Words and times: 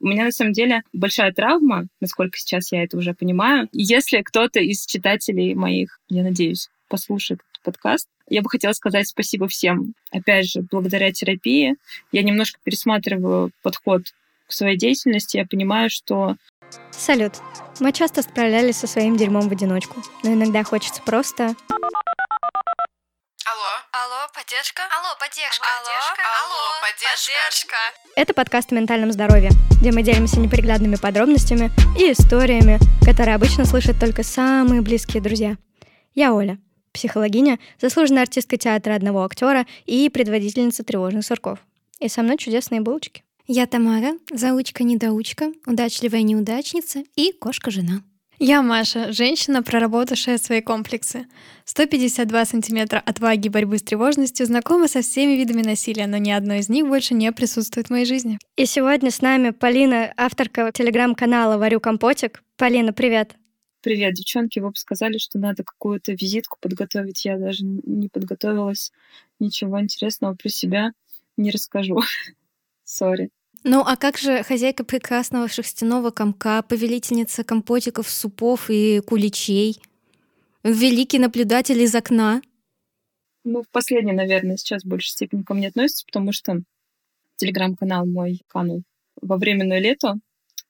У 0.00 0.06
меня 0.06 0.24
на 0.24 0.32
самом 0.32 0.52
деле 0.52 0.82
большая 0.92 1.32
травма, 1.32 1.86
насколько 2.00 2.38
сейчас 2.38 2.72
я 2.72 2.82
это 2.82 2.96
уже 2.96 3.12
понимаю. 3.12 3.68
Если 3.72 4.22
кто-то 4.22 4.58
из 4.60 4.86
читателей 4.86 5.54
моих, 5.54 6.00
я 6.08 6.22
надеюсь, 6.22 6.70
послушает 6.88 7.40
этот 7.40 7.62
подкаст, 7.62 8.08
я 8.28 8.42
бы 8.42 8.48
хотела 8.48 8.72
сказать 8.72 9.08
спасибо 9.08 9.46
всем. 9.46 9.94
Опять 10.10 10.50
же, 10.50 10.62
благодаря 10.62 11.12
терапии 11.12 11.76
я 12.12 12.22
немножко 12.22 12.58
пересматриваю 12.62 13.50
подход 13.62 14.02
к 14.46 14.52
своей 14.52 14.78
деятельности. 14.78 15.36
Я 15.36 15.46
понимаю, 15.46 15.90
что... 15.90 16.36
Салют. 16.92 17.34
Мы 17.80 17.92
часто 17.92 18.22
справлялись 18.22 18.76
со 18.76 18.86
своим 18.86 19.16
дерьмом 19.16 19.48
в 19.48 19.52
одиночку, 19.52 20.02
но 20.22 20.32
иногда 20.32 20.62
хочется 20.62 21.02
просто 21.02 21.56
Алло. 23.50 23.72
Алло, 23.90 24.28
поддержка. 24.32 24.82
Алло, 24.96 25.16
поддержка. 25.18 25.66
Алло, 25.66 25.90
алло, 26.44 26.78
поддержка. 26.86 27.74
Это 28.14 28.32
подкаст 28.32 28.70
о 28.70 28.76
ментальном 28.76 29.10
здоровье, 29.10 29.50
где 29.80 29.90
мы 29.90 30.02
делимся 30.02 30.38
неприглядными 30.38 30.94
подробностями 30.94 31.72
и 31.98 32.12
историями, 32.12 32.78
которые 33.04 33.34
обычно 33.34 33.64
слышат 33.64 33.98
только 33.98 34.22
самые 34.22 34.82
близкие 34.82 35.20
друзья. 35.20 35.56
Я 36.14 36.32
Оля, 36.32 36.58
психологиня, 36.92 37.58
заслуженная 37.80 38.22
артистка 38.22 38.56
театра 38.56 38.94
одного 38.94 39.24
актера 39.24 39.66
и 39.84 40.08
предводительница 40.10 40.84
тревожных 40.84 41.24
сурков. 41.24 41.58
И 41.98 42.08
со 42.08 42.22
мной 42.22 42.38
чудесные 42.38 42.80
булочки. 42.80 43.24
Я 43.48 43.66
Тамара, 43.66 44.12
заучка-недоучка, 44.30 45.50
удачливая 45.66 46.22
неудачница 46.22 47.02
и 47.16 47.32
кошка-жена. 47.32 48.02
Я 48.42 48.62
Маша, 48.62 49.12
женщина, 49.12 49.62
проработавшая 49.62 50.38
свои 50.38 50.62
комплексы. 50.62 51.26
152 51.66 52.46
сантиметра 52.46 52.98
отваги 53.04 53.50
борьбы 53.50 53.76
с 53.76 53.82
тревожностью, 53.82 54.46
знакома 54.46 54.88
со 54.88 55.02
всеми 55.02 55.32
видами 55.32 55.60
насилия, 55.60 56.06
но 56.06 56.16
ни 56.16 56.30
одно 56.30 56.54
из 56.54 56.70
них 56.70 56.86
больше 56.86 57.12
не 57.12 57.30
присутствует 57.32 57.88
в 57.88 57.90
моей 57.90 58.06
жизни. 58.06 58.38
И 58.56 58.64
сегодня 58.64 59.10
с 59.10 59.20
нами 59.20 59.50
Полина, 59.50 60.14
авторка 60.16 60.72
телеграм-канала 60.72 61.58
«Варю 61.58 61.80
компотик». 61.80 62.42
Полина, 62.56 62.94
привет. 62.94 63.34
Привет, 63.82 64.14
девчонки. 64.14 64.58
Вы 64.58 64.70
бы 64.70 64.76
сказали, 64.76 65.18
что 65.18 65.38
надо 65.38 65.62
какую-то 65.62 66.12
визитку 66.12 66.56
подготовить. 66.62 67.26
Я 67.26 67.36
даже 67.36 67.62
не 67.62 68.08
подготовилась. 68.08 68.90
Ничего 69.38 69.78
интересного 69.82 70.34
про 70.34 70.48
себя 70.48 70.92
не 71.36 71.50
расскажу. 71.50 72.00
Сори. 72.84 73.28
Ну 73.62 73.82
а 73.84 73.96
как 73.96 74.16
же 74.16 74.42
хозяйка 74.42 74.84
прекрасного 74.84 75.46
шерстяного 75.46 76.10
комка, 76.10 76.62
повелительница 76.62 77.44
компотиков, 77.44 78.08
супов 78.08 78.70
и 78.70 79.00
куличей? 79.00 79.76
Великий 80.62 81.18
наблюдатель 81.18 81.80
из 81.80 81.94
окна? 81.94 82.40
Ну, 83.44 83.62
в 83.62 83.68
последнее, 83.68 84.14
наверное, 84.14 84.56
сейчас 84.56 84.82
в 84.82 84.88
большей 84.88 85.10
степени 85.10 85.42
ко 85.42 85.52
мне 85.54 85.68
относится, 85.68 86.06
потому 86.06 86.32
что 86.32 86.62
телеграм-канал 87.36 88.06
мой 88.06 88.40
канул 88.48 88.82
во 89.20 89.36
временное 89.36 89.78
лето, 89.78 90.14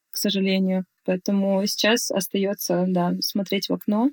к 0.09 0.17
сожалению. 0.17 0.85
Поэтому 1.05 1.65
сейчас 1.67 2.11
остается, 2.11 2.85
да, 2.87 3.13
смотреть 3.21 3.69
в 3.69 3.73
окно. 3.73 4.09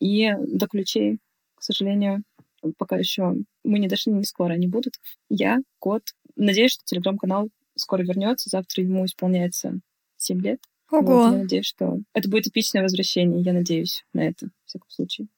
И 0.00 0.30
до 0.38 0.66
ключей, 0.66 1.18
к 1.54 1.62
сожалению, 1.62 2.24
пока 2.76 2.96
еще 2.96 3.36
мы 3.64 3.78
не 3.78 3.88
дошли, 3.88 4.12
не 4.12 4.24
скоро 4.24 4.52
они 4.52 4.66
будут. 4.66 4.94
Я, 5.30 5.58
кот. 5.78 6.02
Надеюсь, 6.36 6.72
что 6.72 6.84
телеграм-канал 6.84 7.48
скоро 7.82 8.02
вернется. 8.02 8.48
Завтра 8.50 8.82
ему 8.82 9.04
исполняется 9.04 9.80
7 10.16 10.40
лет. 10.40 10.60
Ого. 10.90 11.00
Вот, 11.00 11.32
я 11.32 11.38
надеюсь, 11.38 11.66
что 11.66 11.98
это 12.14 12.28
будет 12.28 12.46
эпичное 12.46 12.82
возвращение. 12.82 13.42
Я 13.42 13.52
надеюсь 13.52 14.04
на 14.12 14.20
это, 14.20 14.46
в 14.46 14.68
всяком 14.68 14.90
случае. 14.90 15.28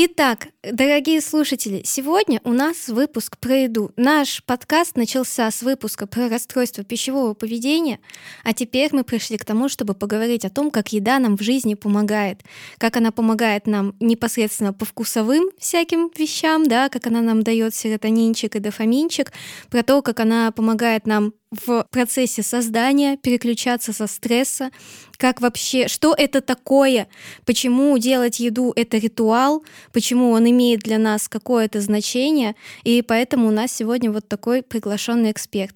Итак, 0.00 0.48
дорогие 0.62 1.20
слушатели, 1.20 1.80
сегодня 1.84 2.40
у 2.44 2.52
нас 2.52 2.88
выпуск 2.88 3.36
про 3.38 3.56
еду. 3.56 3.90
Наш 3.96 4.44
подкаст 4.44 4.96
начался 4.96 5.50
с 5.50 5.62
выпуска 5.62 6.06
про 6.06 6.28
расстройство 6.28 6.84
пищевого 6.84 7.34
поведения, 7.34 7.98
а 8.44 8.52
теперь 8.52 8.90
мы 8.92 9.02
пришли 9.02 9.38
к 9.38 9.44
тому, 9.44 9.68
чтобы 9.68 9.94
поговорить 9.94 10.44
о 10.44 10.50
том, 10.50 10.70
как 10.70 10.92
еда 10.92 11.18
нам 11.18 11.36
в 11.36 11.42
жизни 11.42 11.74
помогает, 11.74 12.42
как 12.76 12.96
она 12.96 13.10
помогает 13.10 13.66
нам 13.66 13.96
непосредственно 13.98 14.72
по 14.72 14.84
вкусовым 14.84 15.50
всяким 15.58 16.12
вещам, 16.16 16.68
да, 16.68 16.90
как 16.90 17.08
она 17.08 17.20
нам 17.20 17.42
дает 17.42 17.74
серотонинчик 17.74 18.54
и 18.54 18.60
дофаминчик, 18.60 19.32
про 19.68 19.82
то, 19.82 20.02
как 20.02 20.20
она 20.20 20.52
помогает 20.52 21.06
нам 21.06 21.32
в 21.50 21.86
процессе 21.90 22.42
создания, 22.42 23.16
переключаться 23.16 23.92
со 23.92 24.06
стресса, 24.06 24.70
как 25.16 25.40
вообще, 25.40 25.88
что 25.88 26.14
это 26.16 26.40
такое, 26.40 27.08
почему 27.44 27.96
делать 27.98 28.40
еду— 28.40 28.72
это 28.76 28.98
ритуал, 28.98 29.64
почему 29.92 30.30
он 30.30 30.48
имеет 30.50 30.80
для 30.80 30.98
нас 30.98 31.28
какое-то 31.28 31.80
значение, 31.80 32.54
и 32.84 33.02
поэтому 33.02 33.48
у 33.48 33.50
нас 33.50 33.72
сегодня 33.72 34.10
вот 34.10 34.28
такой 34.28 34.62
приглашенный 34.62 35.30
эксперт. 35.30 35.72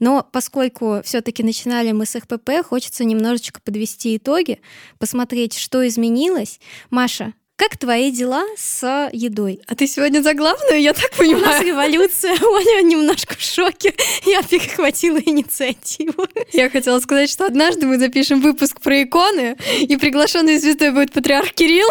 Но 0.00 0.28
поскольку 0.30 1.00
все-таки 1.04 1.42
начинали 1.42 1.92
мы 1.92 2.04
с 2.04 2.14
РПП, 2.16 2.62
хочется 2.64 3.04
немножечко 3.04 3.60
подвести 3.62 4.16
итоги, 4.16 4.60
посмотреть, 4.98 5.56
что 5.56 5.86
изменилось. 5.86 6.60
Маша, 6.90 7.32
как 7.56 7.76
твои 7.76 8.10
дела 8.10 8.44
с 8.56 9.10
едой? 9.12 9.60
А 9.66 9.74
ты 9.74 9.86
сегодня 9.86 10.20
за 10.22 10.34
главную, 10.34 10.80
я 10.80 10.92
так 10.92 11.10
понимаю? 11.12 11.44
У 11.44 11.46
нас 11.46 11.62
революция, 11.62 12.36
Оля 12.42 12.82
немножко 12.82 13.36
в 13.36 13.42
шоке. 13.42 13.94
Я 14.24 14.42
перехватила 14.42 15.18
инициативу. 15.18 16.26
Я 16.52 16.68
хотела 16.68 16.98
сказать, 17.00 17.30
что 17.30 17.46
однажды 17.46 17.86
мы 17.86 17.98
запишем 17.98 18.40
выпуск 18.40 18.80
про 18.80 19.02
иконы, 19.02 19.56
и 19.80 19.96
приглашенной 19.96 20.58
звездой 20.58 20.90
будет 20.90 21.12
патриарх 21.12 21.52
Кирилл, 21.52 21.88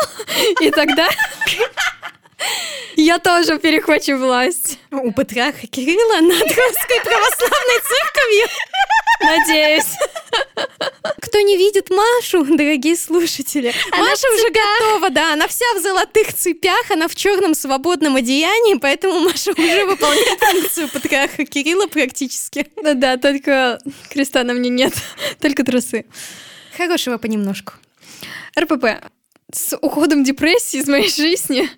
и 0.62 0.70
тогда 0.70 1.10
я 2.96 3.20
тоже 3.20 3.58
перехвачу 3.58 4.18
власть. 4.18 4.80
У 4.92 5.12
патриарха 5.12 5.66
Кирилла 5.68 6.22
над 6.22 6.42
Русской 6.42 7.04
Православной 7.04 7.80
Церковью. 7.88 8.48
Надеюсь. 9.20 9.96
Кто 11.22 11.42
не 11.42 11.58
видит 11.58 11.90
Машу, 11.90 12.44
дорогие 12.46 12.96
слушатели, 12.96 13.74
Она 13.92 14.04
Маша 14.04 14.28
уже 14.36 14.50
готова, 14.50 15.10
да, 15.10 15.34
она 15.34 15.48
вся 15.48 15.66
в 15.76 15.82
золотых 15.82 16.34
цепях, 16.34 16.92
она 16.92 17.08
в 17.08 17.16
черном 17.16 17.56
свободном 17.56 18.16
одеянии, 18.16 18.76
поэтому 18.76 19.20
Маша 19.20 19.52
уже 19.52 19.86
выполняет 19.86 20.40
функцию 20.40 20.90
патриарха 20.90 21.46
Кирилла 21.46 21.88
практически. 21.88 22.68
Да-да, 22.82 23.18
только 23.18 23.80
креста 24.10 24.44
на 24.44 24.54
мне 24.54 24.70
нет, 24.70 24.94
только 25.40 25.64
трусы. 25.64 26.06
Хорошего 26.78 27.18
понемножку. 27.18 27.74
РПП. 28.60 28.86
С 29.52 29.78
уходом 29.78 30.24
депрессии 30.24 30.80
из 30.80 30.88
моей 30.88 31.10
жизни 31.10 31.70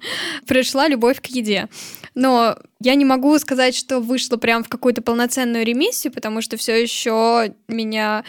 пришла 0.48 0.88
любовь 0.88 1.22
к 1.22 1.26
еде. 1.28 1.68
Но 2.16 2.58
я 2.80 2.96
не 2.96 3.06
могу 3.06 3.38
сказать, 3.40 3.76
что 3.76 4.00
вышла 4.00 4.38
прям 4.38 4.64
в 4.64 4.70
какую-то 4.70 5.02
полноценную 5.02 5.66
ремиссию, 5.66 6.14
потому 6.14 6.42
что 6.42 6.58
все 6.58 6.82
еще 6.82 7.54
меня 7.68 8.24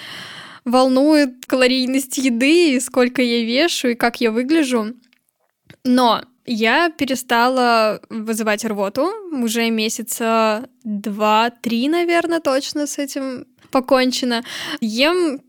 волнует 0.64 1.46
калорийность 1.46 2.18
еды, 2.18 2.80
сколько 2.80 3.22
я 3.22 3.44
вешу, 3.44 3.88
и 3.88 3.94
как 3.94 4.20
я 4.20 4.32
выгляжу. 4.32 4.94
Но 5.84 6.22
я 6.44 6.90
перестала 6.90 8.00
вызывать 8.10 8.64
рвоту 8.64 9.12
уже 9.32 9.70
месяца 9.70 10.68
два-три, 10.82 11.88
наверное, 11.88 12.40
точно 12.40 12.86
с 12.86 12.98
этим 12.98 13.46
покончено. 13.70 14.42
Ем 14.80 15.40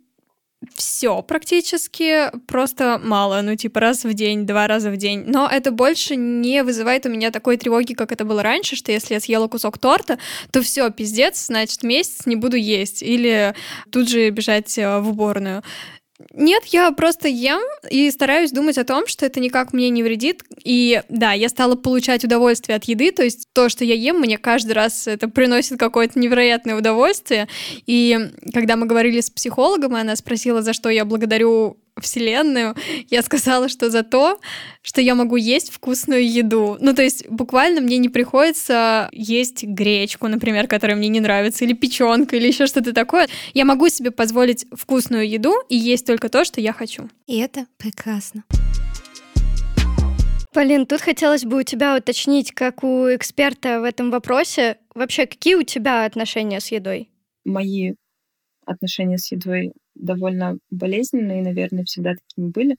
все 0.76 1.22
практически, 1.22 2.32
просто 2.48 3.00
мало, 3.04 3.42
ну 3.42 3.56
типа 3.56 3.80
раз 3.80 4.04
в 4.04 4.14
день, 4.14 4.46
два 4.46 4.68
раза 4.68 4.92
в 4.92 4.98
день. 4.98 5.24
Но 5.28 5.48
это 5.48 5.72
больше 5.72 6.16
не 6.16 6.64
вызывает 6.64 7.06
у 7.06 7.10
меня 7.10 7.32
такой 7.32 7.58
тревоги, 7.58 7.94
как 7.94 8.12
это 8.12 8.26
было 8.26 8.44
раньше, 8.44 8.76
что 8.76 8.92
если 8.92 9.16
я 9.16 9.20
съела 9.20 9.48
кусок 9.48 9.78
торта, 9.78 10.20
то 10.52 10.62
все, 10.62 10.90
пиздец, 10.90 11.48
значит 11.48 11.84
месяц 11.84 12.26
не 12.26 12.36
буду 12.36 12.58
есть 12.58 13.04
или 13.04 13.54
тут 13.92 14.10
же 14.10 14.30
бежать 14.30 14.78
э, 14.78 15.00
в 15.00 15.10
уборную. 15.10 15.64
Нет, 16.34 16.66
я 16.68 16.92
просто 16.92 17.28
ем 17.28 17.62
и 17.92 18.10
стараюсь 18.10 18.52
думать 18.52 18.80
о 18.80 18.84
том, 18.84 19.06
что 19.06 19.26
это 19.26 19.40
никак 19.40 19.72
мне 19.72 19.90
не 19.90 20.02
вредит. 20.02 20.44
И 20.64 21.04
да, 21.10 21.34
я 21.34 21.48
стала 21.48 21.76
получать 21.76 22.24
удовольствие 22.24 22.76
от 22.76 22.86
еды, 22.86 23.12
то 23.12 23.24
есть 23.24 23.48
то, 23.54 23.70
что 23.70 23.86
я 23.86 23.94
ем, 23.94 24.20
мне 24.20 24.40
каждый 24.40 24.72
раз 24.72 25.08
это 25.08 25.30
приносит 25.30 25.80
какое-то 25.80 26.18
невероятное 26.20 26.76
удовольствие. 26.76 27.48
И 27.86 28.18
когда 28.52 28.76
мы 28.78 28.88
говорили 28.88 29.22
с 29.22 29.30
психологом, 29.30 29.96
и 29.96 30.00
она 30.00 30.16
спросила, 30.16 30.64
за 30.64 30.74
что 30.74 30.90
я 30.90 31.06
благодарю 31.06 31.78
Вселенную, 32.00 32.76
я 33.10 33.22
сказала, 33.22 33.70
что 33.70 33.90
за 33.90 34.04
то, 34.04 34.40
что 34.82 35.02
я 35.02 35.16
могу 35.16 35.36
есть 35.36 35.72
вкусную 35.72 36.30
еду. 36.30 36.78
Ну, 36.80 36.94
то 36.94 37.02
есть 37.02 37.28
буквально 37.30 37.82
мне 37.82 37.98
не 37.98 38.10
приходится 38.10 39.10
есть 39.12 39.64
гречку, 39.64 40.28
например, 40.28 40.68
которая 40.68 40.98
мне 40.98 41.10
не 41.10 41.20
нравится, 41.20 41.66
или 41.66 41.74
печенка, 41.74 42.36
или 42.36 42.48
еще 42.48 42.68
что-то 42.68 42.94
такое. 42.94 43.28
Я 43.54 43.66
могу 43.66 43.90
себе 43.90 44.12
позволить 44.12 44.66
вкусную 44.72 45.30
еду 45.30 45.54
и 45.70 45.76
есть 45.76 46.06
только 46.06 46.30
то, 46.30 46.46
что 46.46 46.62
я 46.62 46.74
хочу. 46.74 47.10
И 47.26 47.38
это 47.40 47.68
прекрасно. 47.78 48.44
Полин, 50.54 50.88
тут 50.88 51.02
хотелось 51.02 51.44
бы 51.44 51.60
у 51.60 51.64
тебя 51.64 51.96
уточнить, 51.96 52.52
как 52.52 52.84
у 52.84 53.14
эксперта 53.14 53.80
в 53.80 53.84
этом 53.84 54.10
вопросе, 54.10 54.78
вообще 54.96 55.28
какие 55.28 55.56
у 55.56 55.64
тебя 55.64 56.06
отношения 56.06 56.60
с 56.60 56.72
едой? 56.72 57.10
Мои 57.46 57.94
отношения 58.68 59.18
с 59.18 59.32
едой 59.32 59.74
довольно 59.96 60.58
болезненные, 60.70 61.42
наверное, 61.42 61.86
всегда 61.86 62.14
такими 62.16 62.50
были, 62.50 62.76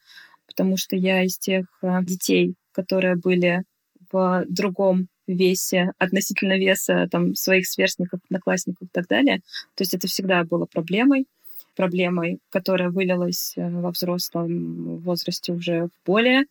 потому 0.46 0.76
что 0.76 0.96
я 0.96 1.24
из 1.24 1.38
тех 1.38 1.66
а, 1.82 2.02
детей, 2.02 2.54
которые 2.72 3.16
были 3.16 3.64
в 4.10 4.44
другом 4.48 5.08
весе 5.26 5.92
относительно 5.98 6.56
веса 6.56 7.08
там, 7.10 7.34
своих 7.34 7.66
сверстников, 7.66 8.20
одноклассников 8.24 8.88
и 8.88 8.90
так 8.92 9.06
далее. 9.08 9.40
То 9.74 9.82
есть 9.82 9.94
это 9.94 10.08
всегда 10.08 10.44
было 10.44 10.64
проблемой, 10.64 11.26
проблемой, 11.76 12.38
которая 12.50 12.90
вылилась 12.90 13.52
э, 13.56 13.68
во 13.68 13.90
взрослом 13.90 14.98
возрасте 14.98 15.52
уже 15.52 15.86
в 15.86 15.90
более 16.06 16.44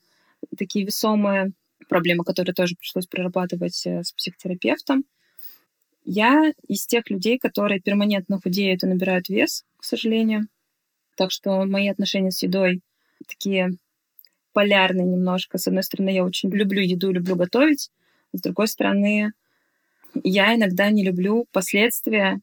такие 0.58 0.86
весомые 0.86 1.52
проблемы, 1.90 2.24
которые 2.24 2.54
тоже 2.54 2.76
пришлось 2.76 3.08
прорабатывать 3.08 3.86
э, 3.86 4.04
с 4.04 4.12
психотерапевтом. 4.14 5.04
Я 6.10 6.54
из 6.70 6.88
тех 6.88 7.10
людей, 7.10 7.38
которые 7.38 7.82
перманентно 7.82 8.40
худеют 8.40 8.82
и 8.82 8.88
набирают 8.88 9.28
вес, 9.28 9.66
к 9.76 9.84
сожалению. 9.84 10.48
Так 11.18 11.32
что 11.32 11.66
мои 11.66 11.90
отношения 11.90 12.32
с 12.32 12.42
едой 12.42 12.80
такие 13.28 13.72
полярные 14.54 15.06
немножко. 15.06 15.58
С 15.58 15.68
одной 15.68 15.84
стороны, 15.84 16.12
я 16.12 16.24
очень 16.24 16.50
люблю 16.50 16.82
еду, 16.82 17.12
люблю 17.12 17.36
готовить. 17.36 17.90
С 18.32 18.40
другой 18.40 18.70
стороны, 18.70 19.34
я 20.24 20.56
иногда 20.56 20.90
не 20.92 21.04
люблю 21.04 21.46
последствия, 21.52 22.40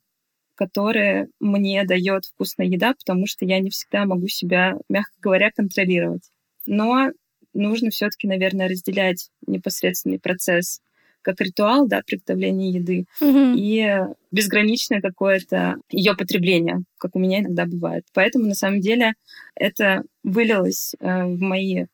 которые 0.56 1.28
мне 1.40 1.84
дает 1.84 2.26
вкусная 2.26 2.66
еда, 2.66 2.92
потому 2.92 3.26
что 3.26 3.46
я 3.46 3.60
не 3.60 3.70
всегда 3.70 4.04
могу 4.04 4.28
себя, 4.28 4.76
мягко 4.90 5.14
говоря, 5.22 5.50
контролировать. 5.50 6.30
Но 6.66 7.12
нужно 7.54 7.88
все-таки, 7.88 8.28
наверное, 8.28 8.68
разделять 8.68 9.30
непосредственный 9.46 10.20
процесс 10.20 10.82
как 11.24 11.40
ритуал, 11.40 11.88
да, 11.88 12.02
приготовления 12.06 12.70
еды, 12.70 13.06
mm-hmm. 13.20 13.54
и 13.56 14.14
безграничное 14.30 15.00
какое-то 15.00 15.76
ее 15.90 16.14
потребление, 16.14 16.82
как 16.98 17.16
у 17.16 17.18
меня 17.18 17.40
иногда 17.40 17.66
бывает. 17.66 18.04
Поэтому, 18.12 18.46
на 18.46 18.54
самом 18.54 18.80
деле, 18.80 19.14
это 19.56 20.02
вылилось 20.22 20.94
э, 21.00 21.24
в 21.24 21.40
мои 21.40 21.86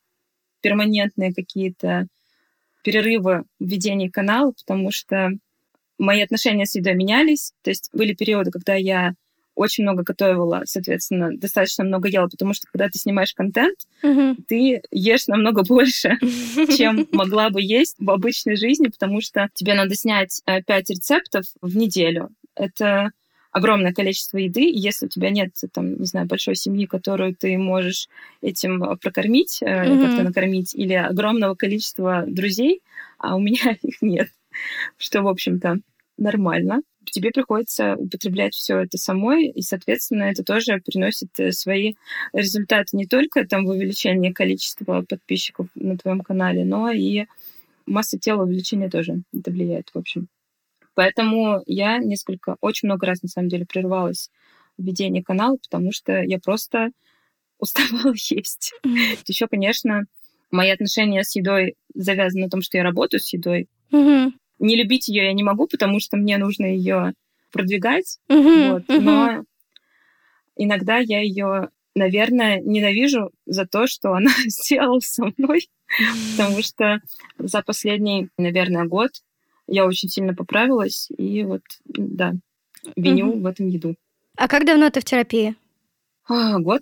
перманентные 0.61 1.33
какие-то 1.33 2.07
перерывы 2.83 3.43
в 3.59 3.65
ведении 3.65 4.09
канала, 4.09 4.51
потому 4.51 4.91
что 4.91 5.31
мои 5.97 6.21
отношения 6.21 6.65
с 6.65 6.75
едой 6.75 6.95
менялись. 6.95 7.53
То 7.61 7.69
есть 7.69 7.89
были 7.93 8.13
периоды, 8.13 8.51
когда 8.51 8.75
я 8.75 9.13
очень 9.55 9.83
много 9.83 10.03
готовила, 10.03 10.61
соответственно, 10.65 11.29
достаточно 11.35 11.83
много 11.83 12.07
ела, 12.07 12.27
потому 12.27 12.53
что 12.53 12.67
когда 12.71 12.87
ты 12.87 12.97
снимаешь 12.97 13.33
контент, 13.33 13.77
uh-huh. 14.03 14.35
ты 14.47 14.81
ешь 14.91 15.27
намного 15.27 15.63
больше, 15.63 16.17
чем 16.77 17.07
могла 17.11 17.49
бы 17.49 17.61
есть 17.61 17.95
в 17.99 18.09
обычной 18.09 18.55
жизни, 18.55 18.87
потому 18.87 19.21
что 19.21 19.49
тебе 19.53 19.73
надо 19.73 19.95
снять 19.95 20.41
5 20.45 20.65
э, 20.67 20.93
рецептов 20.93 21.45
в 21.61 21.75
неделю. 21.75 22.29
Это 22.55 23.11
огромное 23.51 23.93
количество 23.93 24.37
еды, 24.37 24.63
и 24.63 24.79
если 24.79 25.07
у 25.07 25.09
тебя 25.09 25.29
нет, 25.29 25.51
там, 25.73 25.99
не 25.99 26.05
знаю, 26.05 26.27
большой 26.27 26.55
семьи, 26.55 26.85
которую 26.85 27.35
ты 27.35 27.57
можешь 27.57 28.07
этим 28.41 28.97
прокормить, 28.97 29.59
mm-hmm. 29.61 30.01
как-то 30.01 30.23
накормить, 30.23 30.73
или 30.73 30.93
огромного 30.93 31.55
количества 31.55 32.23
друзей, 32.25 32.81
а 33.17 33.35
у 33.35 33.39
меня 33.39 33.77
их 33.81 34.01
нет, 34.01 34.29
что, 34.97 35.21
в 35.21 35.27
общем-то, 35.27 35.79
нормально 36.17 36.81
тебе 37.05 37.31
приходится 37.31 37.95
употреблять 37.95 38.53
все 38.53 38.79
это 38.79 38.97
самой, 38.97 39.47
и, 39.47 39.61
соответственно, 39.61 40.23
это 40.23 40.43
тоже 40.43 40.81
приносит 40.85 41.39
э, 41.39 41.51
свои 41.51 41.95
результаты 42.33 42.95
не 42.95 43.05
только 43.05 43.47
там 43.47 43.65
в 43.65 43.69
увеличении 43.69 44.31
количества 44.31 45.03
подписчиков 45.07 45.67
на 45.75 45.97
твоем 45.97 46.21
канале, 46.21 46.63
но 46.63 46.91
и 46.91 47.25
масса 47.85 48.19
тела 48.19 48.43
увеличения 48.43 48.89
тоже 48.89 49.23
это 49.33 49.51
влияет, 49.51 49.89
в 49.93 49.97
общем. 49.97 50.27
Поэтому 50.93 51.63
я 51.65 51.97
несколько, 51.97 52.57
очень 52.61 52.87
много 52.87 53.07
раз, 53.07 53.21
на 53.21 53.29
самом 53.29 53.49
деле, 53.49 53.65
прервалась 53.65 54.29
в 54.77 54.83
ведении 54.83 55.21
канала, 55.21 55.57
потому 55.57 55.91
что 55.91 56.21
я 56.21 56.39
просто 56.39 56.91
уставала 57.59 58.13
есть. 58.15 58.73
Еще, 59.25 59.47
конечно, 59.47 60.05
мои 60.51 60.69
отношения 60.69 61.23
с 61.23 61.35
едой 61.35 61.75
завязаны 61.93 62.45
на 62.45 62.49
том, 62.49 62.61
что 62.61 62.77
я 62.77 62.83
работаю 62.83 63.21
с 63.21 63.33
едой. 63.33 63.67
Mm-hmm. 63.91 64.31
Не 64.61 64.75
любить 64.75 65.07
ее 65.07 65.25
я 65.25 65.33
не 65.33 65.43
могу, 65.43 65.67
потому 65.67 65.99
что 65.99 66.17
мне 66.17 66.37
нужно 66.37 66.65
ее 66.65 67.13
продвигать. 67.51 68.19
Uh-huh, 68.29 68.73
вот, 68.73 68.83
uh-huh. 68.87 68.99
Но 68.99 69.43
иногда 70.55 70.97
я 70.99 71.19
ее, 71.19 71.69
наверное, 71.95 72.61
ненавижу 72.61 73.31
за 73.47 73.65
то, 73.65 73.87
что 73.87 74.13
она 74.13 74.29
сделала 74.45 74.99
со 74.99 75.25
мной. 75.35 75.67
Потому 76.37 76.61
что 76.61 77.01
за 77.39 77.63
последний, 77.63 78.29
наверное, 78.37 78.85
год 78.85 79.09
я 79.67 79.85
очень 79.85 80.09
сильно 80.09 80.35
поправилась. 80.35 81.09
И 81.17 81.43
вот, 81.43 81.63
да, 81.85 82.33
виню 82.95 83.33
uh-huh. 83.33 83.41
в 83.41 83.45
этом 83.47 83.67
еду. 83.67 83.95
А 84.37 84.47
как 84.47 84.65
давно 84.65 84.91
ты 84.91 85.01
в 85.01 85.05
терапии? 85.05 85.55
А, 86.27 86.59
год. 86.59 86.81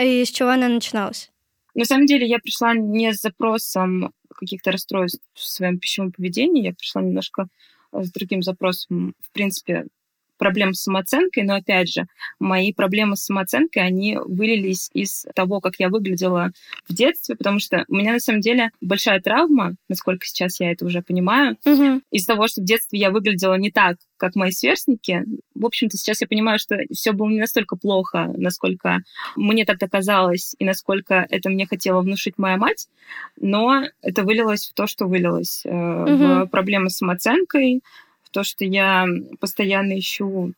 И 0.00 0.24
с 0.24 0.30
чего 0.30 0.50
она 0.50 0.68
начиналась? 0.68 1.32
На 1.74 1.84
самом 1.84 2.06
деле 2.06 2.28
я 2.28 2.38
пришла 2.38 2.74
не 2.74 3.12
с 3.12 3.20
запросом 3.20 4.12
каких-то 4.36 4.72
расстройств 4.72 5.22
в 5.34 5.40
своем 5.40 5.78
пищевом 5.78 6.12
поведении. 6.12 6.64
Я 6.64 6.72
пришла 6.72 7.02
немножко 7.02 7.48
э, 7.92 8.02
с 8.02 8.10
другим 8.12 8.42
запросом. 8.42 9.14
В 9.20 9.30
принципе, 9.32 9.86
проблем 10.36 10.74
с 10.74 10.82
самооценкой, 10.82 11.44
но 11.44 11.54
опять 11.56 11.92
же, 11.92 12.06
мои 12.38 12.72
проблемы 12.72 13.16
с 13.16 13.24
самооценкой, 13.24 13.82
они 13.82 14.18
вылились 14.24 14.90
из 14.92 15.26
того, 15.34 15.60
как 15.60 15.74
я 15.78 15.88
выглядела 15.88 16.52
в 16.88 16.94
детстве, 16.94 17.36
потому 17.36 17.58
что 17.58 17.84
у 17.88 17.94
меня 17.94 18.12
на 18.12 18.20
самом 18.20 18.40
деле 18.40 18.70
большая 18.80 19.20
травма, 19.20 19.74
насколько 19.88 20.26
сейчас 20.26 20.60
я 20.60 20.72
это 20.72 20.84
уже 20.84 21.02
понимаю, 21.02 21.56
угу. 21.64 22.00
из 22.10 22.26
того, 22.26 22.48
что 22.48 22.60
в 22.62 22.64
детстве 22.64 22.98
я 22.98 23.10
выглядела 23.10 23.54
не 23.54 23.70
так, 23.70 23.96
как 24.16 24.34
мои 24.34 24.50
сверстники. 24.50 25.24
В 25.54 25.66
общем-то, 25.66 25.96
сейчас 25.96 26.20
я 26.20 26.26
понимаю, 26.26 26.58
что 26.58 26.78
все 26.92 27.12
было 27.12 27.28
не 27.28 27.40
настолько 27.40 27.76
плохо, 27.76 28.32
насколько 28.36 29.02
мне 29.36 29.64
так 29.64 29.78
казалось, 29.90 30.54
и 30.58 30.64
насколько 30.64 31.26
это 31.28 31.48
мне 31.50 31.66
хотела 31.66 32.00
внушить 32.00 32.34
моя 32.38 32.56
мать, 32.56 32.88
но 33.40 33.84
это 34.02 34.22
вылилось 34.22 34.68
в 34.68 34.74
то, 34.74 34.86
что 34.86 35.06
вылилось, 35.06 35.62
угу. 35.64 35.74
в 35.74 36.46
проблемы 36.46 36.90
с 36.90 36.96
самооценкой, 36.96 37.82
то, 38.36 38.44
что 38.44 38.66
я 38.66 39.06
постоянно 39.40 39.98
ищу 39.98 40.52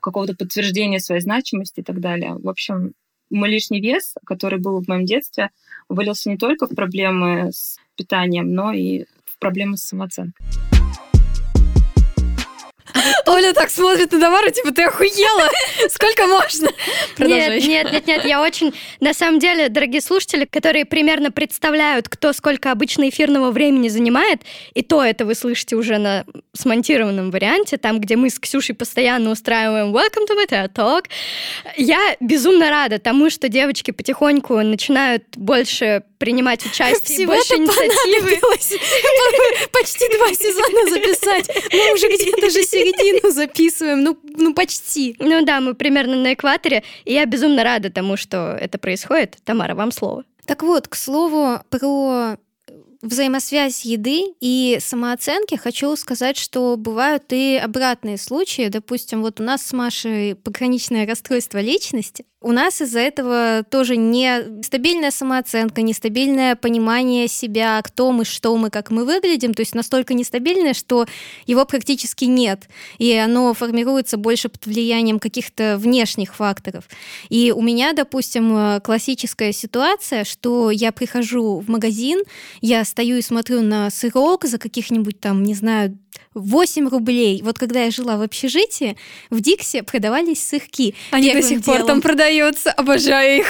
какого-то 0.00 0.34
подтверждения 0.34 0.98
своей 0.98 1.20
значимости 1.20 1.78
и 1.78 1.82
так 1.84 2.00
далее. 2.00 2.34
В 2.34 2.48
общем, 2.48 2.92
мой 3.30 3.48
лишний 3.48 3.80
вес, 3.80 4.14
который 4.26 4.58
был 4.58 4.82
в 4.82 4.88
моем 4.88 5.04
детстве, 5.04 5.50
вылился 5.88 6.28
не 6.28 6.36
только 6.36 6.66
в 6.66 6.74
проблемы 6.74 7.52
с 7.52 7.78
питанием, 7.94 8.52
но 8.52 8.72
и 8.72 9.04
в 9.26 9.38
проблемы 9.38 9.76
с 9.76 9.84
самооценкой. 9.84 10.44
Оля 13.26 13.52
так 13.52 13.70
смотрит 13.70 14.12
на 14.12 14.20
Тамару, 14.20 14.50
типа, 14.50 14.72
ты 14.72 14.82
охуела? 14.84 15.50
Сколько 15.88 16.26
можно? 16.26 16.70
Нет, 17.18 17.64
нет, 17.64 17.92
нет, 17.92 18.06
нет, 18.06 18.24
я 18.24 18.42
очень... 18.42 18.74
На 19.00 19.14
самом 19.14 19.38
деле, 19.38 19.68
дорогие 19.68 20.00
слушатели, 20.00 20.44
которые 20.44 20.84
примерно 20.84 21.30
представляют, 21.30 22.08
кто 22.08 22.32
сколько 22.32 22.70
обычно 22.70 23.08
эфирного 23.08 23.50
времени 23.50 23.88
занимает, 23.88 24.42
и 24.74 24.82
то 24.82 25.02
это 25.02 25.24
вы 25.24 25.34
слышите 25.34 25.76
уже 25.76 25.98
на 25.98 26.24
смонтированном 26.54 27.30
варианте, 27.30 27.76
там, 27.76 28.00
где 28.00 28.16
мы 28.16 28.30
с 28.30 28.38
Ксюшей 28.38 28.74
постоянно 28.74 29.30
устраиваем 29.30 29.94
Welcome 29.94 30.26
to 30.28 30.36
my 30.36 30.72
Talk. 30.72 31.04
Я 31.76 32.16
безумно 32.20 32.70
рада 32.70 32.98
тому, 32.98 33.30
что 33.30 33.48
девочки 33.48 33.90
потихоньку 33.90 34.54
начинают 34.60 35.24
больше 35.36 36.02
принимать 36.18 36.64
участие, 36.66 37.16
Всего 37.16 37.34
больше 37.34 37.54
инициативы. 37.54 38.40
почти 39.72 40.08
два 40.16 40.34
сезона 40.34 40.90
записать. 40.90 41.48
Мы 41.72 41.94
уже 41.94 42.08
где-то 42.08 42.50
же 42.50 42.62
середину 42.98 43.30
записываем, 43.32 44.02
ну, 44.02 44.18
ну 44.36 44.54
почти. 44.54 45.16
Ну 45.18 45.44
да, 45.44 45.60
мы 45.60 45.74
примерно 45.74 46.16
на 46.16 46.34
экваторе, 46.34 46.82
и 47.04 47.14
я 47.14 47.24
безумно 47.26 47.64
рада 47.64 47.90
тому, 47.90 48.16
что 48.16 48.56
это 48.60 48.78
происходит. 48.78 49.36
Тамара, 49.44 49.74
вам 49.74 49.92
слово. 49.92 50.24
Так 50.46 50.62
вот, 50.62 50.88
к 50.88 50.94
слову, 50.94 51.60
про 51.70 52.38
взаимосвязь 53.02 53.84
еды 53.84 54.34
и 54.40 54.78
самооценки 54.80 55.54
хочу 55.54 55.94
сказать, 55.96 56.36
что 56.36 56.76
бывают 56.76 57.24
и 57.30 57.56
обратные 57.56 58.18
случаи. 58.18 58.68
Допустим, 58.68 59.22
вот 59.22 59.40
у 59.40 59.44
нас 59.44 59.62
с 59.62 59.72
Машей 59.72 60.34
пограничное 60.34 61.06
расстройство 61.06 61.58
личности. 61.58 62.24
У 62.40 62.52
нас 62.52 62.80
из-за 62.80 63.00
этого 63.00 63.64
тоже 63.68 63.96
нестабильная 63.96 65.10
самооценка, 65.10 65.82
нестабильное 65.82 66.54
понимание 66.54 67.26
себя, 67.26 67.82
кто 67.82 68.12
мы, 68.12 68.24
что 68.24 68.56
мы, 68.56 68.70
как 68.70 68.92
мы 68.92 69.04
выглядим, 69.04 69.54
то 69.54 69.60
есть 69.60 69.74
настолько 69.74 70.14
нестабильное, 70.14 70.72
что 70.72 71.06
его 71.46 71.64
практически 71.64 72.26
нет, 72.26 72.68
и 72.98 73.12
оно 73.12 73.52
формируется 73.54 74.18
больше 74.18 74.48
под 74.48 74.66
влиянием 74.66 75.18
каких-то 75.18 75.78
внешних 75.78 76.36
факторов. 76.36 76.84
И 77.28 77.52
у 77.54 77.60
меня, 77.60 77.92
допустим, 77.92 78.80
классическая 78.82 79.50
ситуация, 79.50 80.22
что 80.22 80.70
я 80.70 80.92
прихожу 80.92 81.58
в 81.58 81.68
магазин, 81.68 82.22
я 82.60 82.84
стою 82.84 83.16
и 83.16 83.22
смотрю 83.22 83.62
на 83.62 83.90
сырок 83.90 84.44
за 84.44 84.58
каких-нибудь 84.58 85.18
там, 85.18 85.42
не 85.42 85.54
знаю, 85.54 85.98
8 86.34 86.88
рублей. 86.88 87.42
Вот 87.42 87.58
когда 87.58 87.84
я 87.84 87.90
жила 87.90 88.16
в 88.16 88.22
общежитии, 88.22 88.96
в 89.30 89.40
Диксе 89.40 89.82
продавались 89.82 90.46
сырки. 90.46 90.94
Они 91.10 91.32
до 91.32 91.42
сих 91.42 91.62
делом. 91.62 91.78
пор 91.78 91.86
там 91.86 92.00
продаются, 92.00 92.70
обожаю 92.72 93.40
их. 93.40 93.46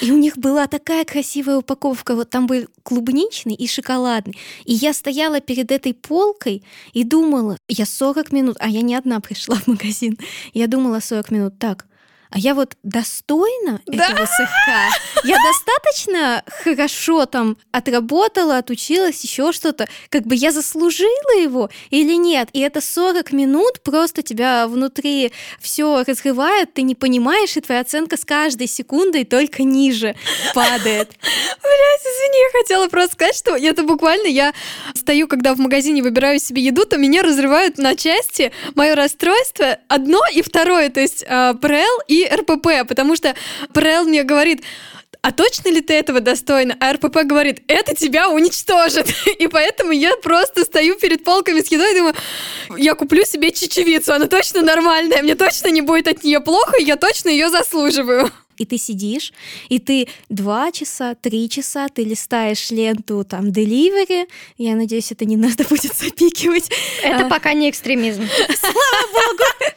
И 0.00 0.10
у 0.10 0.16
них 0.16 0.36
была 0.38 0.66
такая 0.66 1.04
красивая 1.04 1.56
упаковка, 1.58 2.14
вот 2.14 2.30
там 2.30 2.46
был 2.46 2.66
клубничный 2.82 3.54
и 3.54 3.66
шоколадный. 3.66 4.36
И 4.64 4.72
я 4.72 4.92
стояла 4.92 5.40
перед 5.40 5.70
этой 5.70 5.94
полкой 5.94 6.62
и 6.92 7.04
думала, 7.04 7.56
я 7.68 7.86
40 7.86 8.32
минут, 8.32 8.56
а 8.60 8.68
я 8.68 8.82
не 8.82 8.94
одна 8.94 9.20
пришла 9.20 9.56
в 9.56 9.66
магазин, 9.66 10.18
я 10.52 10.66
думала 10.66 11.00
40 11.00 11.30
минут, 11.30 11.58
так, 11.58 11.86
а 12.34 12.38
я 12.38 12.54
вот 12.54 12.76
достойна 12.82 13.80
да? 13.86 14.06
этого 14.06 14.26
сырка? 14.26 14.90
Я 15.22 15.36
достаточно 15.38 16.42
хорошо 16.64 17.26
там 17.26 17.56
отработала, 17.70 18.58
отучилась, 18.58 19.22
еще 19.22 19.52
что-то? 19.52 19.86
Как 20.08 20.24
бы 20.24 20.34
я 20.34 20.50
заслужила 20.50 21.40
его 21.40 21.70
или 21.90 22.14
нет? 22.14 22.48
И 22.52 22.58
это 22.58 22.80
40 22.80 23.30
минут 23.30 23.84
просто 23.84 24.22
тебя 24.22 24.66
внутри 24.66 25.30
все 25.60 26.02
разрывает, 26.02 26.74
ты 26.74 26.82
не 26.82 26.96
понимаешь, 26.96 27.56
и 27.56 27.60
твоя 27.60 27.82
оценка 27.82 28.16
с 28.16 28.24
каждой 28.24 28.66
секундой 28.66 29.24
только 29.24 29.62
ниже 29.62 30.16
падает. 30.54 31.10
Блять, 31.20 32.02
извини, 32.02 32.38
я 32.38 32.60
хотела 32.60 32.88
просто 32.88 33.12
сказать, 33.12 33.36
что 33.36 33.56
это 33.56 33.84
буквально 33.84 34.26
я 34.26 34.52
стою, 34.96 35.28
когда 35.28 35.54
в 35.54 35.58
магазине 35.58 36.02
выбираю 36.02 36.40
себе 36.40 36.62
еду, 36.62 36.84
то 36.84 36.98
меня 36.98 37.22
разрывают 37.22 37.78
на 37.78 37.94
части 37.94 38.50
мое 38.74 38.96
расстройство 38.96 39.78
одно 39.86 40.20
и 40.32 40.42
второе, 40.42 40.88
то 40.90 40.98
есть 40.98 41.24
э, 41.24 41.54
ПРЛ 41.62 42.00
и 42.08 42.23
РПП, 42.28 42.86
потому 42.88 43.16
что 43.16 43.34
ПРЛ 43.72 44.04
мне 44.04 44.22
говорит, 44.22 44.62
а 45.24 45.32
точно 45.32 45.70
ли 45.70 45.80
ты 45.80 45.94
этого 45.94 46.20
достойна? 46.20 46.76
А 46.80 46.92
РПП 46.92 47.24
говорит, 47.24 47.62
это 47.66 47.94
тебя 47.94 48.28
уничтожит. 48.28 49.08
И 49.38 49.48
поэтому 49.48 49.92
я 49.92 50.14
просто 50.18 50.64
стою 50.64 50.96
перед 50.96 51.24
полками 51.24 51.60
с 51.62 51.68
едой 51.68 51.92
и 51.92 51.96
думаю, 51.96 52.14
я 52.76 52.94
куплю 52.94 53.24
себе 53.24 53.50
чечевицу, 53.50 54.12
она 54.12 54.26
точно 54.26 54.60
нормальная, 54.60 55.22
мне 55.22 55.34
точно 55.34 55.68
не 55.68 55.80
будет 55.80 56.08
от 56.08 56.24
нее 56.24 56.40
плохо, 56.40 56.76
я 56.78 56.96
точно 56.96 57.30
ее 57.30 57.48
заслуживаю. 57.48 58.30
И 58.56 58.66
ты 58.66 58.78
сидишь, 58.78 59.32
и 59.68 59.78
ты 59.80 60.06
два 60.28 60.70
часа, 60.70 61.16
три 61.16 61.48
часа, 61.48 61.88
ты 61.88 62.04
листаешь 62.04 62.70
ленту 62.70 63.24
там 63.24 63.48
Delivery. 63.48 64.28
Я 64.58 64.76
надеюсь, 64.76 65.10
это 65.10 65.24
не 65.24 65.36
надо 65.36 65.64
будет 65.64 65.96
запикивать. 65.96 66.70
Это 67.02 67.26
а... 67.26 67.28
пока 67.28 67.52
не 67.54 67.68
экстремизм. 67.68 68.28
Слава 68.60 69.06
богу! 69.12 69.73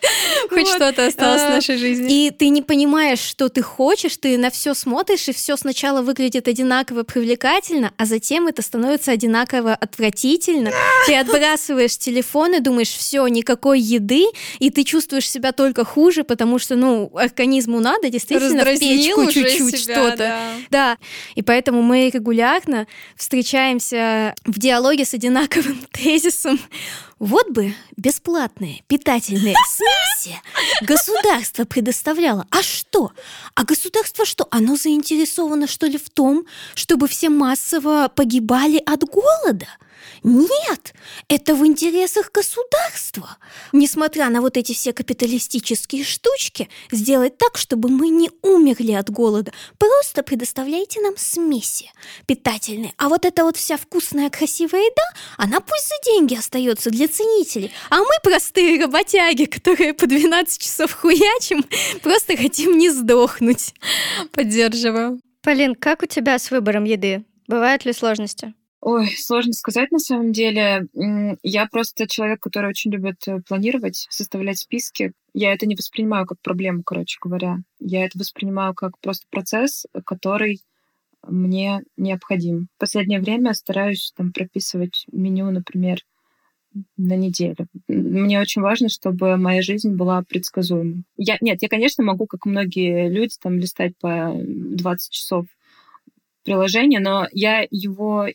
Хоть 0.58 0.76
что-то 0.76 1.08
осталось 1.08 1.42
в 1.42 1.46
а, 1.46 1.50
нашей 1.50 1.78
жизни. 1.78 2.28
И 2.28 2.32
ты 2.32 2.50
не 2.50 2.62
понимаешь, 2.62 3.20
что 3.20 3.50
ты 3.50 3.62
хочешь, 3.62 4.18
ты 4.18 4.38
на 4.38 4.50
все 4.50 4.74
смотришь, 4.74 5.28
и 5.28 5.34
все 5.34 5.58
сначала 5.58 6.02
выглядит 6.02 6.48
одинаково 6.48 7.04
привлекательно, 7.04 7.94
а 7.98 8.06
затем 8.06 8.48
это 8.48 8.62
становится 8.62 9.12
одинаково 9.12 9.74
отвратительно. 9.74 10.72
Ты 11.06 11.16
отбрасываешь 11.16 11.98
телефон 11.98 12.56
и 12.56 12.60
думаешь, 12.60 12.90
все, 12.90 13.26
никакой 13.28 13.80
еды, 13.80 14.26
и 14.60 14.70
ты 14.70 14.84
чувствуешь 14.84 15.30
себя 15.30 15.52
только 15.52 15.86
хуже, 15.86 16.24
потому 16.24 16.60
что, 16.60 16.76
ну, 16.76 17.12
организму 17.16 17.80
надо 17.80 18.10
действительно 18.10 18.64
в 18.64 18.80
печку 18.80 19.32
чуть-чуть 19.32 19.80
что-то. 19.80 20.18
Да. 20.18 20.52
да. 20.70 20.98
И 21.36 21.42
поэтому 21.42 21.82
мы 21.82 22.10
регулярно 22.10 22.88
встречаемся 23.16 24.34
в 24.46 24.60
диалоге 24.60 25.06
с 25.06 25.14
одинаковым 25.14 25.80
тезисом. 25.92 26.60
Вот 27.20 27.50
бы 27.50 27.74
бесплатные 27.96 28.84
питательные 28.88 29.56
смеси 29.70 30.40
государство 30.82 31.66
предоставляло. 31.66 32.46
А 32.52 32.62
что? 32.62 33.12
А 33.56 33.64
государство 33.64 34.24
что? 34.26 34.48
Оно 34.52 34.76
заинтересовано, 34.76 35.68
что 35.68 35.88
ли, 35.88 35.98
в 35.98 36.10
том, 36.10 36.46
чтобы 36.76 37.08
все 37.08 37.30
массово 37.30 38.12
погибали 38.14 38.82
от 38.86 39.04
голода? 39.04 39.68
Нет, 40.24 40.94
это 41.28 41.56
в 41.56 41.66
интересах 41.66 42.32
государства. 42.32 43.38
Несмотря 43.72 44.30
на 44.30 44.42
вот 44.42 44.58
эти 44.58 44.74
все 44.74 44.94
капиталистические 44.94 46.04
штучки, 46.04 46.70
сделать 46.92 47.38
так, 47.38 47.58
чтобы 47.58 47.90
мы 47.90 48.10
не 48.10 48.30
умерли 48.42 48.94
от 48.94 49.10
голода. 49.10 49.52
Просто 49.78 50.24
предоставляйте 50.24 51.02
нам 51.02 51.16
смеси 51.18 51.92
питательные. 52.26 52.94
А 52.98 53.10
вот 53.10 53.26
эта 53.26 53.44
вот 53.44 53.58
вся 53.58 53.78
вкусная, 53.78 54.30
красивая 54.30 54.82
еда, 54.82 55.04
она 55.38 55.60
пусть 55.60 55.88
за 55.88 56.12
деньги 56.12 56.36
остается 56.36 56.90
для 56.90 57.08
ценителей. 57.08 57.72
А 57.90 58.00
мы 58.00 58.12
простые 58.24 58.82
работяги, 58.82 59.46
которые 59.46 59.94
по 59.94 60.08
12 60.08 60.62
часов 60.62 60.92
хуячим, 60.94 61.64
просто 62.02 62.38
хотим 62.38 62.78
не 62.78 62.90
сдохнуть. 62.90 63.74
Поддерживаю. 64.32 65.20
Полин, 65.42 65.76
как 65.76 66.04
у 66.04 66.06
тебя 66.06 66.38
с 66.40 66.52
выбором 66.52 66.84
еды? 66.84 67.24
Бывают 67.48 67.86
ли 67.86 67.94
сложности? 67.94 68.54
Ой, 68.90 69.08
сложно 69.18 69.52
сказать 69.52 69.92
на 69.92 70.00
самом 70.00 70.32
деле. 70.32 70.88
Я 71.44 71.68
просто 71.68 72.08
человек, 72.08 72.40
который 72.40 72.70
очень 72.70 72.90
любит 72.90 73.18
э, 73.28 73.42
планировать, 73.46 74.08
составлять 74.10 74.60
списки. 74.60 75.12
Я 75.34 75.54
это 75.54 75.66
не 75.66 75.76
воспринимаю 75.76 76.26
как 76.26 76.40
проблему, 76.42 76.84
короче 76.86 77.18
говоря. 77.22 77.58
Я 77.82 78.06
это 78.06 78.18
воспринимаю 78.18 78.74
как 78.74 78.98
просто 79.02 79.26
процесс, 79.30 79.86
который 80.06 80.62
мне 81.28 81.82
необходим. 81.98 82.70
В 82.78 82.80
последнее 82.80 83.20
время 83.20 83.54
стараюсь 83.56 84.14
там 84.16 84.32
прописывать 84.32 85.04
меню, 85.12 85.52
например, 85.52 86.00
на 86.96 87.18
неделю. 87.18 87.68
Мне 87.90 88.40
очень 88.40 88.62
важно, 88.62 88.88
чтобы 88.88 89.36
моя 89.36 89.62
жизнь 89.62 89.98
была 89.98 90.24
предсказуемой. 90.24 91.04
Я, 91.18 91.36
нет, 91.42 91.62
я, 91.62 91.68
конечно, 91.68 92.06
могу, 92.06 92.26
как 92.26 92.46
многие 92.46 93.10
люди, 93.10 93.36
там 93.42 93.60
листать 93.60 93.98
по 94.00 94.32
20 94.34 95.12
часов 95.12 95.46
приложение, 96.46 97.02
но 97.02 97.28
я 97.34 97.68
его 97.70 98.28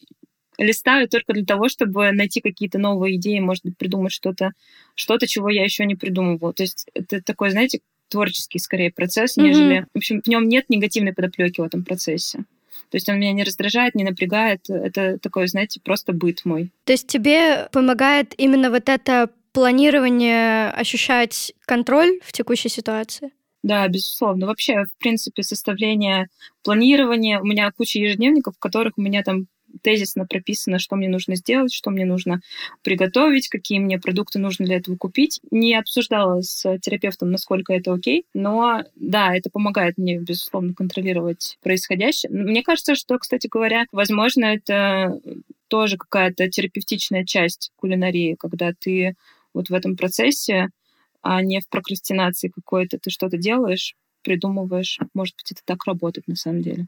листаю 0.59 1.09
только 1.09 1.33
для 1.33 1.45
того, 1.45 1.69
чтобы 1.69 2.13
найти 2.13 2.41
какие-то 2.41 2.79
новые 2.79 3.17
идеи, 3.17 3.39
может 3.39 3.65
быть, 3.65 3.77
придумать 3.77 4.13
что-то, 4.13 4.53
что-то, 4.95 5.27
чего 5.27 5.49
я 5.49 5.65
еще 5.65 5.85
не 5.85 5.95
придумывала. 5.95 6.53
То 6.53 6.63
есть 6.63 6.87
это 6.95 7.23
такой, 7.23 7.51
знаете, 7.51 7.81
творческий 8.09 8.59
скорее 8.59 8.93
процесс, 8.93 9.37
mm-hmm. 9.37 9.43
нежели... 9.43 9.87
В 9.95 9.99
общем, 9.99 10.23
в 10.23 10.29
нем 10.29 10.49
нет 10.49 10.67
негативной 10.69 11.15
подоплеки 11.15 11.61
в 11.61 11.65
этом 11.65 11.85
процессе. 11.85 12.45
То 12.91 12.97
есть 12.97 13.09
он 13.09 13.19
меня 13.19 13.33
не 13.33 13.43
раздражает, 13.43 13.95
не 13.95 14.05
напрягает. 14.05 14.69
Это 14.69 15.19
такой, 15.19 15.49
знаете, 15.49 15.81
просто 15.83 16.13
быт 16.13 16.45
мой. 16.45 16.71
То 16.85 16.93
есть 16.93 17.07
тебе 17.07 17.69
помогает 17.73 18.35
именно 18.37 18.71
вот 18.71 18.91
это 18.91 19.31
планирование 19.53 20.69
ощущать 20.71 21.55
контроль 21.65 22.21
в 22.23 22.33
текущей 22.33 22.69
ситуации? 22.69 23.31
Да, 23.63 23.87
безусловно. 23.89 24.47
Вообще, 24.47 24.85
в 24.85 24.99
принципе, 24.99 25.43
составление 25.43 26.29
планирования. 26.65 27.41
У 27.41 27.45
меня 27.45 27.71
куча 27.71 27.99
ежедневников, 27.99 28.57
в 28.57 28.59
которых 28.59 28.99
у 28.99 29.03
меня 29.03 29.23
там 29.23 29.47
тезисно 29.83 30.27
прописано, 30.27 30.79
что 30.79 30.97
мне 30.97 31.09
нужно 31.09 31.37
сделать, 31.37 31.73
что 31.73 31.91
мне 31.91 32.05
нужно 32.05 32.41
приготовить, 32.83 33.49
какие 33.49 33.79
мне 33.79 33.99
продукты 33.99 34.39
нужно 34.39 34.67
для 34.67 34.77
этого 34.77 34.97
купить. 34.97 35.41
Не 35.51 35.75
обсуждала 35.75 36.43
с 36.43 36.79
терапевтом, 36.79 37.31
насколько 37.31 37.73
это 37.73 37.93
окей, 37.93 38.27
но 38.35 38.83
да, 38.97 39.35
это 39.35 39.51
помогает 39.51 39.99
мне, 39.99 40.19
безусловно, 40.19 40.75
контролировать 40.75 41.59
происходящее. 41.63 42.31
Мне 42.31 42.63
кажется, 42.63 42.95
что, 42.95 43.19
кстати 43.19 43.47
говоря, 43.47 43.87
возможно, 43.93 44.45
это 44.45 45.21
тоже 45.69 45.97
какая-то 45.97 46.49
терапевтичная 46.51 47.25
часть 47.25 47.71
кулинарии, 47.77 48.37
когда 48.39 48.73
ты 48.79 49.15
вот 49.55 49.71
в 49.71 49.75
этом 49.75 49.97
процессе, 49.97 50.69
а 51.23 51.43
не 51.43 51.61
в 51.61 51.69
прокрастинации 51.69 52.49
какой-то, 52.49 52.99
ты 52.99 53.11
что-то 53.11 53.39
делаешь, 53.39 53.95
придумываешь. 54.23 54.99
Может 55.15 55.37
быть, 55.37 55.53
это 55.53 55.61
так 55.65 55.85
работает 55.87 56.29
на 56.29 56.37
самом 56.37 56.63
деле. 56.63 56.87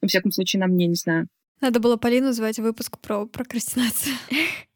Во 0.00 0.08
всяком 0.08 0.32
случае, 0.32 0.60
на 0.60 0.66
мне, 0.66 0.86
не 0.86 0.96
знаю. 0.96 1.28
Надо 1.60 1.80
было 1.80 1.96
Полину 1.96 2.32
звать 2.32 2.58
выпуск 2.58 2.98
про 2.98 3.26
прокрастинацию. 3.26 4.14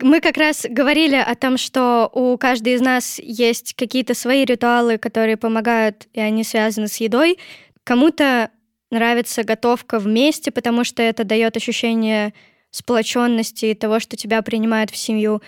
Мы 0.00 0.20
как 0.20 0.36
раз 0.36 0.64
говорили 0.68 1.16
о 1.16 1.34
том, 1.34 1.56
что 1.58 2.08
у 2.12 2.38
каждой 2.38 2.74
из 2.74 2.80
нас 2.80 3.18
есть 3.18 3.74
какие-то 3.74 4.14
свои 4.14 4.44
ритуалы, 4.44 4.96
которые 4.96 5.36
помогают, 5.36 6.06
и 6.12 6.20
они 6.20 6.44
связаны 6.44 6.86
с 6.86 6.98
едой. 6.98 7.38
Кому-то 7.82 8.50
нравится 8.90 9.42
готовка 9.42 9.98
вместе, 9.98 10.52
потому 10.52 10.84
что 10.84 11.02
это 11.02 11.24
дает 11.24 11.56
ощущение 11.56 12.32
сплоченности 12.70 13.66
и 13.66 13.74
того, 13.74 13.98
что 13.98 14.16
тебя 14.16 14.42
принимают 14.42 14.90
в 14.90 14.96
семью. 14.96 15.42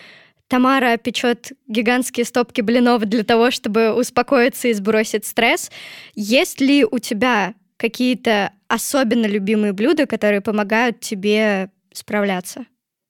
Тамара 0.48 0.96
печет 0.96 1.52
гигантские 1.68 2.26
стопки 2.26 2.60
блинов 2.60 3.04
для 3.04 3.22
того, 3.22 3.52
чтобы 3.52 3.92
успокоиться 3.92 4.66
и 4.66 4.72
сбросить 4.72 5.24
стресс. 5.24 5.70
Есть 6.16 6.60
ли 6.60 6.84
у 6.84 6.98
тебя 6.98 7.54
какие-то 7.80 8.52
особенно 8.68 9.25
любимые 9.25 9.72
блюда, 9.72 10.06
которые 10.06 10.42
помогают 10.42 11.00
тебе 11.00 11.70
справляться? 11.92 12.66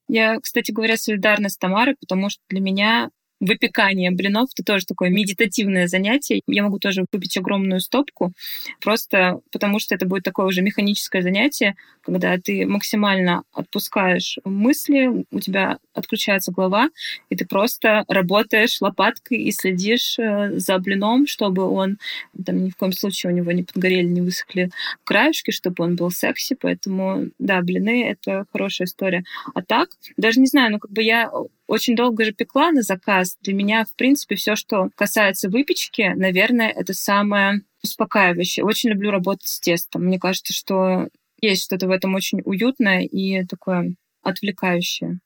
Я, 0.08 0.38
кстати 0.38 0.70
говоря, 0.70 0.96
солидарна 0.96 1.48
с 1.48 1.56
Тамарой, 1.56 1.96
потому 1.98 2.30
что 2.30 2.40
для 2.48 2.60
меня 2.60 3.10
выпекание 3.40 4.12
блинов— 4.12 4.50
это 4.54 4.64
тоже 4.64 4.86
такое 4.86 5.10
медитативное 5.10 5.88
занятие. 5.88 6.42
Я 6.46 6.62
могу 6.62 6.78
тоже 6.78 7.04
выпечь 7.10 7.36
огромную 7.36 7.80
стопку, 7.80 8.32
просто 8.80 9.40
потому 9.50 9.80
что 9.80 9.94
это 9.96 10.06
будет 10.06 10.22
такое 10.22 10.46
уже 10.46 10.62
механическое 10.62 11.22
занятие, 11.22 11.74
когда 12.10 12.38
ты 12.38 12.66
максимально 12.66 13.44
отпускаешь 13.52 14.38
мысли, 14.44 15.24
у 15.30 15.40
тебя 15.40 15.78
отключается 15.94 16.50
голова, 16.50 16.90
и 17.28 17.36
ты 17.36 17.46
просто 17.46 18.04
работаешь 18.08 18.80
лопаткой 18.80 19.38
и 19.38 19.52
следишь 19.52 20.18
э, 20.18 20.58
за 20.58 20.78
блином, 20.78 21.26
чтобы 21.26 21.68
он 21.68 21.98
там 22.44 22.64
ни 22.64 22.70
в 22.70 22.76
коем 22.76 22.92
случае 22.92 23.32
у 23.32 23.36
него 23.36 23.52
не 23.52 23.62
подгорели, 23.62 24.06
не 24.06 24.20
высохли 24.20 24.70
краешки, 25.04 25.52
чтобы 25.52 25.84
он 25.84 25.96
был 25.96 26.10
секси. 26.10 26.56
Поэтому, 26.60 27.28
да, 27.38 27.60
блины— 27.60 28.04
это 28.10 28.44
хорошая 28.52 28.86
история. 28.86 29.24
А 29.54 29.62
так, 29.62 29.90
даже 30.16 30.40
не 30.40 30.46
знаю, 30.46 30.72
ну 30.72 30.78
как 30.78 30.90
бы 30.90 31.02
я 31.02 31.30
очень 31.66 31.94
долго 31.94 32.24
же 32.24 32.32
пекла 32.32 32.72
на 32.72 32.82
заказ. 32.82 33.36
Для 33.42 33.54
меня, 33.54 33.84
в 33.84 33.94
принципе, 33.94 34.34
все, 34.34 34.56
что 34.56 34.90
касается 34.96 35.48
выпечки, 35.48 36.12
наверное, 36.16 36.70
это 36.70 36.92
самое 36.92 37.62
успокаивающее. 37.82 38.64
Очень 38.64 38.90
люблю 38.90 39.10
работать 39.10 39.46
с 39.46 39.60
тестом. 39.60 40.04
Мне 40.04 40.18
кажется, 40.18 40.52
что 40.52 41.08
есть 41.42 41.64
что-то 41.64 41.86
в 41.88 41.90
этом 41.90 42.14
очень 42.14 42.40
уютное 42.44 43.02
и 43.02 43.44
такое 43.46 43.94
отвлекающее. 44.22 45.20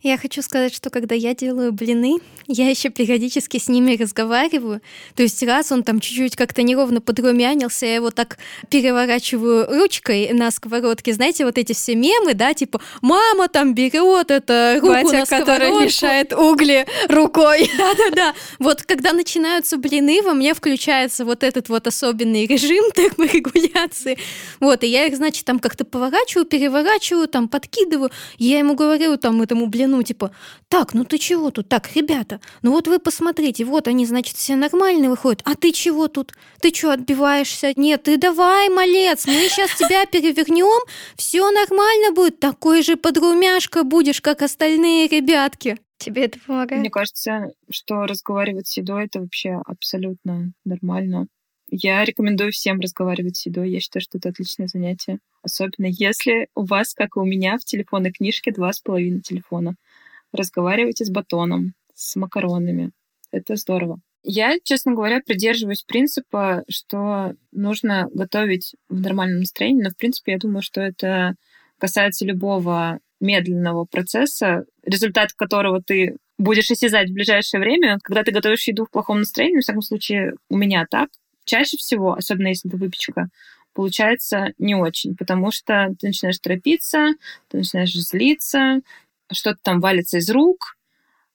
Я 0.00 0.16
хочу 0.16 0.42
сказать, 0.42 0.72
что 0.72 0.90
когда 0.90 1.16
я 1.16 1.34
делаю 1.34 1.72
блины, 1.72 2.18
я 2.46 2.70
еще 2.70 2.88
периодически 2.88 3.58
с 3.58 3.66
ними 3.66 3.96
разговариваю. 3.96 4.80
То 5.16 5.24
есть 5.24 5.42
раз 5.42 5.72
он 5.72 5.82
там 5.82 5.98
чуть-чуть 5.98 6.36
как-то 6.36 6.62
неровно 6.62 7.00
подрумянился, 7.00 7.84
я 7.84 7.96
его 7.96 8.12
так 8.12 8.38
переворачиваю 8.70 9.66
ручкой 9.66 10.32
на 10.32 10.52
сковородке. 10.52 11.12
Знаете, 11.12 11.44
вот 11.44 11.58
эти 11.58 11.72
все 11.72 11.96
мемы, 11.96 12.34
да, 12.34 12.54
типа 12.54 12.80
«мама 13.02 13.48
там 13.48 13.74
берет 13.74 14.30
это 14.30 14.74
руку 14.76 14.92
Батя, 14.92 15.18
на 15.18 15.26
который 15.26 15.72
мешает 15.84 16.32
угли 16.32 16.86
рукой». 17.08 17.68
Да-да-да. 17.76 18.34
Вот 18.60 18.84
когда 18.84 19.12
начинаются 19.12 19.78
блины, 19.78 20.22
во 20.22 20.32
мне 20.32 20.54
включается 20.54 21.24
вот 21.24 21.42
этот 21.42 21.68
вот 21.68 21.88
особенный 21.88 22.46
режим 22.46 22.84
терморегуляции. 22.94 24.16
Вот, 24.60 24.84
и 24.84 24.86
я 24.86 25.06
их, 25.06 25.16
значит, 25.16 25.44
там 25.44 25.58
как-то 25.58 25.84
поворачиваю, 25.84 26.46
переворачиваю, 26.46 27.26
там 27.26 27.48
подкидываю. 27.48 28.12
Я 28.38 28.60
ему 28.60 28.76
говорю, 28.76 29.16
там, 29.16 29.42
этому 29.42 29.66
блину 29.66 29.87
ну, 29.90 30.02
типа, 30.02 30.30
так, 30.68 30.94
ну 30.94 31.04
ты 31.04 31.18
чего 31.18 31.50
тут? 31.50 31.68
Так, 31.68 31.94
ребята, 31.94 32.40
ну 32.62 32.70
вот 32.72 32.86
вы 32.86 32.98
посмотрите, 32.98 33.64
вот 33.64 33.88
они, 33.88 34.06
значит, 34.06 34.36
все 34.36 34.56
нормальные 34.56 35.10
выходят, 35.10 35.42
а 35.44 35.54
ты 35.54 35.72
чего 35.72 36.08
тут? 36.08 36.34
Ты 36.60 36.72
что, 36.74 36.92
отбиваешься? 36.92 37.72
Нет, 37.76 38.04
ты 38.04 38.16
давай, 38.16 38.68
малец, 38.68 39.26
мы 39.26 39.48
сейчас 39.48 39.74
тебя 39.76 40.06
перевернем, 40.06 40.86
все 41.16 41.50
нормально 41.50 42.12
будет, 42.12 42.40
такой 42.40 42.82
же 42.82 42.96
подрумяшка 42.96 43.84
будешь, 43.84 44.20
как 44.20 44.42
остальные 44.42 45.08
ребятки. 45.08 45.78
Тебе 45.98 46.26
это 46.26 46.38
помогает? 46.46 46.80
Мне 46.80 46.90
кажется, 46.90 47.52
что 47.70 48.06
разговаривать 48.06 48.68
с 48.68 48.76
едой 48.76 49.06
это 49.06 49.20
вообще 49.20 49.60
абсолютно 49.66 50.52
нормально. 50.64 51.26
Я 51.70 52.04
рекомендую 52.04 52.50
всем 52.52 52.80
разговаривать 52.80 53.36
с 53.36 53.46
едой. 53.46 53.70
Я 53.70 53.80
считаю, 53.80 54.02
что 54.02 54.18
это 54.18 54.30
отличное 54.30 54.68
занятие. 54.68 55.18
Особенно 55.42 55.86
если 55.86 56.48
у 56.54 56.64
вас, 56.64 56.94
как 56.94 57.16
и 57.16 57.20
у 57.20 57.24
меня, 57.24 57.58
в 57.58 57.64
телефонной 57.64 58.10
книжке 58.10 58.52
два 58.52 58.72
с 58.72 58.80
половиной 58.80 59.20
телефона. 59.20 59.74
Разговаривайте 60.32 61.04
с 61.04 61.10
батоном, 61.10 61.74
с 61.94 62.16
макаронами. 62.16 62.92
Это 63.30 63.56
здорово. 63.56 64.00
Я, 64.22 64.58
честно 64.64 64.94
говоря, 64.94 65.20
придерживаюсь 65.20 65.82
принципа, 65.82 66.64
что 66.68 67.34
нужно 67.52 68.08
готовить 68.12 68.74
в 68.88 69.00
нормальном 69.00 69.40
настроении, 69.40 69.82
но, 69.82 69.90
в 69.90 69.96
принципе, 69.96 70.32
я 70.32 70.38
думаю, 70.38 70.62
что 70.62 70.80
это 70.80 71.34
касается 71.78 72.24
любого 72.24 72.98
медленного 73.20 73.84
процесса, 73.84 74.64
результат 74.84 75.32
которого 75.32 75.82
ты 75.82 76.16
будешь 76.38 76.70
осязать 76.70 77.10
в 77.10 77.14
ближайшее 77.14 77.60
время. 77.60 77.98
Когда 78.02 78.24
ты 78.24 78.32
готовишь 78.32 78.66
еду 78.68 78.86
в 78.86 78.90
плохом 78.90 79.18
настроении, 79.18 79.58
в 79.58 79.62
всяком 79.62 79.82
случае, 79.82 80.34
у 80.48 80.56
меня 80.56 80.86
так, 80.90 81.10
чаще 81.48 81.76
всего, 81.76 82.12
особенно 82.12 82.48
если 82.48 82.70
это 82.70 82.76
выпечка, 82.76 83.28
получается 83.74 84.52
не 84.58 84.74
очень, 84.74 85.16
потому 85.16 85.50
что 85.50 85.94
ты 85.98 86.08
начинаешь 86.08 86.38
торопиться, 86.38 87.14
ты 87.48 87.58
начинаешь 87.58 87.94
злиться, 87.94 88.80
что-то 89.32 89.58
там 89.62 89.80
валится 89.80 90.18
из 90.18 90.30
рук. 90.30 90.76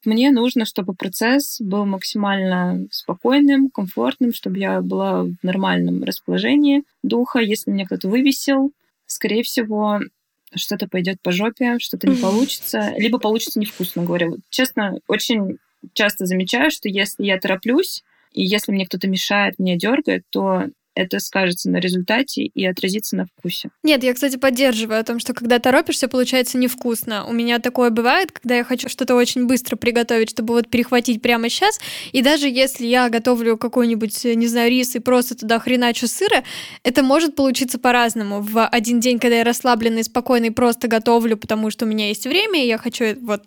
Мне 0.05 0.31
нужно, 0.31 0.65
чтобы 0.65 0.93
процесс 0.93 1.61
был 1.61 1.85
максимально 1.85 2.87
спокойным, 2.91 3.69
комфортным, 3.69 4.33
чтобы 4.33 4.59
я 4.59 4.81
была 4.81 5.23
в 5.23 5.35
нормальном 5.41 6.03
расположении 6.03 6.83
духа. 7.03 7.39
Если 7.39 7.71
меня 7.71 7.85
кто-то 7.85 8.09
вывесил, 8.09 8.73
скорее 9.05 9.43
всего, 9.43 10.01
что-то 10.53 10.87
пойдет 10.87 11.21
по 11.21 11.31
жопе, 11.31 11.79
что-то 11.79 12.07
не 12.07 12.17
получится, 12.17 12.93
либо 12.97 13.17
получится 13.17 13.59
невкусно, 13.59 14.03
говоря. 14.03 14.27
Вот, 14.29 14.39
честно, 14.49 14.99
очень 15.07 15.57
часто 15.93 16.25
замечаю, 16.25 16.71
что 16.71 16.89
если 16.89 17.23
я 17.23 17.39
тороплюсь, 17.39 18.03
и 18.33 18.43
если 18.43 18.71
мне 18.71 18.85
кто-то 18.85 19.07
мешает, 19.07 19.59
меня 19.59 19.75
дергает, 19.75 20.23
то 20.29 20.65
это 20.95 21.19
скажется 21.19 21.69
на 21.69 21.77
результате 21.77 22.43
и 22.43 22.65
отразится 22.65 23.15
на 23.15 23.25
вкусе. 23.25 23.69
Нет, 23.83 24.03
я, 24.03 24.13
кстати, 24.13 24.37
поддерживаю 24.37 24.99
о 24.99 25.03
том, 25.03 25.19
что 25.19 25.33
когда 25.33 25.59
торопишься, 25.59 26.07
получается 26.07 26.57
невкусно. 26.57 27.25
У 27.25 27.33
меня 27.33 27.59
такое 27.59 27.89
бывает, 27.89 28.31
когда 28.31 28.55
я 28.55 28.63
хочу 28.63 28.89
что-то 28.89 29.15
очень 29.15 29.47
быстро 29.47 29.75
приготовить, 29.75 30.29
чтобы 30.29 30.53
вот 30.53 30.69
перехватить 30.69 31.21
прямо 31.21 31.49
сейчас. 31.49 31.79
И 32.11 32.21
даже 32.21 32.47
если 32.47 32.85
я 32.85 33.09
готовлю 33.09 33.57
какой-нибудь, 33.57 34.23
не 34.23 34.47
знаю, 34.47 34.69
рис 34.69 34.95
и 34.95 34.99
просто 34.99 35.35
туда 35.35 35.59
хреначу 35.59 36.07
сыра, 36.07 36.43
это 36.83 37.03
может 37.03 37.35
получиться 37.35 37.79
по-разному. 37.79 38.41
В 38.41 38.65
один 38.67 38.99
день, 38.99 39.19
когда 39.19 39.37
я 39.37 39.43
расслабленный, 39.43 40.03
спокойный, 40.03 40.51
просто 40.51 40.87
готовлю, 40.87 41.37
потому 41.37 41.71
что 41.71 41.85
у 41.85 41.87
меня 41.87 42.09
есть 42.09 42.25
время, 42.25 42.63
и 42.63 42.67
я 42.67 42.77
хочу 42.77 43.15
вот 43.21 43.43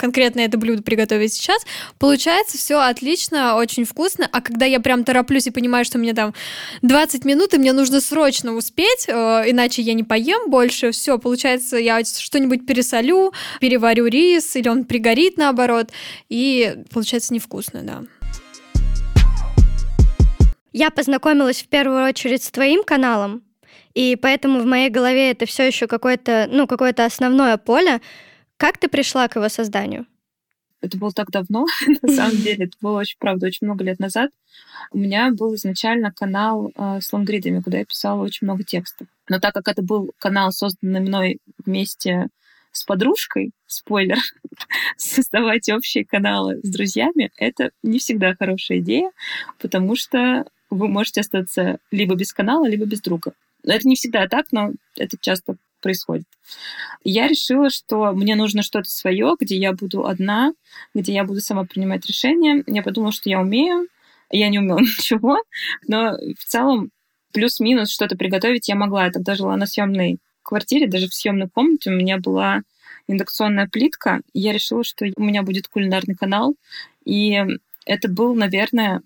конкретно 0.00 0.40
это 0.40 0.56
блюдо 0.56 0.82
приготовить 0.82 1.34
сейчас, 1.34 1.62
получается 1.98 2.56
все 2.56 2.80
отлично, 2.80 3.56
очень 3.56 3.84
вкусно, 3.84 4.26
а 4.32 4.40
когда 4.40 4.64
я 4.64 4.80
прям 4.80 5.04
тороплюсь 5.04 5.46
и 5.46 5.50
понимаю, 5.50 5.84
что 5.84 5.98
мне 5.98 6.14
там 6.14 6.32
20 6.80 7.26
минут, 7.26 7.52
и 7.52 7.58
мне 7.58 7.74
нужно 7.74 8.00
срочно 8.00 8.54
успеть, 8.54 9.04
э, 9.08 9.12
иначе 9.12 9.82
я 9.82 9.92
не 9.92 10.02
поем 10.02 10.50
больше, 10.50 10.92
все, 10.92 11.18
получается, 11.18 11.76
я 11.76 12.02
что-нибудь 12.02 12.66
пересолю, 12.66 13.34
переварю 13.60 14.06
рис, 14.06 14.56
или 14.56 14.68
он 14.68 14.84
пригорит 14.84 15.36
наоборот, 15.36 15.90
и 16.30 16.76
получается 16.90 17.34
невкусно, 17.34 17.82
да. 17.82 18.02
Я 20.72 20.90
познакомилась 20.90 21.62
в 21.62 21.68
первую 21.68 22.06
очередь 22.08 22.42
с 22.42 22.50
твоим 22.50 22.84
каналом, 22.84 23.42
и 23.94 24.16
поэтому 24.16 24.60
в 24.60 24.64
моей 24.64 24.88
голове 24.88 25.32
это 25.32 25.44
все 25.44 25.66
еще 25.66 25.86
какое-то, 25.86 26.48
ну, 26.50 26.66
какое-то 26.66 27.04
основное 27.04 27.58
поле, 27.58 28.00
как 28.60 28.76
ты 28.76 28.88
пришла 28.88 29.26
к 29.26 29.36
его 29.36 29.48
созданию? 29.48 30.06
Это 30.82 30.98
было 30.98 31.12
так 31.12 31.30
давно, 31.30 31.66
на 32.02 32.12
самом 32.12 32.36
деле. 32.36 32.66
Это 32.66 32.76
было 32.82 32.98
очень, 32.98 33.16
правда, 33.18 33.46
очень 33.46 33.66
много 33.66 33.84
лет 33.84 33.98
назад. 33.98 34.30
У 34.92 34.98
меня 34.98 35.30
был 35.32 35.54
изначально 35.54 36.12
канал 36.12 36.70
э, 36.76 37.00
с 37.00 37.10
лонгридами, 37.10 37.60
куда 37.60 37.78
я 37.78 37.86
писала 37.86 38.22
очень 38.22 38.46
много 38.46 38.62
текстов. 38.62 39.08
Но 39.30 39.40
так 39.40 39.54
как 39.54 39.66
это 39.66 39.82
был 39.82 40.10
канал, 40.18 40.52
созданный 40.52 41.00
мной 41.00 41.38
вместе 41.64 42.28
с 42.70 42.84
подружкой, 42.84 43.52
спойлер, 43.66 44.18
создавать 44.98 45.70
общие 45.70 46.04
каналы 46.04 46.60
с 46.62 46.68
друзьями, 46.68 47.30
это 47.38 47.70
не 47.82 47.98
всегда 47.98 48.34
хорошая 48.38 48.80
идея, 48.80 49.10
потому 49.58 49.96
что 49.96 50.44
вы 50.68 50.86
можете 50.86 51.22
остаться 51.22 51.78
либо 51.90 52.14
без 52.14 52.34
канала, 52.34 52.68
либо 52.68 52.84
без 52.84 53.00
друга. 53.00 53.32
Это 53.64 53.88
не 53.88 53.96
всегда 53.96 54.28
так, 54.28 54.52
но 54.52 54.72
это 54.96 55.16
часто 55.18 55.56
происходит. 55.80 56.26
Я 57.04 57.28
решила, 57.28 57.70
что 57.70 58.12
мне 58.12 58.34
нужно 58.36 58.62
что-то 58.62 58.88
свое, 58.90 59.34
где 59.38 59.56
я 59.56 59.72
буду 59.72 60.06
одна, 60.06 60.52
где 60.94 61.12
я 61.12 61.24
буду 61.24 61.40
сама 61.40 61.64
принимать 61.64 62.06
решения. 62.06 62.62
Я 62.66 62.82
подумала, 62.82 63.12
что 63.12 63.28
я 63.28 63.40
умею. 63.40 63.88
Я 64.30 64.48
не 64.48 64.58
умела 64.58 64.78
ничего, 64.80 65.38
но 65.86 66.16
в 66.38 66.44
целом 66.44 66.90
плюс-минус 67.32 67.90
что-то 67.90 68.16
приготовить 68.16 68.68
я 68.68 68.74
могла. 68.74 69.06
Я 69.06 69.10
тогда 69.10 69.34
жила 69.34 69.56
на 69.56 69.66
съемной 69.66 70.18
квартире, 70.42 70.88
даже 70.88 71.08
в 71.08 71.14
съемной 71.14 71.48
комнате 71.48 71.90
у 71.90 71.94
меня 71.94 72.18
была 72.18 72.62
индукционная 73.08 73.68
плитка. 73.68 74.20
И 74.32 74.40
я 74.40 74.52
решила, 74.52 74.84
что 74.84 75.06
у 75.16 75.22
меня 75.22 75.42
будет 75.42 75.68
кулинарный 75.68 76.14
канал. 76.14 76.54
И 77.04 77.38
это 77.86 78.08
был, 78.08 78.34
наверное, 78.34 79.02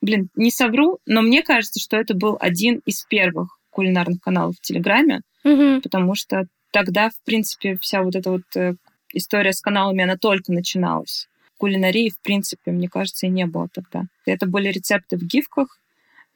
блин, 0.00 0.28
не 0.34 0.50
совру, 0.50 0.98
но 1.06 1.22
мне 1.22 1.42
кажется, 1.42 1.80
что 1.80 1.96
это 1.96 2.14
был 2.14 2.36
один 2.40 2.80
из 2.86 3.02
первых 3.04 3.55
кулинарных 3.76 4.20
каналов 4.20 4.56
в 4.56 4.60
Телеграме 4.62 5.20
угу. 5.46 5.80
потому 5.82 6.14
что 6.14 6.46
тогда, 6.72 7.10
в 7.10 7.24
принципе, 7.24 7.76
вся 7.80 8.02
вот 8.02 8.16
эта 8.16 8.30
вот 8.30 8.42
э, 8.56 8.74
история 9.12 9.52
с 9.52 9.60
каналами, 9.60 10.04
она 10.04 10.16
только 10.16 10.52
начиналась. 10.52 11.28
Кулинарии, 11.58 12.10
в 12.10 12.20
принципе, 12.20 12.70
мне 12.70 12.88
кажется, 12.88 13.26
и 13.26 13.30
не 13.30 13.46
было 13.46 13.68
тогда. 13.72 14.04
Это 14.26 14.46
были 14.46 14.68
рецепты 14.68 15.16
в 15.16 15.22
гифках. 15.22 15.78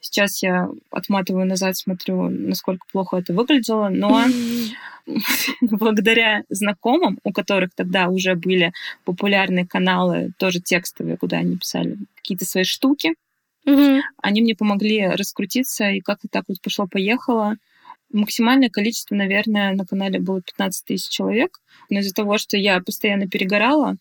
Сейчас 0.03 0.42
я 0.42 0.68
отматываю 0.90 1.46
назад, 1.46 1.76
смотрю, 1.76 2.31
насколько 2.31 2.87
плохо 2.90 3.18
это 3.18 3.35
выглядело, 3.35 3.90
но 3.90 4.24
благодаря 5.61 6.44
знакомым, 6.48 7.18
у 7.22 7.33
которых 7.33 7.74
тогда 7.74 8.09
уже 8.09 8.35
были 8.35 8.72
популярные 9.05 9.66
каналы, 9.66 10.33
тоже 10.38 10.61
текстовые, 10.61 11.18
куда 11.18 11.38
они 11.38 11.59
писали 11.59 11.98
какие-то 12.16 12.46
свои 12.46 12.64
штуки, 12.64 13.14
они 13.64 14.42
мне 14.42 14.54
помогли 14.54 15.06
раскрутиться, 15.06 15.90
и 15.90 16.00
как-то 16.00 16.28
так 16.28 16.44
вот 16.48 16.60
пошло-поехало. 16.60 17.56
Максимальное 18.12 18.70
количество, 18.70 19.14
наверное, 19.14 19.74
на 19.74 19.86
канале 19.86 20.18
было 20.18 20.42
15 20.42 20.84
тысяч 20.84 21.08
человек. 21.08 21.58
Но 21.88 22.00
из-за 22.00 22.14
того, 22.14 22.38
что 22.38 22.56
я 22.56 22.80
постоянно 22.80 23.28
перегорала, 23.28 23.96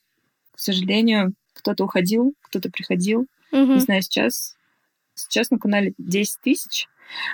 к 0.52 0.60
сожалению, 0.60 1.34
кто-то 1.54 1.84
уходил, 1.84 2.34
кто-то 2.42 2.70
приходил. 2.70 3.28
Угу. 3.52 3.74
Не 3.74 3.80
знаю, 3.80 4.02
сейчас, 4.02 4.56
сейчас 5.14 5.52
на 5.52 5.60
канале 5.60 5.94
10 5.98 6.42
тысяч. 6.42 6.88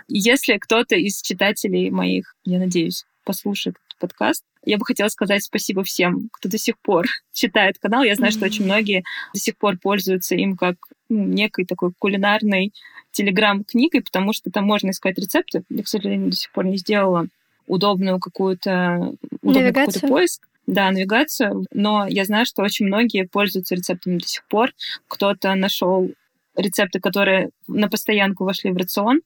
Если 0.08 0.58
кто-то 0.58 0.96
из 0.96 1.22
читателей 1.22 1.90
моих, 1.90 2.36
я 2.44 2.60
надеюсь, 2.60 3.06
послушает 3.24 3.78
этот 3.88 4.00
подкаст, 4.00 4.44
я 4.66 4.78
бы 4.78 4.86
хотела 4.86 5.10
сказать 5.10 5.44
спасибо 5.44 5.84
всем, 5.84 6.30
кто 6.32 6.50
до 6.50 6.58
сих 6.58 6.78
пор 6.80 7.06
читает 7.34 7.78
канал. 7.80 8.04
Я 8.04 8.16
знаю, 8.16 8.32
что 8.32 8.46
очень 8.46 8.66
многие 8.66 9.04
до 9.34 9.40
сих 9.40 9.58
пор 9.58 9.78
пользуются 9.78 10.36
им 10.36 10.58
как 10.58 10.76
ну, 11.10 11.24
некой 11.24 11.66
такой 11.66 11.92
кулинарной 11.98 12.74
телеграм-книгой, 13.12 14.02
потому 14.02 14.34
что 14.34 14.52
там 14.52 14.66
можно 14.66 14.90
искать 14.90 15.18
рецепты. 15.18 15.64
Я, 15.70 15.84
к 15.84 15.88
сожалению, 15.88 16.32
до 16.32 16.36
сих 16.36 16.52
пор 16.52 16.66
не 16.66 16.78
сделала 16.78 17.28
удобную 17.68 18.20
какую-то 18.20 19.14
удобный 19.42 19.74
какой-то 19.74 20.08
поиск. 20.08 20.48
Да, 20.68 20.90
навигацию. 20.90 21.66
Но 21.72 22.08
я 22.08 22.26
знаю, 22.26 22.46
что 22.46 22.64
очень 22.64 22.88
многие 22.88 23.28
пользуются 23.28 23.76
рецептами 23.76 24.18
до 24.18 24.28
сих 24.28 24.46
пор. 24.48 24.72
Кто-то 25.08 25.54
нашел 25.54 26.12
рецепты, 26.56 27.00
которые 27.00 27.50
на 27.68 27.88
постоянку 27.88 28.46
вошли 28.46 28.72
в 28.72 28.78
рацион, 28.78 29.22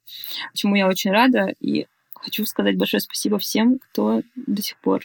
чему 0.54 0.76
я 0.76 0.88
очень 0.88 1.12
рада. 1.12 1.54
И 1.62 1.88
хочу 2.14 2.46
сказать 2.46 2.78
большое 2.78 3.00
спасибо 3.00 3.38
всем, 3.40 3.80
кто 3.80 4.22
до 4.36 4.62
сих 4.62 4.78
пор 4.80 5.04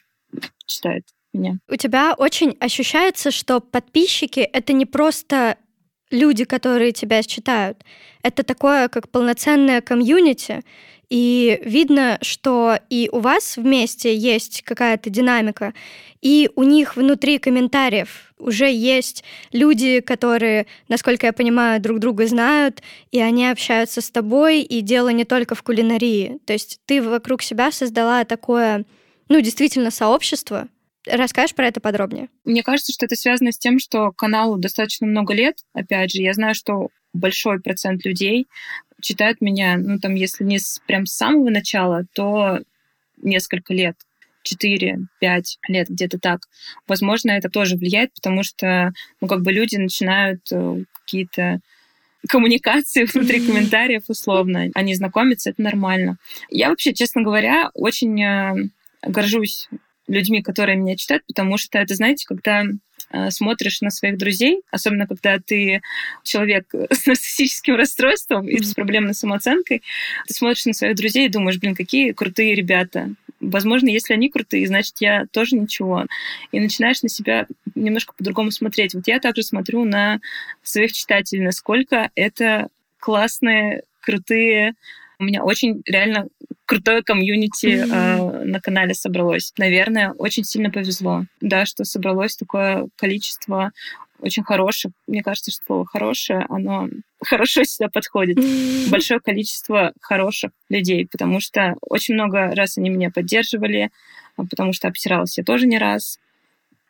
читает 0.66 1.04
меня. 1.32 1.58
У 1.68 1.76
тебя 1.76 2.14
очень 2.16 2.56
ощущается, 2.60 3.30
что 3.30 3.60
подписчики— 3.60 4.40
это 4.52 4.72
не 4.72 4.86
просто 4.86 5.58
люди, 6.10 6.44
которые 6.44 6.92
тебя 6.92 7.22
читают. 7.22 7.84
Это 8.22 8.42
такое, 8.42 8.88
как 8.88 9.08
полноценное 9.08 9.80
комьюнити, 9.80 10.62
и 11.10 11.60
видно, 11.64 12.18
что 12.22 12.78
и 12.90 13.08
у 13.12 13.20
вас 13.20 13.56
вместе 13.56 14.16
есть 14.16 14.62
какая-то 14.62 15.10
динамика, 15.10 15.74
и 16.22 16.50
у 16.56 16.62
них 16.62 16.96
внутри 16.96 17.38
комментариев 17.38 18.32
уже 18.38 18.70
есть 18.70 19.24
люди, 19.52 20.00
которые, 20.00 20.66
насколько 20.88 21.26
я 21.26 21.32
понимаю, 21.32 21.80
друг 21.80 21.98
друга 21.98 22.26
знают, 22.26 22.82
и 23.10 23.20
они 23.20 23.46
общаются 23.46 24.00
с 24.00 24.10
тобой, 24.10 24.62
и 24.62 24.80
дело 24.80 25.10
не 25.10 25.24
только 25.24 25.54
в 25.54 25.62
кулинарии. 25.62 26.38
То 26.46 26.52
есть 26.52 26.80
ты 26.86 27.02
вокруг 27.02 27.42
себя 27.42 27.70
создала 27.70 28.24
такое, 28.24 28.84
ну, 29.28 29.40
действительно, 29.40 29.90
сообщество, 29.90 30.68
Расскажешь 31.06 31.54
про 31.54 31.66
это 31.66 31.80
подробнее? 31.80 32.28
Мне 32.44 32.62
кажется, 32.62 32.92
что 32.92 33.06
это 33.06 33.16
связано 33.16 33.52
с 33.52 33.58
тем, 33.58 33.78
что 33.78 34.10
каналу 34.12 34.56
достаточно 34.56 35.06
много 35.06 35.34
лет. 35.34 35.58
Опять 35.74 36.12
же, 36.12 36.22
я 36.22 36.32
знаю, 36.32 36.54
что 36.54 36.88
большой 37.12 37.60
процент 37.60 38.04
людей 38.04 38.46
читают 39.00 39.40
меня, 39.40 39.76
ну, 39.76 39.98
там, 39.98 40.14
если 40.14 40.44
не 40.44 40.58
с, 40.58 40.80
прям 40.86 41.06
с 41.06 41.12
самого 41.12 41.50
начала, 41.50 42.04
то 42.14 42.60
несколько 43.18 43.74
лет. 43.74 43.96
4-5 44.44 45.06
лет, 45.68 45.88
где-то 45.88 46.18
так. 46.18 46.40
Возможно, 46.86 47.30
это 47.30 47.48
тоже 47.48 47.76
влияет, 47.76 48.12
потому 48.12 48.42
что, 48.42 48.92
ну, 49.20 49.28
как 49.28 49.40
бы 49.40 49.52
люди 49.52 49.76
начинают 49.76 50.40
э, 50.52 50.84
какие-то 51.00 51.60
коммуникации 52.28 53.04
внутри 53.12 53.40
комментариев 53.40 54.04
условно. 54.08 54.68
Они 54.74 54.94
знакомятся, 54.94 55.50
это 55.50 55.62
нормально. 55.62 56.18
Я 56.50 56.68
вообще, 56.68 56.92
честно 56.92 57.22
говоря, 57.22 57.70
очень 57.74 58.22
э, 58.22 58.68
горжусь 59.02 59.68
людьми, 60.06 60.42
которые 60.42 60.76
меня 60.76 60.96
читают, 60.96 61.24
потому 61.26 61.58
что 61.58 61.78
это, 61.78 61.94
знаете, 61.94 62.26
когда 62.26 62.64
э, 63.10 63.30
смотришь 63.30 63.80
на 63.80 63.90
своих 63.90 64.18
друзей, 64.18 64.62
особенно 64.70 65.06
когда 65.06 65.38
ты 65.38 65.82
человек 66.22 66.66
с 66.90 67.06
нарциссическим 67.06 67.76
расстройством 67.76 68.48
и 68.48 68.62
с 68.62 68.74
проблемной 68.74 69.14
самооценкой, 69.14 69.82
ты 70.26 70.34
смотришь 70.34 70.66
на 70.66 70.72
своих 70.72 70.96
друзей 70.96 71.26
и 71.26 71.30
думаешь, 71.30 71.58
блин, 71.58 71.74
какие 71.74 72.12
крутые 72.12 72.54
ребята. 72.54 73.10
Возможно, 73.40 73.88
если 73.88 74.14
они 74.14 74.30
крутые, 74.30 74.66
значит, 74.66 74.94
я 75.00 75.26
тоже 75.30 75.56
ничего. 75.56 76.06
И 76.52 76.60
начинаешь 76.60 77.02
на 77.02 77.08
себя 77.08 77.46
немножко 77.74 78.14
по-другому 78.16 78.50
смотреть. 78.50 78.94
Вот 78.94 79.06
я 79.06 79.20
также 79.20 79.42
смотрю 79.42 79.84
на 79.84 80.20
своих 80.62 80.92
читателей, 80.92 81.42
насколько 81.42 82.10
это 82.14 82.68
классные, 82.98 83.82
крутые 84.00 84.74
у 85.24 85.26
меня 85.26 85.42
очень 85.42 85.82
реально 85.86 86.28
крутое 86.66 87.02
комьюнити 87.02 87.66
mm-hmm. 87.66 88.42
э, 88.42 88.44
на 88.44 88.60
канале 88.60 88.94
собралось. 88.94 89.52
Наверное, 89.58 90.12
очень 90.12 90.44
сильно 90.44 90.70
повезло, 90.70 91.24
да, 91.40 91.64
что 91.64 91.84
собралось 91.84 92.36
такое 92.36 92.88
количество 92.96 93.72
очень 94.18 94.44
хороших. 94.44 94.92
Мне 95.06 95.22
кажется, 95.22 95.50
что 95.50 95.62
слово 95.64 95.86
хорошее, 95.86 96.46
оно 96.48 96.88
хорошо 97.24 97.64
сюда 97.64 97.88
подходит. 97.88 98.38
Mm-hmm. 98.38 98.90
Большое 98.90 99.20
количество 99.20 99.92
хороших 100.00 100.50
людей, 100.68 101.06
потому 101.10 101.40
что 101.40 101.74
очень 101.80 102.14
много 102.14 102.54
раз 102.54 102.76
они 102.76 102.90
меня 102.90 103.10
поддерживали, 103.10 103.90
а, 104.36 104.44
потому 104.44 104.72
что 104.74 104.88
обсиралась 104.88 105.38
я 105.38 105.44
тоже 105.44 105.66
не 105.66 105.78
раз 105.78 106.18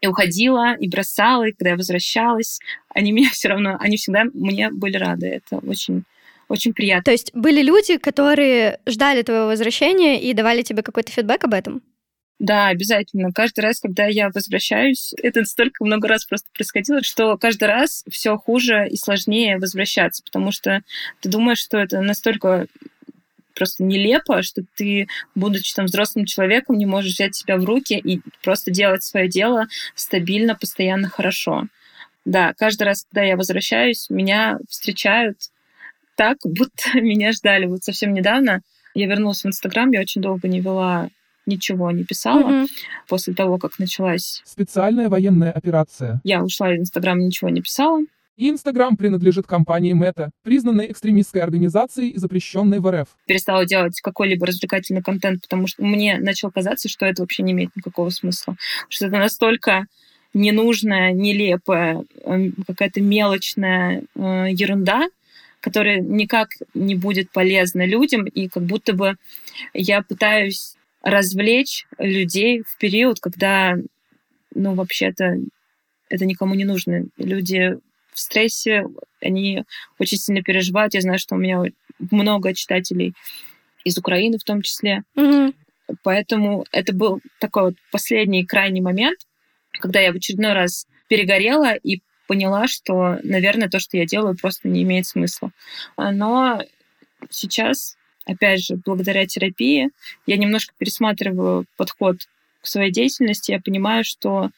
и 0.00 0.06
уходила, 0.06 0.74
и 0.74 0.88
бросала, 0.88 1.48
и 1.48 1.52
когда 1.52 1.70
я 1.70 1.76
возвращалась, 1.76 2.58
они 2.88 3.12
меня 3.12 3.30
все 3.32 3.48
равно, 3.48 3.76
они 3.78 3.96
всегда 3.96 4.24
мне 4.34 4.70
были 4.70 4.96
рады. 4.96 5.28
Это 5.28 5.58
очень 5.58 6.04
очень 6.48 6.72
приятно. 6.72 7.04
То 7.04 7.12
есть 7.12 7.30
были 7.34 7.62
люди, 7.62 7.96
которые 7.98 8.80
ждали 8.86 9.22
твоего 9.22 9.46
возвращения 9.46 10.20
и 10.20 10.32
давали 10.32 10.62
тебе 10.62 10.82
какой-то 10.82 11.12
фидбэк 11.12 11.44
об 11.44 11.54
этом? 11.54 11.82
Да, 12.40 12.68
обязательно. 12.68 13.32
Каждый 13.32 13.60
раз, 13.60 13.80
когда 13.80 14.06
я 14.06 14.28
возвращаюсь, 14.28 15.14
это 15.22 15.44
столько 15.44 15.84
много 15.84 16.08
раз 16.08 16.24
просто 16.24 16.48
происходило, 16.52 17.02
что 17.02 17.38
каждый 17.38 17.64
раз 17.64 18.04
все 18.10 18.36
хуже 18.36 18.88
и 18.90 18.96
сложнее 18.96 19.58
возвращаться, 19.58 20.22
потому 20.24 20.50
что 20.50 20.82
ты 21.20 21.28
думаешь, 21.28 21.60
что 21.60 21.78
это 21.78 22.00
настолько 22.00 22.66
просто 23.54 23.84
нелепо, 23.84 24.42
что 24.42 24.62
ты, 24.76 25.06
будучи 25.34 25.74
там 25.74 25.86
взрослым 25.86 26.26
человеком, 26.26 26.76
не 26.76 26.86
можешь 26.86 27.12
взять 27.12 27.36
себя 27.36 27.56
в 27.56 27.64
руки 27.64 27.94
и 27.94 28.20
просто 28.42 28.72
делать 28.72 29.04
свое 29.04 29.28
дело 29.28 29.68
стабильно, 29.94 30.56
постоянно 30.56 31.08
хорошо. 31.08 31.68
Да, 32.24 32.52
каждый 32.54 32.84
раз, 32.84 33.04
когда 33.04 33.22
я 33.22 33.36
возвращаюсь, 33.36 34.10
меня 34.10 34.58
встречают 34.68 35.38
так, 36.16 36.38
будто 36.44 36.94
меня 37.00 37.32
ждали. 37.32 37.66
Вот 37.66 37.82
совсем 37.82 38.12
недавно 38.14 38.62
я 38.94 39.06
вернулась 39.06 39.42
в 39.42 39.46
Инстаграм, 39.46 39.90
я 39.90 40.00
очень 40.00 40.22
долго 40.22 40.48
не 40.48 40.60
вела 40.60 41.08
ничего 41.46 41.90
не 41.90 42.04
писала 42.04 42.48
mm-hmm. 42.48 42.66
после 43.06 43.34
того, 43.34 43.58
как 43.58 43.78
началась 43.78 44.40
специальная 44.46 45.10
военная 45.10 45.52
операция. 45.52 46.20
Я 46.24 46.42
ушла 46.42 46.74
из 46.74 46.80
Инстаграма, 46.80 47.22
ничего 47.22 47.50
не 47.50 47.60
писала. 47.60 48.00
И 48.36 48.50
Инстаграм 48.50 48.96
принадлежит 48.96 49.46
компании 49.46 49.92
Мета, 49.92 50.30
признанной 50.42 50.90
экстремистской 50.90 51.40
организацией 51.40 52.10
и 52.10 52.18
запрещенной 52.18 52.80
в 52.80 52.90
РФ. 52.90 53.08
Перестала 53.26 53.64
делать 53.64 54.00
какой-либо 54.00 54.46
развлекательный 54.46 55.02
контент, 55.02 55.42
потому 55.42 55.68
что 55.68 55.84
мне 55.84 56.18
начало 56.18 56.50
казаться, 56.50 56.88
что 56.88 57.06
это 57.06 57.22
вообще 57.22 57.44
не 57.44 57.52
имеет 57.52 57.76
никакого 57.76 58.10
смысла. 58.10 58.56
Что 58.88 59.06
это 59.06 59.18
настолько 59.18 59.86
ненужная, 60.32 61.12
нелепая, 61.12 62.04
эм, 62.24 62.54
какая-то 62.66 63.00
мелочная 63.00 64.02
э, 64.16 64.46
ерунда, 64.50 65.06
которая 65.64 65.98
никак 65.98 66.50
не 66.74 66.94
будет 66.94 67.30
полезна 67.30 67.86
людям, 67.86 68.26
и 68.26 68.48
как 68.48 68.64
будто 68.64 68.92
бы 68.92 69.16
я 69.72 70.02
пытаюсь 70.02 70.76
развлечь 71.00 71.86
людей 71.96 72.62
в 72.66 72.76
период, 72.76 73.18
когда, 73.18 73.78
ну, 74.54 74.74
вообще-то 74.74 75.38
это 76.10 76.26
никому 76.26 76.54
не 76.54 76.66
нужно. 76.66 77.06
Люди 77.16 77.78
в 78.12 78.20
стрессе, 78.20 78.84
они 79.22 79.64
очень 79.98 80.18
сильно 80.18 80.42
переживают. 80.42 80.92
Я 80.92 81.00
знаю, 81.00 81.18
что 81.18 81.34
у 81.34 81.38
меня 81.38 81.62
много 81.98 82.52
читателей 82.52 83.14
из 83.84 83.96
Украины 83.96 84.36
в 84.36 84.44
том 84.44 84.60
числе. 84.60 85.02
Mm-hmm. 85.16 85.54
Поэтому 86.02 86.66
это 86.72 86.92
был 86.92 87.22
такой 87.40 87.62
вот 87.62 87.74
последний 87.90 88.44
крайний 88.44 88.82
момент, 88.82 89.18
когда 89.80 89.98
я 90.00 90.12
в 90.12 90.16
очередной 90.16 90.52
раз 90.52 90.86
перегорела 91.08 91.74
и 91.74 92.02
поняла, 92.26 92.66
что, 92.66 93.18
наверное, 93.22 93.68
то, 93.68 93.78
что 93.78 93.96
я 93.96 94.06
делаю, 94.06 94.36
просто 94.36 94.68
не 94.68 94.82
имеет 94.82 95.06
смысла. 95.06 95.50
Но 95.96 96.62
сейчас, 97.30 97.96
опять 98.24 98.64
же, 98.64 98.76
благодаря 98.76 99.26
терапии, 99.26 99.90
я 100.26 100.36
немножко 100.36 100.74
пересматриваю 100.78 101.66
подход 101.76 102.16
к 102.60 102.66
своей 102.66 102.90
деятельности. 102.90 103.52
Я 103.52 103.60
понимаю, 103.60 104.04
что 104.04 104.50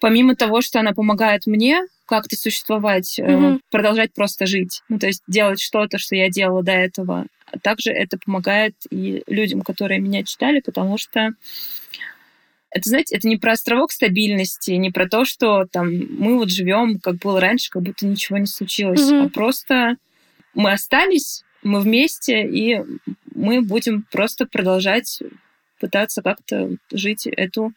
помимо 0.00 0.34
того, 0.34 0.62
что 0.62 0.80
она 0.80 0.92
помогает 0.92 1.46
мне 1.46 1.86
как-то 2.06 2.36
существовать, 2.36 3.18
mm-hmm. 3.18 3.60
продолжать 3.70 4.12
просто 4.12 4.46
жить, 4.46 4.82
ну, 4.88 4.98
то 4.98 5.06
есть 5.06 5.22
делать 5.28 5.60
что-то, 5.60 5.98
что 5.98 6.16
я 6.16 6.28
делала 6.28 6.62
до 6.62 6.72
этого, 6.72 7.26
также 7.62 7.90
это 7.90 8.18
помогает 8.18 8.74
и 8.90 9.22
людям, 9.26 9.62
которые 9.62 10.00
меня 10.00 10.24
читали, 10.24 10.60
потому 10.60 10.98
что 10.98 11.30
это, 12.72 12.88
знаете, 12.88 13.16
это 13.16 13.28
не 13.28 13.36
про 13.36 13.52
островок 13.52 13.92
стабильности, 13.92 14.72
не 14.72 14.90
про 14.90 15.08
то, 15.08 15.24
что 15.24 15.66
там 15.70 15.90
мы 15.90 16.38
вот 16.38 16.50
живем, 16.50 16.98
как 16.98 17.16
было 17.16 17.40
раньше, 17.40 17.70
как 17.70 17.82
будто 17.82 18.06
ничего 18.06 18.38
не 18.38 18.46
случилось, 18.46 19.00
mm-hmm. 19.00 19.26
а 19.26 19.28
просто 19.28 19.96
мы 20.54 20.72
остались, 20.72 21.44
мы 21.62 21.80
вместе, 21.80 22.46
и 22.46 22.82
мы 23.34 23.60
будем 23.62 24.06
просто 24.10 24.46
продолжать 24.46 25.20
пытаться 25.80 26.22
как-то 26.22 26.70
жить 26.90 27.26
эту 27.26 27.72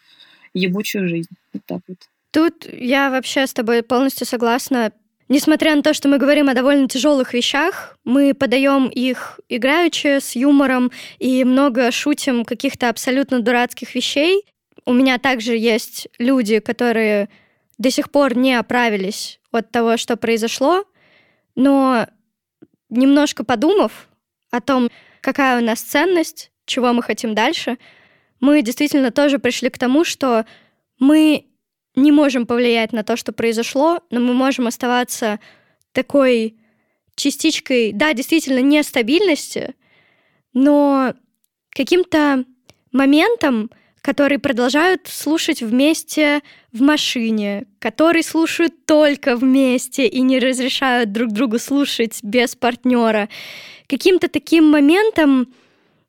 ебучую 0.53 1.09
жизнь. 1.09 1.35
Вот 1.53 1.63
так 1.65 1.81
вот. 1.87 1.97
Тут 2.31 2.67
я 2.71 3.09
вообще 3.09 3.47
с 3.47 3.53
тобой 3.53 3.83
полностью 3.83 4.25
согласна. 4.25 4.91
Несмотря 5.27 5.75
на 5.75 5.81
то, 5.81 5.93
что 5.93 6.07
мы 6.07 6.19
говорим 6.19 6.49
о 6.49 6.53
довольно 6.53 6.87
тяжелых 6.87 7.33
вещах, 7.33 7.97
мы 8.03 8.33
подаем 8.33 8.87
их 8.87 9.39
играючи, 9.49 10.19
с 10.19 10.35
юмором 10.35 10.91
и 11.17 11.43
много 11.43 11.91
шутим 11.91 12.45
каких-то 12.45 12.89
абсолютно 12.89 13.39
дурацких 13.39 13.95
вещей. 13.95 14.43
У 14.85 14.93
меня 14.93 15.17
также 15.17 15.57
есть 15.57 16.07
люди, 16.19 16.59
которые 16.59 17.29
до 17.77 17.89
сих 17.89 18.11
пор 18.11 18.37
не 18.37 18.53
оправились 18.53 19.39
от 19.51 19.71
того, 19.71 19.97
что 19.97 20.15
произошло, 20.15 20.85
но 21.55 22.07
немножко 22.89 23.43
подумав 23.43 24.07
о 24.51 24.61
том, 24.61 24.89
какая 25.21 25.61
у 25.61 25.65
нас 25.65 25.81
ценность, 25.81 26.51
чего 26.65 26.93
мы 26.93 27.01
хотим 27.01 27.33
дальше, 27.33 27.77
мы 28.39 28.61
действительно 28.61 29.11
тоже 29.11 29.39
пришли 29.39 29.69
к 29.69 29.77
тому, 29.77 30.03
что 30.03 30.45
мы 30.99 31.47
не 31.95 32.11
можем 32.11 32.45
повлиять 32.45 32.91
на 32.93 33.03
то, 33.03 33.15
что 33.15 33.31
произошло, 33.31 34.01
но 34.09 34.19
мы 34.19 34.33
можем 34.33 34.67
оставаться 34.67 35.39
такой 35.93 36.57
частичкой, 37.15 37.91
да, 37.93 38.13
действительно, 38.13 38.59
нестабильности, 38.59 39.75
но 40.53 41.13
каким-то 41.69 42.43
моментом, 42.91 43.71
которые 44.05 44.37
продолжают 44.37 45.07
слушать 45.07 45.63
вместе 45.63 46.43
в 46.71 46.79
машине, 46.83 47.65
которые 47.79 48.21
слушают 48.21 48.85
только 48.85 49.35
вместе 49.35 50.05
и 50.05 50.21
не 50.21 50.37
разрешают 50.37 51.11
друг 51.11 51.31
другу 51.31 51.57
слушать 51.57 52.19
без 52.21 52.55
партнера. 52.55 53.29
Каким-то 53.87 54.27
таким 54.27 54.69
моментом, 54.69 55.51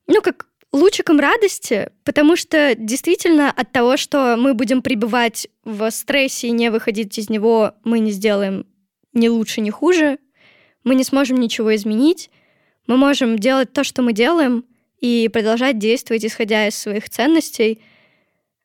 ну, 0.07 0.21
как 0.21 0.47
лучиком 0.75 1.19
радости, 1.19 1.89
потому 2.05 2.37
что 2.37 2.75
действительно 2.77 3.51
от 3.51 3.73
того, 3.73 3.97
что 3.97 4.37
мы 4.37 4.53
будем 4.53 4.83
пребывать 4.83 5.49
в 5.65 5.91
стрессе 5.91 6.49
и 6.49 6.51
не 6.51 6.71
выходить 6.71 7.17
из 7.17 7.31
него, 7.31 7.77
мы 7.83 8.01
не 8.01 8.11
сделаем 8.11 8.67
ни 9.15 9.29
лучше, 9.29 9.63
ни 9.63 9.71
хуже, 9.71 10.19
мы 10.85 10.97
не 10.97 11.03
сможем 11.03 11.41
ничего 11.41 11.75
изменить, 11.75 12.29
мы 12.87 12.99
можем 12.99 13.39
делать 13.39 13.73
то, 13.73 13.85
что 13.85 14.03
мы 14.03 14.13
делаем, 14.13 14.67
и 15.01 15.29
продолжать 15.29 15.79
действовать, 15.79 16.25
исходя 16.25 16.67
из 16.67 16.77
своих 16.77 17.09
ценностей. 17.09 17.83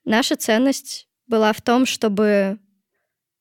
Наша 0.05 0.35
ценность 0.35 1.07
была 1.27 1.53
в 1.53 1.61
том, 1.61 1.85
чтобы 1.85 2.59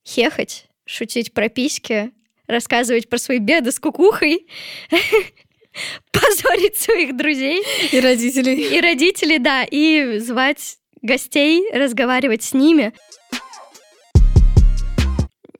хехать, 0.06 0.66
шутить 0.84 1.32
про 1.32 1.48
письки, 1.48 2.12
рассказывать 2.46 3.08
про 3.08 3.18
свои 3.18 3.38
беды 3.38 3.72
с 3.72 3.78
кукухой, 3.78 4.46
позорить 6.12 6.76
своих 6.76 7.16
друзей. 7.16 7.62
И 7.92 8.00
родителей. 8.00 8.76
И 8.76 8.80
родителей, 8.80 9.38
да, 9.38 9.64
и 9.64 10.18
звать 10.18 10.78
гостей, 11.02 11.70
разговаривать 11.72 12.42
с 12.42 12.52
ними. 12.52 12.92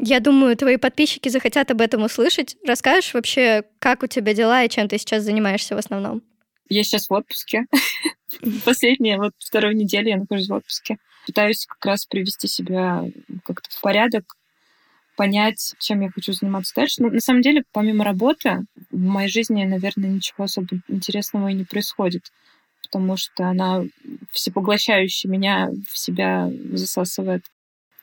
Я 0.03 0.21
думаю, 0.21 0.57
твои 0.57 0.79
подписчики 0.79 1.29
захотят 1.29 1.71
об 1.71 1.81
этом 1.83 2.03
услышать. 2.03 2.57
Расскажешь 2.67 3.13
вообще, 3.13 3.65
как 3.79 4.03
у 4.03 4.07
тебя 4.07 4.33
дела 4.33 4.65
и 4.65 4.69
чем 4.69 4.89
ты 4.89 4.97
сейчас 4.97 5.25
занимаешься 5.25 5.75
в 5.75 5.79
основном? 5.79 6.23
Я 6.71 6.85
сейчас 6.85 7.11
в 7.11 7.13
отпуске. 7.13 7.67
Последние 8.65 9.19
вот 9.19 9.33
вторую 9.39 9.77
неделю 9.77 10.09
я 10.09 10.17
нахожусь 10.17 10.49
в 10.49 10.55
отпуске. 10.55 10.99
Пытаюсь 11.27 11.67
как 11.67 11.85
раз 11.85 12.07
привести 12.07 12.47
себя 12.47 13.05
как-то 13.45 13.69
в 13.71 13.81
порядок, 13.81 14.37
понять, 15.17 15.75
чем 15.81 16.01
я 16.01 16.11
хочу 16.11 16.33
заниматься 16.33 16.73
дальше. 16.77 17.03
Но 17.03 17.11
на 17.11 17.21
самом 17.21 17.43
деле, 17.43 17.65
помимо 17.73 18.05
работы, 18.05 18.61
в 18.91 18.99
моей 18.99 19.29
жизни, 19.29 19.65
наверное, 19.65 20.11
ничего 20.11 20.45
особо 20.45 20.69
интересного 20.89 21.49
и 21.49 21.55
не 21.55 21.65
происходит, 21.65 22.33
потому 22.83 23.17
что 23.17 23.49
она 23.49 23.85
всепоглощающе 24.31 25.27
меня 25.29 25.71
в 25.91 25.99
себя 25.99 26.49
засасывает. 26.73 27.45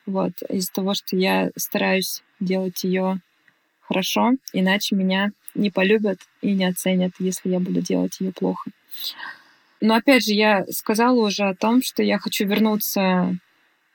Вот. 0.04 0.32
Из-за 0.50 0.72
того, 0.72 0.92
что 0.92 1.16
я 1.16 1.50
стараюсь 1.56 2.22
делать 2.38 2.84
ее 2.84 3.20
хорошо, 3.88 4.32
иначе 4.52 4.94
меня 4.94 5.30
не 5.54 5.70
полюбят 5.70 6.18
и 6.42 6.52
не 6.52 6.66
оценят, 6.66 7.12
если 7.18 7.48
я 7.50 7.58
буду 7.58 7.80
делать 7.80 8.20
ее 8.20 8.32
плохо. 8.32 8.70
Но 9.80 9.94
опять 9.94 10.24
же, 10.24 10.32
я 10.32 10.64
сказала 10.70 11.26
уже 11.26 11.44
о 11.44 11.54
том, 11.54 11.82
что 11.82 12.02
я 12.02 12.18
хочу 12.18 12.46
вернуться 12.46 13.36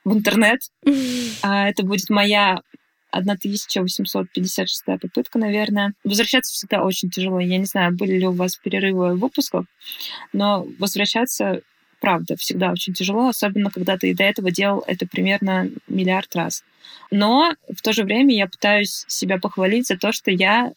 в 0.04 0.12
интернет. 0.12 0.60
А 1.42 1.68
это 1.68 1.84
будет 1.84 2.08
моя 2.10 2.62
1856 3.10 4.84
попытка, 5.00 5.38
наверное. 5.38 5.94
Возвращаться 6.04 6.52
всегда 6.52 6.82
очень 6.82 7.10
тяжело. 7.10 7.38
Я 7.38 7.58
не 7.58 7.66
знаю, 7.66 7.94
были 7.94 8.18
ли 8.18 8.26
у 8.26 8.32
вас 8.32 8.56
перерывы 8.56 9.16
выпусков, 9.16 9.66
но 10.32 10.66
возвращаться 10.78 11.60
правда, 12.04 12.36
всегда 12.36 12.70
очень 12.70 12.92
тяжело, 12.92 13.28
особенно 13.28 13.70
когда 13.70 13.96
ты 13.96 14.14
до 14.14 14.24
этого 14.24 14.50
делал 14.50 14.84
это 14.86 15.06
примерно 15.06 15.70
миллиард 15.88 16.36
раз. 16.36 16.62
Но 17.10 17.54
в 17.66 17.80
то 17.80 17.94
же 17.94 18.04
время 18.04 18.36
я 18.36 18.46
пытаюсь 18.46 19.06
себя 19.08 19.38
похвалить 19.38 19.86
за 19.86 19.96
то, 19.96 20.12
что 20.12 20.30
я 20.30 20.74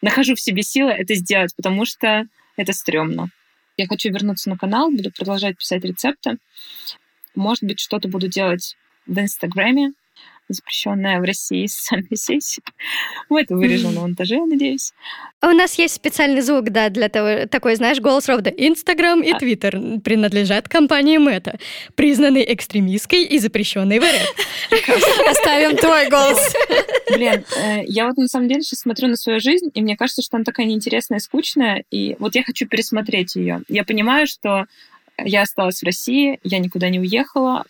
нахожу 0.00 0.34
в 0.34 0.40
себе 0.40 0.62
силы 0.62 0.90
это 0.90 1.14
сделать, 1.16 1.54
потому 1.54 1.84
что 1.84 2.24
это 2.56 2.72
стрёмно. 2.72 3.28
Я 3.76 3.86
хочу 3.86 4.08
вернуться 4.10 4.48
на 4.48 4.56
канал, 4.56 4.90
буду 4.90 5.12
продолжать 5.12 5.58
писать 5.58 5.84
рецепты. 5.84 6.38
Может 7.34 7.64
быть, 7.64 7.78
что-то 7.78 8.08
буду 8.08 8.28
делать 8.28 8.74
в 9.06 9.18
Инстаграме, 9.18 9.92
запрещенная 10.48 11.20
в 11.20 11.24
России 11.24 11.66
социальная 11.66 12.16
сеть. 12.16 12.60
Мы 13.28 13.42
это 13.42 13.56
вырежем 13.56 13.94
на 13.94 14.00
монтаже, 14.00 14.36
я 14.36 14.46
надеюсь. 14.46 14.92
А 15.40 15.48
у 15.48 15.52
нас 15.52 15.78
есть 15.78 15.94
специальный 15.94 16.40
звук, 16.40 16.70
да, 16.70 16.88
для 16.88 17.08
того, 17.08 17.46
такой, 17.46 17.76
знаешь, 17.76 18.00
голос 18.00 18.28
рода. 18.28 18.50
Инстаграм 18.50 19.22
и 19.22 19.30
а. 19.30 19.38
Твиттер 19.38 20.00
принадлежат 20.02 20.68
компании 20.68 21.18
Мета, 21.18 21.58
признанной 21.94 22.44
экстремистской 22.52 23.24
и 23.24 23.38
запрещенной 23.38 23.98
в 23.98 24.02
РФ. 24.02 25.30
Оставим 25.30 25.76
твой 25.76 26.08
голос. 26.08 26.54
Блин, 27.12 27.44
э, 27.56 27.84
я 27.86 28.06
вот 28.06 28.16
на 28.16 28.28
самом 28.28 28.48
деле 28.48 28.62
сейчас 28.62 28.80
смотрю 28.80 29.08
на 29.08 29.16
свою 29.16 29.40
жизнь, 29.40 29.70
и 29.74 29.82
мне 29.82 29.96
кажется, 29.96 30.22
что 30.22 30.36
она 30.36 30.44
такая 30.44 30.66
неинтересная 30.66 31.18
и 31.18 31.22
скучная, 31.22 31.84
и 31.90 32.16
вот 32.18 32.34
я 32.34 32.42
хочу 32.42 32.66
пересмотреть 32.66 33.36
ее. 33.36 33.62
Я 33.68 33.84
понимаю, 33.84 34.26
что 34.26 34.66
я 35.18 35.42
осталась 35.42 35.80
в 35.80 35.84
России, 35.84 36.40
я 36.42 36.58
никуда 36.58 36.88
не 36.88 36.98
уехала, 36.98 37.64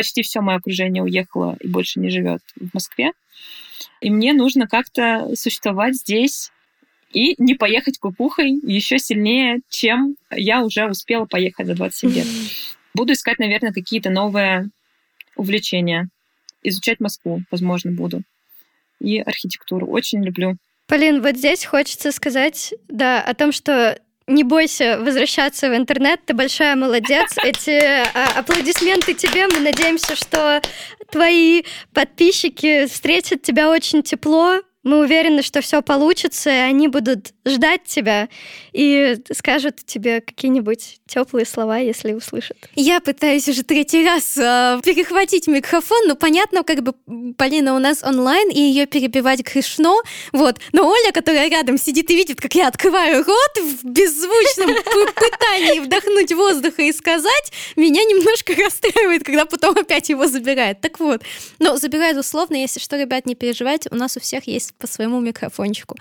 почти 0.00 0.22
все 0.22 0.40
мое 0.40 0.56
окружение 0.56 1.02
уехало 1.02 1.58
и 1.60 1.68
больше 1.68 2.00
не 2.00 2.08
живет 2.08 2.40
в 2.56 2.72
Москве. 2.72 3.12
И 4.00 4.08
мне 4.08 4.32
нужно 4.32 4.66
как-то 4.66 5.28
существовать 5.34 5.94
здесь 5.94 6.50
и 7.12 7.34
не 7.36 7.54
поехать 7.54 7.98
кукухой 7.98 8.52
еще 8.62 8.98
сильнее, 8.98 9.60
чем 9.68 10.16
я 10.30 10.64
уже 10.64 10.88
успела 10.88 11.26
поехать 11.26 11.66
за 11.66 11.74
27 11.74 12.12
лет. 12.12 12.26
Буду 12.94 13.12
искать, 13.12 13.38
наверное, 13.38 13.74
какие-то 13.74 14.08
новые 14.08 14.70
увлечения. 15.36 16.08
Изучать 16.62 16.98
Москву, 16.98 17.42
возможно, 17.50 17.92
буду. 17.92 18.22
И 19.00 19.18
архитектуру. 19.18 19.86
Очень 19.86 20.24
люблю. 20.24 20.56
Полин, 20.86 21.20
вот 21.20 21.36
здесь 21.36 21.66
хочется 21.66 22.10
сказать, 22.10 22.72
да, 22.88 23.20
о 23.20 23.34
том, 23.34 23.52
что 23.52 24.00
не 24.30 24.44
бойся 24.44 24.98
возвращаться 24.98 25.68
в 25.68 25.76
интернет, 25.76 26.20
ты 26.24 26.34
большая 26.34 26.76
молодец. 26.76 27.34
Эти 27.44 27.78
а, 27.80 28.38
аплодисменты 28.38 29.14
тебе. 29.14 29.48
Мы 29.48 29.60
надеемся, 29.60 30.14
что 30.16 30.62
твои 31.10 31.64
подписчики 31.92 32.86
встретят 32.86 33.42
тебя 33.42 33.70
очень 33.70 34.02
тепло, 34.02 34.60
мы 34.82 35.00
уверены, 35.00 35.42
что 35.42 35.60
все 35.60 35.82
получится, 35.82 36.50
и 36.50 36.54
они 36.54 36.88
будут 36.88 37.34
ждать 37.46 37.84
тебя 37.84 38.28
и 38.72 39.16
скажут 39.32 39.84
тебе 39.84 40.22
какие-нибудь 40.22 41.00
теплые 41.06 41.44
слова, 41.44 41.78
если 41.78 42.14
услышат. 42.14 42.56
Я 42.76 43.00
пытаюсь 43.00 43.48
уже 43.48 43.62
третий 43.62 44.06
раз 44.06 44.38
э, 44.38 44.80
перехватить 44.82 45.48
микрофон, 45.48 46.06
но 46.06 46.14
понятно, 46.14 46.62
как 46.62 46.82
бы 46.82 46.94
Полина 47.36 47.74
у 47.74 47.78
нас 47.78 48.02
онлайн, 48.02 48.48
и 48.48 48.58
ее 48.58 48.86
перебивать 48.86 49.40
грешно, 49.40 49.96
вот. 50.32 50.58
Но 50.72 50.88
Оля, 50.88 51.12
которая 51.12 51.50
рядом 51.50 51.76
сидит 51.76 52.10
и 52.10 52.16
видит, 52.16 52.40
как 52.40 52.54
я 52.54 52.68
открываю 52.68 53.24
рот 53.24 53.58
в 53.58 53.84
беззвучном 53.84 54.74
пытании 55.14 55.80
вдохнуть 55.80 56.32
воздуха 56.32 56.82
и 56.82 56.92
сказать, 56.92 57.52
меня 57.76 58.02
немножко 58.04 58.54
расстраивает, 58.54 59.24
когда 59.24 59.44
потом 59.44 59.76
опять 59.76 60.08
его 60.08 60.26
забирает. 60.26 60.80
Так 60.80 61.00
вот, 61.00 61.22
но 61.58 61.76
забирает 61.76 62.16
условно, 62.16 62.56
если 62.56 62.80
что, 62.80 62.96
ребят, 62.96 63.26
не 63.26 63.34
переживайте, 63.34 63.90
у 63.92 63.96
нас 63.96 64.16
у 64.16 64.20
всех 64.20 64.46
есть 64.46 64.69
по 64.78 64.86
своему 64.86 65.20
микрофончику. 65.20 65.96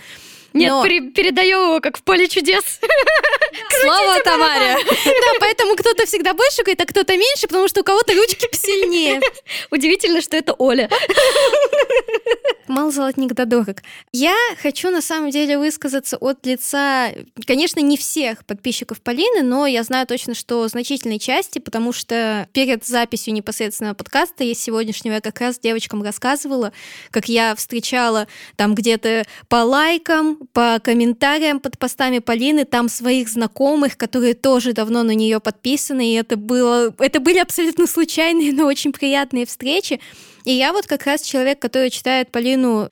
Нет, 0.53 0.71
Но... 0.71 0.83
пере- 0.83 1.11
передаю 1.11 1.63
его 1.63 1.79
как 1.79 1.97
в 1.97 2.03
поле 2.03 2.27
чудес. 2.27 2.63
Слава 3.81 4.19
Тамаре! 4.23 4.77
Да, 4.85 5.39
поэтому 5.39 5.75
кто-то 5.75 6.05
всегда 6.05 6.33
больше 6.33 6.63
говорит, 6.63 6.81
а 6.81 6.85
кто-то 6.85 7.15
меньше, 7.15 7.47
потому 7.47 7.67
что 7.67 7.81
у 7.81 7.83
кого-то 7.83 8.13
ручки 8.13 8.47
посильнее. 8.47 9.21
Удивительно, 9.71 10.21
что 10.21 10.37
это 10.37 10.53
Оля. 10.53 10.89
Мал 12.67 12.91
золотник 12.91 13.33
да 13.33 13.45
дорог. 13.45 13.77
Я 14.11 14.35
хочу 14.61 14.91
на 14.91 15.01
самом 15.01 15.31
деле 15.31 15.57
высказаться 15.57 16.17
от 16.17 16.45
лица, 16.45 17.11
конечно, 17.47 17.79
не 17.79 17.97
всех 17.97 18.45
подписчиков 18.45 19.01
Полины, 19.01 19.41
но 19.41 19.65
я 19.65 19.83
знаю 19.83 20.05
точно, 20.05 20.35
что 20.35 20.67
значительной 20.67 21.19
части, 21.19 21.59
потому 21.59 21.91
что 21.91 22.47
перед 22.53 22.85
записью 22.85 23.33
непосредственно 23.33 23.95
подкаста 23.95 24.43
я 24.43 24.53
сегодняшнего 24.53 25.15
я 25.15 25.21
как 25.21 25.39
раз 25.39 25.59
девочкам 25.59 26.03
рассказывала, 26.03 26.71
как 27.09 27.27
я 27.27 27.55
встречала 27.55 28.27
там 28.55 28.75
где-то 28.75 29.25
по 29.47 29.63
лайкам, 29.63 30.38
по 30.53 30.79
комментариям 30.79 31.59
под 31.59 31.77
постами 31.77 32.19
Полины, 32.19 32.65
там 32.65 32.89
своих 32.89 33.29
знакомых, 33.29 33.97
которые 33.97 34.33
тоже 34.33 34.73
давно 34.73 35.03
на 35.03 35.11
нее 35.11 35.39
подписаны, 35.39 36.11
и 36.11 36.15
это 36.15 36.37
было, 36.37 36.93
это 36.99 37.19
были 37.19 37.39
абсолютно 37.39 37.87
случайные, 37.87 38.53
но 38.53 38.65
очень 38.65 38.91
приятные 38.91 39.45
встречи. 39.45 39.99
И 40.45 40.53
я 40.53 40.73
вот 40.73 40.87
как 40.87 41.05
раз 41.05 41.21
человек, 41.21 41.59
который 41.59 41.89
читает 41.89 42.31
Полину, 42.31 42.89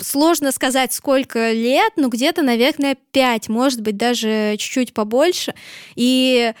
сложно 0.00 0.52
сказать, 0.52 0.92
сколько 0.92 1.52
лет, 1.52 1.92
но 1.96 2.08
где-то, 2.08 2.42
наверное, 2.42 2.96
пять, 3.12 3.48
может 3.48 3.80
быть, 3.80 3.96
даже 3.96 4.56
чуть-чуть 4.58 4.94
побольше. 4.94 5.54
И 5.94 6.52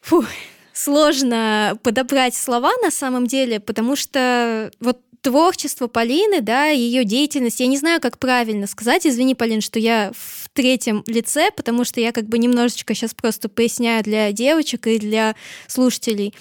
фу, 0.00 0.24
сложно 0.72 1.78
подобрать 1.82 2.34
слова 2.34 2.72
на 2.82 2.90
самом 2.90 3.26
деле, 3.26 3.60
потому 3.60 3.96
что 3.96 4.70
вот 4.80 5.00
творчество 5.20 5.86
Полины, 5.86 6.40
да, 6.40 6.66
ее 6.66 7.04
деятельность, 7.04 7.60
я 7.60 7.66
не 7.66 7.76
знаю, 7.76 8.00
как 8.00 8.18
правильно 8.18 8.66
сказать, 8.66 9.06
извини, 9.06 9.34
Полин, 9.34 9.60
что 9.60 9.78
я 9.78 10.12
в 10.14 10.48
третьем 10.52 11.04
лице, 11.06 11.50
потому 11.56 11.84
что 11.84 12.00
я 12.00 12.12
как 12.12 12.26
бы 12.26 12.38
немножечко 12.38 12.94
сейчас 12.94 13.14
просто 13.14 13.48
поясняю 13.48 14.02
для 14.02 14.32
девочек 14.32 14.86
и 14.86 14.98
для 14.98 15.34
слушателей 15.66 16.34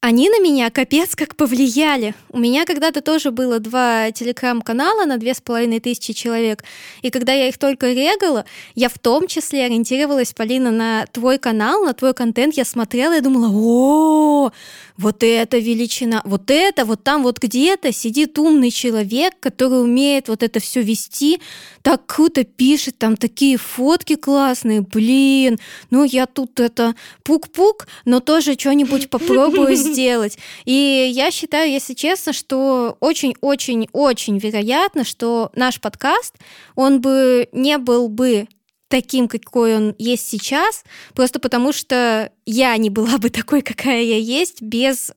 они 0.00 0.30
на 0.30 0.40
меня 0.40 0.70
капец 0.70 1.16
как 1.16 1.34
повлияли. 1.34 2.14
У 2.30 2.38
меня 2.38 2.64
когда-то 2.64 3.00
тоже 3.00 3.32
было 3.32 3.58
два 3.58 4.12
телеграм-канала 4.12 5.04
на 5.06 5.18
две 5.18 5.34
с 5.34 5.40
половиной 5.40 5.80
тысячи 5.80 6.12
человек. 6.12 6.62
И 7.02 7.10
когда 7.10 7.32
я 7.32 7.48
их 7.48 7.58
только 7.58 7.92
регала, 7.92 8.44
я 8.76 8.88
в 8.88 8.98
том 8.98 9.26
числе 9.26 9.64
ориентировалась, 9.64 10.32
Полина, 10.32 10.70
на 10.70 11.06
твой 11.06 11.38
канал, 11.38 11.84
на 11.84 11.94
твой 11.94 12.14
контент. 12.14 12.54
Я 12.54 12.64
смотрела 12.64 13.16
и 13.16 13.20
думала, 13.20 13.50
о, 13.52 14.52
вот 14.98 15.22
это 15.22 15.58
величина, 15.58 16.22
вот 16.24 16.50
это, 16.50 16.84
вот 16.84 17.04
там 17.04 17.22
вот 17.22 17.38
где-то 17.38 17.92
сидит 17.92 18.36
умный 18.38 18.72
человек, 18.72 19.34
который 19.40 19.80
умеет 19.80 20.28
вот 20.28 20.42
это 20.42 20.58
все 20.58 20.82
вести, 20.82 21.40
так 21.82 22.04
круто 22.06 22.44
пишет, 22.44 22.98
там 22.98 23.16
такие 23.16 23.56
фотки 23.56 24.16
классные, 24.16 24.80
блин, 24.80 25.58
ну 25.90 26.02
я 26.02 26.26
тут 26.26 26.58
это 26.58 26.96
пук-пук, 27.22 27.86
но 28.04 28.18
тоже 28.18 28.54
что-нибудь 28.58 29.08
попробую 29.10 29.76
сделать. 29.76 30.36
И 30.64 31.10
я 31.14 31.30
считаю, 31.30 31.70
если 31.70 31.94
честно, 31.94 32.32
что 32.32 32.96
очень-очень-очень 32.98 34.38
вероятно, 34.38 35.04
что 35.04 35.50
наш 35.54 35.80
подкаст, 35.80 36.34
он 36.74 37.00
бы 37.00 37.48
не 37.52 37.78
был 37.78 38.08
бы 38.08 38.48
таким, 38.88 39.28
какой 39.28 39.76
он 39.76 39.94
есть 39.98 40.26
сейчас, 40.26 40.84
просто 41.14 41.38
потому 41.40 41.72
что 41.72 42.32
я 42.46 42.76
не 42.76 42.90
была 42.90 43.18
бы 43.18 43.30
такой, 43.30 43.62
какая 43.62 44.02
я 44.02 44.18
есть, 44.18 44.62
без 44.62 45.12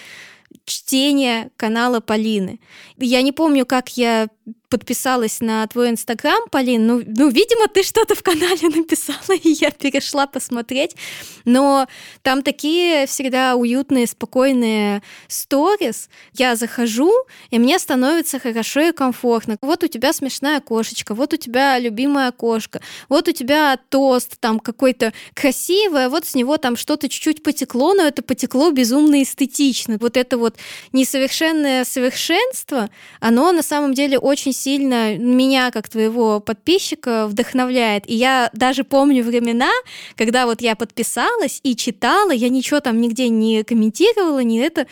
чтения 0.66 1.52
канала 1.58 2.00
Полины. 2.02 2.60
Я 2.98 3.22
не 3.22 3.32
помню, 3.32 3.66
как 3.66 3.98
я 3.98 4.28
подписалась 4.72 5.42
на 5.42 5.68
твой 5.68 5.90
инстаграм, 5.90 6.48
Полин. 6.50 6.88
Ну, 6.88 7.04
ну, 7.06 7.30
видимо, 7.30 7.68
ты 7.68 7.84
что-то 7.84 8.16
в 8.16 8.24
канале 8.24 8.70
написала, 8.76 9.36
и 9.36 9.50
я 9.50 9.70
перешла 9.70 10.28
посмотреть. 10.28 10.96
Но 11.44 11.88
там 12.24 12.42
такие 12.42 13.06
всегда 13.06 13.56
уютные, 13.56 14.08
спокойные 14.08 15.04
сторис. 15.28 16.10
Я 16.34 16.56
захожу, 16.56 17.12
и 17.50 17.60
мне 17.60 17.78
становится 17.80 18.40
хорошо 18.40 18.80
и 18.80 18.92
комфортно. 18.94 19.58
Вот 19.62 19.84
у 19.84 19.88
тебя 19.88 20.14
смешная 20.14 20.62
кошечка, 20.62 21.14
вот 21.14 21.34
у 21.34 21.38
тебя 21.38 21.78
любимая 21.78 22.32
кошка, 22.32 22.80
вот 23.10 23.28
у 23.28 23.34
тебя 23.34 23.78
тост 23.90 24.40
там 24.40 24.60
какой-то 24.60 25.12
красивый, 25.34 26.06
а 26.06 26.10
вот 26.10 26.26
с 26.26 26.34
него 26.34 26.56
там 26.56 26.78
что-то 26.78 27.10
чуть-чуть 27.10 27.44
потекло, 27.44 27.94
но 27.94 28.04
это 28.04 28.22
потекло 28.22 28.72
безумно 28.72 29.22
эстетично. 29.22 29.98
Вот 30.00 30.16
это 30.16 30.38
вот 30.38 30.56
несовершенное 30.94 31.84
совершенство, 31.84 32.90
оно 33.20 33.52
на 33.52 33.64
самом 33.64 33.94
деле 33.94 34.18
очень 34.18 34.54
сильно 34.62 35.18
меня, 35.18 35.72
как 35.72 35.90
твоего 35.90 36.40
подписчика, 36.40 37.28
вдохновляет. 37.28 38.10
И 38.10 38.14
я 38.14 38.50
даже 38.54 38.84
помню 38.84 39.24
времена, 39.24 39.72
когда 40.16 40.46
вот 40.46 40.62
я 40.62 40.76
подписалась 40.76 41.60
и 41.64 41.76
читала, 41.76 42.32
я 42.32 42.50
ничего 42.50 42.80
там 42.80 43.02
нигде 43.02 43.30
не 43.30 43.64
комментировала, 43.64 44.40
не 44.40 44.60
это, 44.60 44.88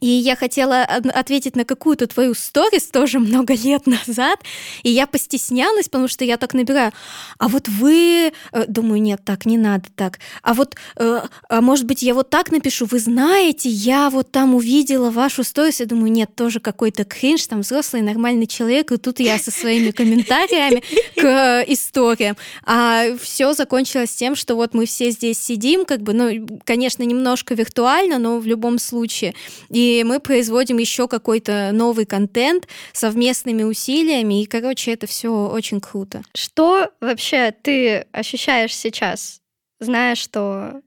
и 0.00 0.06
я 0.06 0.36
хотела 0.36 0.82
ответить 0.82 1.56
на 1.56 1.64
какую-то 1.64 2.06
твою 2.06 2.34
сторис 2.34 2.84
тоже 2.84 3.18
много 3.18 3.54
лет 3.54 3.86
назад, 3.86 4.40
и 4.82 4.90
я 4.90 5.06
постеснялась, 5.06 5.86
потому 5.86 6.08
что 6.08 6.24
я 6.24 6.36
так 6.36 6.54
набираю. 6.54 6.92
А 7.38 7.48
вот 7.48 7.68
вы... 7.68 8.32
Э, 8.52 8.64
думаю, 8.66 9.00
нет, 9.02 9.20
так, 9.24 9.46
не 9.46 9.58
надо 9.58 9.86
так. 9.94 10.18
А 10.42 10.54
вот, 10.54 10.76
э, 10.96 11.22
а 11.48 11.60
может 11.60 11.86
быть, 11.86 12.02
я 12.02 12.14
вот 12.14 12.30
так 12.30 12.50
напишу, 12.50 12.86
вы 12.86 12.98
знаете, 12.98 13.68
я 13.68 14.10
вот 14.10 14.30
там 14.30 14.54
увидела 14.54 15.10
вашу 15.10 15.44
сторис, 15.44 15.80
я 15.80 15.86
думаю, 15.86 16.12
нет, 16.12 16.34
тоже 16.34 16.60
какой-то 16.60 17.04
кринж, 17.04 17.46
там 17.46 17.60
взрослый 17.60 18.02
нормальный 18.02 18.46
человек, 18.46 18.92
и 18.92 18.96
тут 18.96 19.20
я 19.20 19.38
со 19.38 19.50
своими 19.50 19.90
комментариями 19.90 20.82
к 21.16 21.24
э, 21.24 21.64
историям. 21.72 22.36
А 22.64 23.04
все 23.20 23.52
закончилось 23.52 24.14
тем, 24.14 24.36
что 24.36 24.54
вот 24.54 24.74
мы 24.74 24.86
все 24.86 25.10
здесь 25.10 25.38
сидим, 25.38 25.84
как 25.84 26.02
бы, 26.02 26.12
ну, 26.12 26.46
конечно, 26.64 27.02
немножко 27.02 27.54
виртуально, 27.54 28.18
но 28.18 28.38
в 28.38 28.46
любом 28.46 28.78
случае. 28.78 29.34
И 29.70 29.87
мы 30.04 30.20
производим 30.20 30.78
еще 30.78 31.08
какой-то 31.08 31.70
новый 31.72 32.06
контент 32.06 32.68
совместными 32.92 33.62
усилиями, 33.62 34.42
и, 34.42 34.46
короче, 34.46 34.92
это 34.92 35.06
все 35.06 35.30
очень 35.30 35.80
круто. 35.80 36.22
Что 36.34 36.90
вообще 37.00 37.52
ты 37.52 38.06
ощущаешь 38.12 38.74
сейчас, 38.76 39.40
зная, 39.80 40.14
что... 40.14 40.80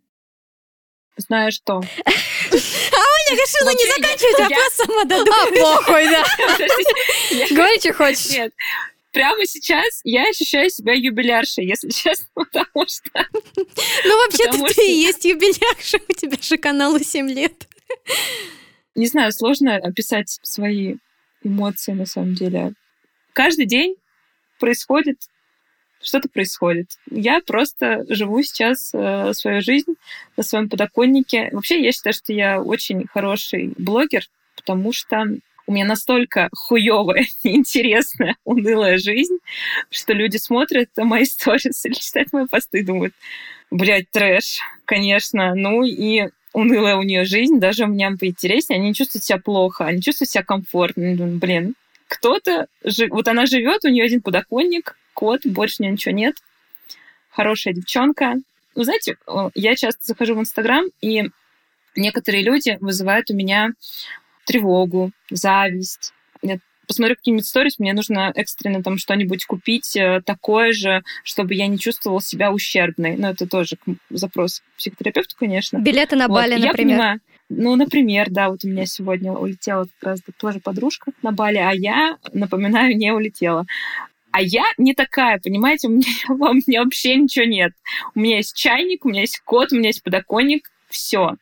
Зная 1.18 1.52
что? 1.52 1.82
А 2.52 3.04
Оля 3.04 3.42
решила 3.42 3.70
не 3.70 3.86
заканчивать 3.96 4.40
вопрос 4.40 4.74
сама 4.74 5.02
А, 5.04 5.46
похуй, 5.60 6.06
да. 6.06 6.26
Говори, 7.56 7.80
что 7.80 7.94
хочешь. 7.94 8.30
Нет, 8.32 8.54
прямо 9.12 9.46
сейчас 9.46 10.02
я 10.04 10.24
ощущаю 10.30 10.70
себя 10.70 10.94
юбиляршей, 10.94 11.66
если 11.66 11.90
честно, 11.90 12.28
потому 12.34 12.88
что... 12.88 13.28
Ну, 13.56 14.18
вообще-то 14.18 14.74
ты 14.74 14.86
и 14.86 15.02
есть 15.02 15.24
юбилярша, 15.24 16.00
у 16.08 16.14
тебя 16.14 16.38
же 16.42 16.58
каналу 16.58 17.00
7 17.00 17.30
лет. 17.30 17.68
Не 18.96 19.08
знаю, 19.08 19.32
сложно 19.32 19.76
описать 19.76 20.40
свои 20.42 20.98
эмоции 21.44 21.94
на 21.94 22.06
самом 22.06 22.34
деле. 22.34 22.74
Каждый 23.34 23.66
день 23.66 23.96
происходит 24.60 25.18
что-то 26.04 26.30
происходит. 26.30 26.88
Я 27.10 27.42
просто 27.42 28.06
живу 28.10 28.42
сейчас 28.42 28.92
э, 28.94 29.34
свою 29.34 29.62
жизнь 29.62 29.94
на 30.36 30.44
своем 30.44 30.70
подоконнике. 30.70 31.50
Вообще, 31.52 31.82
я 31.82 31.92
считаю, 31.92 32.14
что 32.14 32.34
я 32.34 32.62
очень 32.62 33.08
хороший 33.08 33.74
блогер, 33.78 34.24
потому 34.56 34.94
что 34.94 35.26
у 35.68 35.74
меня 35.74 35.86
настолько 35.86 36.50
хуевая, 36.54 37.26
неинтересная, 37.44 38.36
унылая 38.46 38.98
жизнь, 38.98 39.38
что 39.90 40.14
люди 40.14 40.38
смотрят 40.38 40.90
мои 40.98 41.26
сторис 41.26 41.86
или 41.86 41.94
читают 41.94 42.34
мои 42.34 42.48
посты 42.48 42.80
и 42.80 42.84
думают, 42.84 43.14
блядь, 43.70 44.10
трэш, 44.12 44.60
конечно. 44.86 45.54
Ну 45.56 45.84
и 45.84 46.30
унылая 46.54 46.96
у 46.96 47.04
нее 47.04 47.26
жизнь, 47.26 47.60
даже 47.60 47.86
у 47.86 47.88
меня 47.88 48.12
поинтереснее, 48.20 48.80
они 48.80 48.90
не 48.90 48.94
чувствуют 48.94 49.24
себя 49.24 49.40
плохо, 49.40 49.86
они 49.86 50.02
чувствуют 50.02 50.30
себя 50.30 50.44
комфортно. 50.44 51.16
Блин, 51.16 51.76
кто-то... 52.08 52.68
Жи... 52.84 53.08
Вот 53.10 53.28
она 53.28 53.46
живет, 53.46 53.86
у 53.86 53.90
нее 53.90 54.04
один 54.04 54.22
подоконник, 54.22 54.98
кот, 55.14 55.46
больше 55.46 55.78
у 55.80 55.84
нее 55.84 55.94
ничего 55.94 56.14
нет. 56.14 56.36
Хорошая 57.30 57.74
девчонка. 57.74 58.36
Вы 58.76 58.84
знаете, 58.84 59.18
я 59.56 59.76
часто 59.76 60.02
захожу 60.04 60.36
в 60.36 60.40
Инстаграм, 60.40 60.86
и 61.02 61.24
некоторые 61.96 62.44
люди 62.44 62.78
вызывают 62.82 63.30
у 63.30 63.34
меня 63.34 63.70
тревогу, 64.46 65.12
зависть. 65.30 66.14
Посмотрю 66.92 67.16
какие-нибудь 67.16 67.48
сторис, 67.48 67.80
мне 67.80 67.94
нужно 67.94 68.34
экстренно 68.36 68.84
там 68.84 68.98
что-нибудь 68.98 69.46
купить 69.46 69.96
э, 69.96 70.20
такое 70.26 70.74
же, 70.74 71.04
чтобы 71.24 71.54
я 71.54 71.68
не 71.68 71.80
чувствовала 71.80 72.22
себя 72.22 72.52
ущербной. 72.52 73.16
Но 73.16 73.30
это 73.30 73.48
тоже 73.48 73.78
запрос 74.10 74.62
психотерапевту, 74.78 75.38
конечно. 75.40 75.78
Билеты 75.78 76.18
на 76.18 76.28
Бали, 76.28 76.56
вот. 76.56 76.66
например. 76.66 76.76
Я 76.76 76.98
понимаю, 76.98 77.20
ну, 77.48 77.78
например, 77.78 78.30
да, 78.30 78.50
вот 78.50 78.66
у 78.66 78.68
меня 78.68 78.86
сегодня 78.86 79.32
улетела 79.32 79.86
как 80.02 80.10
раз 80.10 80.20
тоже 80.38 80.60
подружка 80.60 81.14
на 81.22 81.32
Бали, 81.32 81.60
а 81.60 81.72
я, 81.72 82.18
напоминаю, 82.34 82.98
не 82.98 83.14
улетела. 83.14 83.66
А 84.32 84.42
я 84.42 84.66
не 84.78 84.94
такая, 84.94 85.40
понимаете, 85.40 85.88
у 85.88 85.92
меня, 85.92 86.12
у 86.28 86.54
меня 86.54 86.84
вообще 86.84 87.16
ничего 87.16 87.46
нет. 87.46 87.72
У 88.16 88.20
меня 88.20 88.36
есть 88.36 88.54
чайник, 88.54 89.06
у 89.06 89.10
меня 89.10 89.22
есть 89.22 89.40
кот, 89.46 89.72
у 89.72 89.78
меня 89.78 89.88
есть 89.88 90.04
подоконник, 90.04 90.70
все. 90.92 91.36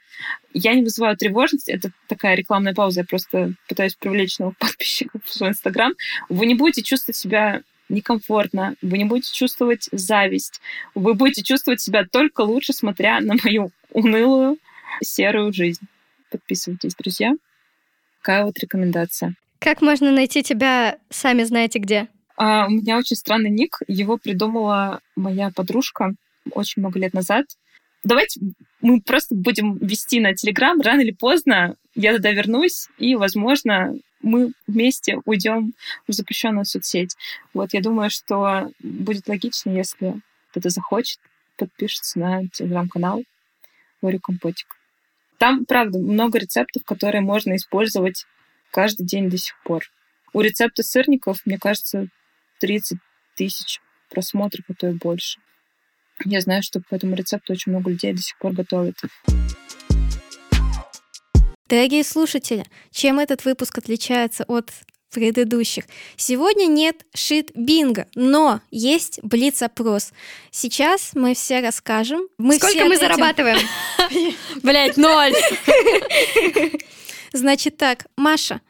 Я 0.54 0.74
не 0.74 0.82
вызываю 0.82 1.18
тревожность, 1.18 1.70
это 1.70 1.92
такая 2.08 2.36
рекламная 2.36 2.74
пауза, 2.74 3.02
я 3.02 3.06
просто 3.06 3.54
пытаюсь 3.68 3.96
привлечь 3.96 4.40
новых 4.40 4.58
подписчиков 4.60 5.22
в 5.24 5.34
свой 5.34 5.50
Инстаграм. 5.50 5.94
Вы 6.30 6.46
не 6.46 6.56
будете 6.56 6.82
чувствовать 6.82 7.18
себя 7.18 7.62
некомфортно, 7.90 8.76
вы 8.82 8.98
не 9.00 9.06
будете 9.06 9.34
чувствовать 9.34 9.90
зависть, 9.92 10.62
вы 10.96 11.16
будете 11.16 11.44
чувствовать 11.44 11.82
себя 11.82 12.06
только 12.06 12.42
лучше, 12.42 12.74
смотря 12.74 13.20
на 13.20 13.36
мою 13.44 13.72
унылую 13.92 14.58
серую 15.02 15.52
жизнь. 15.54 15.86
Подписывайтесь, 16.32 16.96
друзья. 16.96 17.34
Такая 18.22 18.46
вот 18.46 18.60
рекомендация. 18.60 19.36
Как 19.60 19.82
можно 19.82 20.12
найти 20.12 20.44
тебя, 20.44 21.00
сами 21.10 21.44
знаете 21.44 21.80
где? 21.80 22.08
А, 22.38 22.68
у 22.68 22.70
меня 22.70 22.98
очень 22.98 23.16
странный 23.16 23.50
ник. 23.50 23.80
Его 23.88 24.18
придумала 24.18 25.02
моя 25.16 25.52
подружка 25.54 26.14
очень 26.52 26.82
много 26.82 27.00
лет 27.00 27.14
назад 27.14 27.46
давайте 28.04 28.40
мы 28.82 29.02
просто 29.02 29.36
будем 29.36 29.78
вести 29.78 30.20
на 30.20 30.34
Телеграм. 30.34 30.80
Рано 30.82 31.02
или 31.02 31.12
поздно 31.12 31.76
я 31.96 32.16
туда 32.16 32.32
вернусь, 32.32 32.88
и, 32.98 33.16
возможно, 33.16 33.94
мы 34.22 34.52
вместе 34.68 35.18
уйдем 35.26 35.74
в 36.08 36.14
запрещенную 36.14 36.66
соцсеть. 36.66 37.16
Вот 37.54 37.74
я 37.74 37.82
думаю, 37.82 38.10
что 38.10 38.70
будет 38.80 39.28
логично, 39.28 39.72
если 39.72 40.22
кто-то 40.52 40.70
захочет, 40.70 41.20
подпишется 41.58 42.20
на 42.20 42.48
телеграм-канал 42.48 43.24
Варю 44.02 44.20
Компотик. 44.20 44.76
Там, 45.38 45.66
правда, 45.66 46.00
много 46.00 46.40
рецептов, 46.40 46.84
которые 46.84 47.22
можно 47.22 47.56
использовать 47.56 48.26
каждый 48.72 49.06
день 49.06 49.30
до 49.30 49.38
сих 49.38 49.56
пор. 49.64 49.84
У 50.34 50.42
рецепта 50.42 50.84
сырников, 50.84 51.40
мне 51.46 51.58
кажется, 51.58 52.08
30 52.60 53.00
тысяч 53.36 53.80
просмотров, 54.10 54.66
а 54.70 54.74
то 54.74 54.90
и 54.90 54.94
больше. 54.94 55.40
Я 56.26 56.42
знаю, 56.42 56.64
что 56.64 56.82
по 56.82 56.96
этому 56.96 57.16
рецепту 57.16 57.54
очень 57.54 57.72
много 57.72 57.90
людей 57.92 58.14
до 58.14 58.22
сих 58.22 58.38
пор 58.38 58.54
готовят. 58.54 58.96
Дорогие 61.68 62.04
слушатели, 62.04 62.66
чем 62.92 63.20
этот 63.20 63.46
выпуск 63.46 63.78
отличается 63.78 64.44
от 64.48 64.72
предыдущих. 65.12 65.86
Сегодня 66.18 66.66
нет 66.66 67.06
шит 67.16 67.52
бинго, 67.56 68.08
но 68.16 68.62
есть 68.72 69.20
блиц-опрос. 69.24 70.12
Сейчас 70.52 71.12
мы 71.14 71.34
все 71.34 71.62
расскажем. 71.62 72.22
Мы 72.38 72.56
Сколько 72.56 72.76
все 72.76 72.86
мы 72.86 72.96
ответим. 72.96 73.16
зарабатываем? 73.16 73.58
Блять, 74.64 74.98
ноль. 74.98 75.34
Значит 77.34 77.78
так, 77.78 78.08
Маша, 78.18 78.62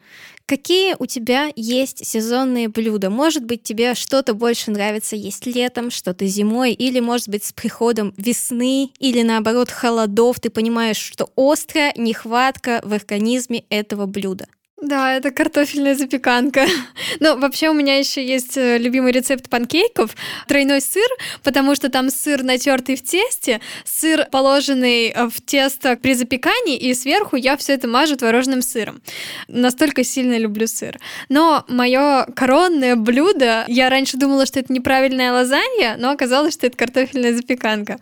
какие 0.50 0.96
у 0.98 1.06
тебя 1.06 1.52
есть 1.54 2.04
сезонные 2.04 2.68
блюда? 2.68 3.08
Может 3.08 3.44
быть, 3.44 3.62
тебе 3.62 3.94
что-то 3.94 4.34
больше 4.34 4.72
нравится 4.72 5.14
есть 5.14 5.46
летом, 5.46 5.92
что-то 5.92 6.26
зимой, 6.26 6.72
или, 6.72 6.98
может 6.98 7.28
быть, 7.28 7.44
с 7.44 7.52
приходом 7.52 8.12
весны, 8.16 8.90
или, 8.98 9.22
наоборот, 9.22 9.70
холодов, 9.70 10.40
ты 10.40 10.50
понимаешь, 10.50 10.96
что 10.96 11.30
острая 11.36 11.94
нехватка 11.96 12.80
в 12.82 12.92
организме 12.92 13.62
этого 13.70 14.06
блюда. 14.06 14.48
Да, 14.80 15.14
это 15.14 15.30
картофельная 15.30 15.94
запеканка. 15.94 16.66
Ну, 17.18 17.38
вообще 17.38 17.68
у 17.68 17.74
меня 17.74 17.98
еще 17.98 18.24
есть 18.24 18.56
э, 18.56 18.78
любимый 18.78 19.12
рецепт 19.12 19.50
панкейков. 19.50 20.16
Тройной 20.46 20.80
сыр, 20.80 21.08
потому 21.42 21.74
что 21.74 21.90
там 21.90 22.08
сыр 22.08 22.42
натертый 22.42 22.96
в 22.96 23.02
тесте, 23.02 23.60
сыр 23.84 24.26
положенный 24.30 25.08
э, 25.08 25.28
в 25.28 25.42
тесто 25.44 25.96
при 25.96 26.14
запекании, 26.14 26.76
и 26.76 26.94
сверху 26.94 27.36
я 27.36 27.56
все 27.56 27.74
это 27.74 27.88
мажу 27.88 28.16
творожным 28.16 28.62
сыром. 28.62 29.02
Настолько 29.48 30.02
сильно 30.04 30.38
люблю 30.38 30.66
сыр. 30.66 30.98
Но 31.28 31.64
мое 31.68 32.26
коронное 32.34 32.96
блюдо, 32.96 33.64
я 33.68 33.90
раньше 33.90 34.16
думала, 34.16 34.46
что 34.46 34.60
это 34.60 34.72
неправильная 34.72 35.32
лазанья, 35.32 35.96
но 35.98 36.10
оказалось, 36.10 36.54
что 36.54 36.68
это 36.68 36.76
картофельная 36.76 37.34
запеканка. 37.34 37.98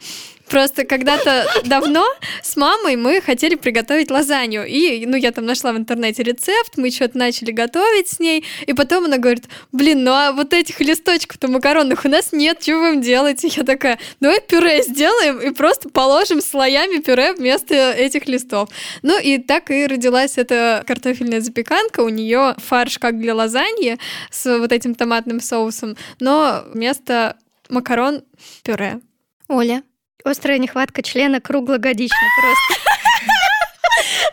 Просто 0.48 0.84
когда-то 0.84 1.46
давно 1.64 2.06
с 2.42 2.56
мамой 2.56 2.96
мы 2.96 3.20
хотели 3.20 3.54
приготовить 3.54 4.10
лазанью. 4.10 4.66
И, 4.66 5.04
ну, 5.06 5.16
я 5.16 5.32
там 5.32 5.46
нашла 5.46 5.72
в 5.72 5.76
интернете 5.76 6.22
рецепт, 6.22 6.76
мы 6.76 6.90
что-то 6.90 7.18
начали 7.18 7.50
готовить 7.50 8.08
с 8.08 8.18
ней. 8.18 8.44
И 8.66 8.72
потом 8.72 9.04
она 9.04 9.18
говорит, 9.18 9.44
блин, 9.72 10.04
ну 10.04 10.12
а 10.12 10.32
вот 10.32 10.52
этих 10.52 10.80
листочков-то 10.80 11.48
макаронных 11.48 12.04
у 12.04 12.08
нас 12.08 12.32
нет, 12.32 12.62
что 12.62 12.78
вы 12.78 12.94
им 12.94 13.00
делаете? 13.00 13.48
Я 13.48 13.64
такая, 13.64 13.98
давай 14.20 14.40
пюре 14.40 14.82
сделаем 14.82 15.40
и 15.40 15.50
просто 15.50 15.88
положим 15.88 16.40
слоями 16.40 17.00
пюре 17.00 17.32
вместо 17.32 17.74
этих 17.74 18.26
листов. 18.26 18.68
Ну 19.02 19.20
и 19.20 19.38
так 19.38 19.70
и 19.70 19.86
родилась 19.86 20.38
эта 20.38 20.84
картофельная 20.86 21.40
запеканка. 21.40 22.00
У 22.00 22.08
нее 22.08 22.54
фарш 22.58 22.98
как 22.98 23.18
для 23.18 23.34
лазаньи 23.34 23.98
с 24.30 24.58
вот 24.58 24.72
этим 24.72 24.94
томатным 24.94 25.40
соусом, 25.40 25.96
но 26.20 26.64
вместо 26.72 27.36
макарон 27.68 28.22
пюре. 28.62 29.00
Оля, 29.48 29.82
Острая 30.24 30.58
нехватка 30.58 31.02
члена 31.02 31.40
круглогодично 31.40 32.16
просто. 32.40 32.90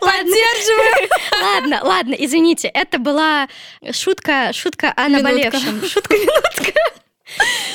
Поддерживаю! 0.00 1.08
Ладно, 1.42 1.80
ладно, 1.82 2.14
извините, 2.14 2.68
это 2.68 2.98
была 2.98 3.48
шутка, 3.92 4.52
шутка 4.52 4.92
о 4.96 5.08
наболевшем. 5.08 5.82
Шутка-минутка. 5.84 6.72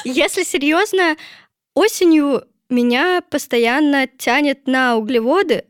Если 0.03 0.43
серьезно, 0.43 1.15
осенью 1.73 2.47
меня 2.69 3.21
постоянно 3.29 4.07
тянет 4.07 4.67
на 4.67 4.95
углеводы, 4.95 5.65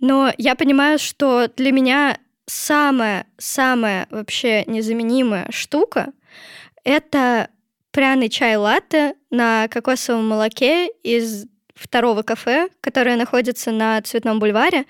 но 0.00 0.32
я 0.38 0.54
понимаю, 0.54 0.98
что 0.98 1.48
для 1.56 1.72
меня 1.72 2.18
самая-самая 2.46 4.06
вообще 4.10 4.64
незаменимая 4.66 5.46
штука— 5.50 6.12
это 6.84 7.48
пряный 7.90 8.28
чай 8.28 8.56
латте 8.56 9.14
на 9.30 9.68
кокосовом 9.68 10.28
молоке 10.28 10.88
из 11.02 11.46
второго 11.74 12.22
кафе, 12.22 12.68
которое 12.80 13.16
находится 13.16 13.70
на 13.72 14.00
Цветном 14.02 14.38
бульваре, 14.38 14.84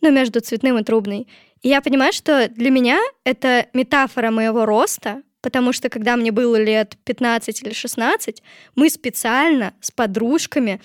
ну, 0.00 0.10
между 0.10 0.40
Цветным 0.40 0.78
и 0.78 0.84
Трубной. 0.84 1.28
И 1.62 1.68
я 1.68 1.80
понимаю, 1.80 2.12
что 2.12 2.48
для 2.48 2.70
меня 2.70 2.98
это 3.24 3.66
метафора 3.74 4.30
моего 4.30 4.64
роста, 4.64 5.22
потому 5.42 5.72
что 5.72 5.88
когда 5.88 6.16
мне 6.16 6.32
было 6.32 6.56
лет 6.56 6.96
15 7.04 7.62
или 7.62 7.72
16, 7.72 8.42
мы 8.74 8.90
специально 8.90 9.74
с 9.80 9.90
подружками 9.90 10.80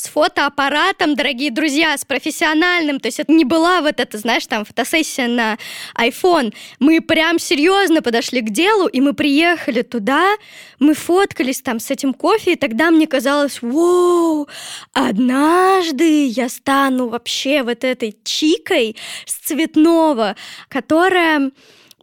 с 0.00 0.08
фотоаппаратом, 0.08 1.14
дорогие 1.14 1.50
друзья, 1.50 1.96
с 1.96 2.06
профессиональным. 2.06 3.00
То 3.00 3.08
есть 3.08 3.20
это 3.20 3.30
не 3.32 3.44
была 3.44 3.82
вот 3.82 4.00
эта, 4.00 4.16
знаешь, 4.16 4.46
там 4.46 4.64
фотосессия 4.64 5.28
на 5.28 5.58
iPhone. 5.94 6.54
Мы 6.78 7.02
прям 7.02 7.38
серьезно 7.38 8.00
подошли 8.00 8.40
к 8.40 8.48
делу, 8.48 8.86
и 8.86 9.00
мы 9.02 9.12
приехали 9.12 9.82
туда, 9.82 10.36
мы 10.78 10.94
фоткались 10.94 11.60
там 11.60 11.80
с 11.80 11.90
этим 11.90 12.14
кофе, 12.14 12.54
и 12.54 12.56
тогда 12.56 12.90
мне 12.90 13.06
казалось, 13.06 13.60
вау, 13.60 14.48
однажды 14.94 16.28
я 16.28 16.48
стану 16.48 17.08
вообще 17.08 17.62
вот 17.62 17.84
этой 17.84 18.16
чикой 18.24 18.96
с 19.26 19.34
цветного, 19.34 20.34
которая 20.68 21.50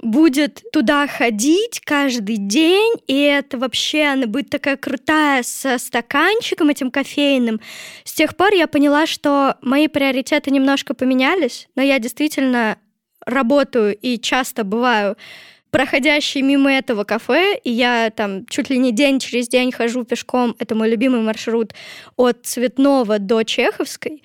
будет 0.02 0.64
туда 0.72 1.08
ходить 1.08 1.82
каждый 1.84 2.38
день, 2.38 2.94
и 3.08 3.20
это 3.20 3.58
вообще 3.58 4.04
она 4.04 4.28
будет 4.28 4.50
такая 4.50 4.78
крутая 4.78 5.44
со 5.44 5.78
стаканчиком 5.78 6.70
этим 6.70 6.92
кофейным. 6.92 7.60
С 8.04 8.14
тех 8.14 8.36
пор 8.36 8.54
я 8.54 8.68
поняла, 8.68 9.06
что 9.08 9.56
мои 9.62 9.88
приоритеты 9.88 10.52
немножко 10.52 10.94
поменялись, 10.94 11.68
но 11.76 11.82
я 11.82 12.00
действительно 12.00 12.78
работаю 13.26 13.96
и 13.96 14.20
часто 14.20 14.64
бываю 14.64 15.18
проходящей 15.72 16.42
мимо 16.42 16.72
этого 16.72 17.04
кафе, 17.04 17.60
и 17.64 17.72
я 17.72 18.10
там 18.16 18.46
чуть 18.46 18.70
ли 18.70 18.78
не 18.78 18.92
день 18.92 19.20
через 19.20 19.50
день 19.50 19.72
хожу 19.72 20.06
пешком, 20.06 20.56
это 20.60 20.76
мой 20.76 20.90
любимый 20.90 21.22
маршрут 21.22 21.74
от 22.16 22.46
Цветного 22.46 23.20
до 23.20 23.44
Чеховской, 23.44 24.24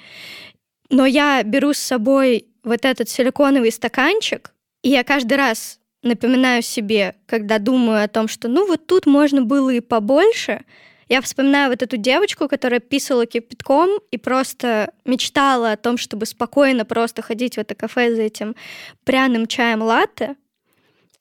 но 0.89 1.05
я 1.05 1.43
беру 1.43 1.73
с 1.73 1.79
собой 1.79 2.47
вот 2.63 2.85
этот 2.85 3.09
силиконовый 3.09 3.73
стаканчик, 3.73 4.53
и 4.83 4.89
я 4.89 5.05
каждый 5.05 5.35
раз 5.35 5.79
напоминаю 6.03 6.63
себе, 6.63 7.15
когда 7.27 7.59
думаю 7.59 8.05
о 8.05 8.09
том, 8.09 8.29
что 8.29 8.49
ну 8.49 8.67
вот 8.67 8.87
тут 8.87 9.07
можно 9.07 9.43
было 9.43 9.71
и 9.71 9.81
побольше, 9.81 10.65
я 11.09 11.21
вспоминаю 11.21 11.71
вот 11.71 11.83
эту 11.83 11.97
девочку, 11.97 12.49
которая 12.49 12.81
писала 12.81 13.27
кипятком 13.27 13.91
и 14.11 14.17
просто 14.17 14.93
мечтала 15.05 15.73
о 15.73 15.77
том, 15.77 15.99
чтобы 15.99 16.27
спокойно 16.27 16.85
просто 16.85 17.21
ходить 17.23 17.57
в 17.57 17.59
это 17.59 17.75
кафе 17.75 18.15
за 18.15 18.23
этим 18.23 18.57
пряным 19.05 19.47
чаем 19.47 19.83
латте. 19.83 20.37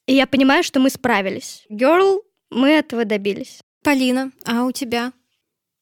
И 0.05 0.13
я 0.13 0.27
понимаю, 0.27 0.63
что 0.63 0.79
мы 0.79 0.89
справились. 0.89 1.65
Girl, 1.69 2.21
мы 2.49 2.69
этого 2.69 3.05
добились. 3.05 3.59
Полина, 3.83 4.31
а 4.45 4.63
у 4.63 4.71
тебя? 4.71 5.11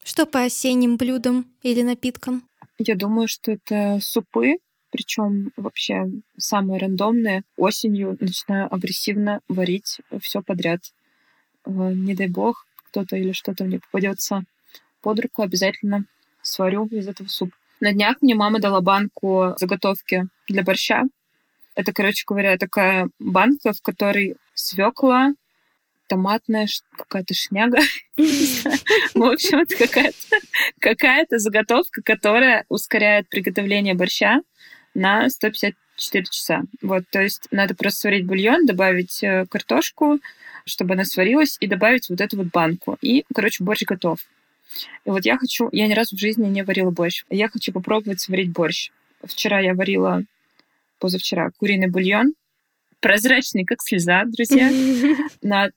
Что 0.03 0.25
по 0.25 0.41
осенним 0.41 0.97
блюдам 0.97 1.45
или 1.61 1.81
напиткам? 1.83 2.47
Я 2.79 2.95
думаю, 2.95 3.27
что 3.27 3.51
это 3.51 3.99
супы, 4.01 4.55
причем 4.99 5.53
вообще 5.55 6.07
самые 6.37 6.77
рандомные. 6.77 7.43
Осенью 7.55 8.17
начинаю 8.19 8.73
агрессивно 8.73 9.39
варить 9.47 10.01
все 10.21 10.41
подряд. 10.41 10.81
Э, 11.65 11.93
Не 11.93 12.15
дай 12.15 12.27
бог, 12.27 12.65
кто-то 12.89 13.15
или 13.15 13.31
что-то 13.31 13.63
мне 13.63 13.79
попадется 13.79 14.43
под 15.01 15.21
руку, 15.21 15.41
обязательно 15.41 16.03
сварю 16.41 16.85
из 16.87 17.07
этого 17.07 17.29
суп. 17.29 17.51
На 17.79 17.93
днях 17.93 18.17
мне 18.21 18.35
мама 18.35 18.59
дала 18.59 18.81
банку 18.81 19.55
заготовки 19.57 20.27
для 20.49 20.63
борща. 20.63 21.03
Это, 21.75 21.93
короче 21.93 22.25
говоря, 22.27 22.57
такая 22.57 23.07
банка, 23.19 23.71
в 23.71 23.81
которой 23.81 24.35
свекла, 24.53 25.31
томатная 26.07 26.67
какая-то 26.91 27.33
шняга. 27.33 27.79
В 28.17 29.23
общем, 29.23 29.59
это 29.59 29.77
какая-то 29.77 30.37
какая-то 30.81 31.37
заготовка, 31.37 32.01
которая 32.03 32.65
ускоряет 32.67 33.29
приготовление 33.29 33.93
борща 33.93 34.41
на 34.93 35.29
154 35.29 36.25
часа. 36.25 36.63
Вот, 36.81 37.03
то 37.09 37.21
есть 37.21 37.47
надо 37.51 37.75
просто 37.75 38.01
сварить 38.01 38.25
бульон, 38.25 38.65
добавить 38.65 39.23
э, 39.23 39.45
картошку, 39.49 40.19
чтобы 40.65 40.93
она 40.93 41.05
сварилась, 41.05 41.57
и 41.59 41.67
добавить 41.67 42.09
вот 42.09 42.21
эту 42.21 42.37
вот 42.37 42.47
банку. 42.47 42.97
И, 43.01 43.25
короче, 43.33 43.63
борщ 43.63 43.83
готов. 43.83 44.19
И 45.05 45.09
вот 45.09 45.25
я 45.25 45.37
хочу... 45.37 45.69
Я 45.71 45.87
ни 45.87 45.93
разу 45.93 46.15
в 46.15 46.19
жизни 46.19 46.47
не 46.47 46.63
варила 46.63 46.91
борщ. 46.91 47.25
Я 47.29 47.49
хочу 47.49 47.71
попробовать 47.71 48.21
сварить 48.21 48.51
борщ. 48.51 48.91
Вчера 49.23 49.59
я 49.59 49.73
варила, 49.73 50.23
позавчера, 50.99 51.51
куриный 51.57 51.87
бульон. 51.87 52.33
Прозрачный, 52.99 53.65
как 53.65 53.79
слеза, 53.81 54.23
друзья. 54.25 54.69
На 55.41 55.69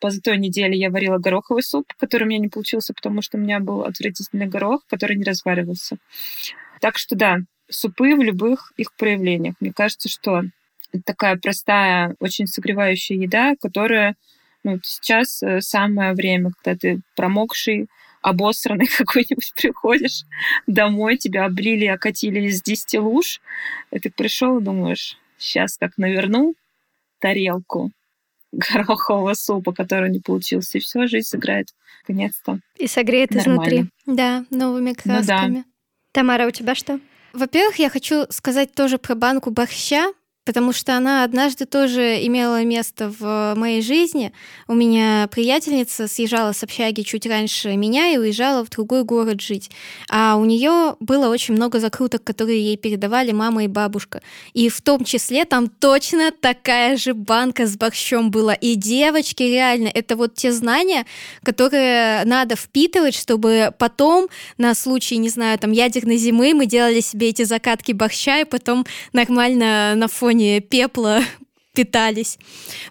позатой 0.00 0.38
неделе 0.38 0.78
я 0.78 0.90
варила 0.90 1.18
гороховый 1.18 1.62
суп, 1.62 1.92
который 1.96 2.24
у 2.24 2.26
меня 2.26 2.38
не 2.38 2.48
получился, 2.48 2.94
потому 2.94 3.20
что 3.22 3.36
у 3.36 3.40
меня 3.40 3.60
был 3.60 3.82
отвратительный 3.82 4.46
горох, 4.46 4.82
который 4.86 5.16
не 5.16 5.24
разваривался. 5.24 5.96
Так 6.80 6.98
что 6.98 7.16
да, 7.16 7.38
супы 7.70 8.14
в 8.16 8.22
любых 8.22 8.72
их 8.76 8.92
проявлениях. 8.94 9.54
Мне 9.60 9.72
кажется, 9.72 10.08
что 10.08 10.42
это 10.92 11.02
такая 11.04 11.36
простая, 11.36 12.16
очень 12.18 12.46
согревающая 12.46 13.16
еда, 13.16 13.54
которая 13.60 14.16
ну, 14.64 14.78
сейчас 14.82 15.42
э, 15.42 15.60
самое 15.60 16.14
время, 16.14 16.52
когда 16.62 16.78
ты 16.78 17.00
промокший, 17.14 17.88
обосранный 18.22 18.86
какой-нибудь 18.98 19.52
приходишь 19.56 20.24
домой, 20.66 21.16
тебя 21.16 21.44
облили, 21.44 21.86
окатили 21.86 22.40
из 22.46 22.62
10 22.62 22.98
луж, 23.00 23.40
и 23.90 23.98
ты 23.98 24.10
пришел 24.10 24.58
и 24.58 24.62
думаешь, 24.62 25.18
сейчас 25.36 25.76
как 25.76 25.96
наверну 25.98 26.54
тарелку 27.20 27.92
горохового 28.52 29.34
супа, 29.34 29.72
который 29.72 30.10
не 30.10 30.20
получился, 30.20 30.78
и 30.78 30.80
все, 30.80 31.06
жизнь 31.06 31.28
сыграет 31.28 31.68
наконец-то. 32.02 32.60
И 32.76 32.86
согреет 32.86 33.30
Нормально. 33.30 33.62
изнутри. 33.62 33.90
Да, 34.06 34.44
новыми 34.50 34.94
Ну 35.04 35.12
да. 35.12 35.22
красками. 35.22 35.64
Тамара, 36.12 36.46
у 36.46 36.50
тебя 36.50 36.74
что? 36.74 36.98
Во-первых, 37.32 37.78
я 37.78 37.90
хочу 37.90 38.26
сказать 38.30 38.74
тоже 38.74 38.98
про 38.98 39.14
банку 39.14 39.50
борща, 39.50 40.12
потому 40.48 40.72
что 40.72 40.96
она 40.96 41.24
однажды 41.24 41.66
тоже 41.66 42.26
имела 42.26 42.64
место 42.64 43.12
в 43.18 43.52
моей 43.54 43.82
жизни. 43.82 44.32
У 44.66 44.72
меня 44.72 45.28
приятельница 45.30 46.08
съезжала 46.08 46.52
с 46.52 46.62
общаги 46.62 47.02
чуть 47.02 47.26
раньше 47.26 47.76
меня 47.76 48.14
и 48.14 48.16
уезжала 48.16 48.64
в 48.64 48.70
другой 48.70 49.04
город 49.04 49.42
жить. 49.42 49.70
А 50.08 50.36
у 50.36 50.46
нее 50.46 50.96
было 51.00 51.28
очень 51.28 51.52
много 51.52 51.80
закруток, 51.80 52.24
которые 52.24 52.64
ей 52.64 52.78
передавали 52.78 53.32
мама 53.32 53.64
и 53.64 53.66
бабушка. 53.66 54.22
И 54.54 54.70
в 54.70 54.80
том 54.80 55.04
числе 55.04 55.44
там 55.44 55.68
точно 55.68 56.30
такая 56.30 56.96
же 56.96 57.12
банка 57.12 57.66
с 57.66 57.76
борщом 57.76 58.30
была. 58.30 58.54
И 58.54 58.74
девочки, 58.74 59.42
реально, 59.42 59.90
это 59.92 60.16
вот 60.16 60.34
те 60.34 60.50
знания, 60.50 61.04
которые 61.42 62.24
надо 62.24 62.56
впитывать, 62.56 63.14
чтобы 63.14 63.74
потом 63.78 64.28
на 64.56 64.74
случай, 64.74 65.18
не 65.18 65.28
знаю, 65.28 65.58
там 65.58 65.72
ядерной 65.72 66.16
зимы 66.16 66.54
мы 66.54 66.64
делали 66.64 67.00
себе 67.00 67.28
эти 67.28 67.42
закатки 67.42 67.92
борща 67.92 68.40
и 68.40 68.44
потом 68.44 68.86
нормально 69.12 69.92
на 69.94 70.08
фоне 70.08 70.37
фоне 70.38 70.60
пепла 70.60 71.22
питались. 71.74 72.38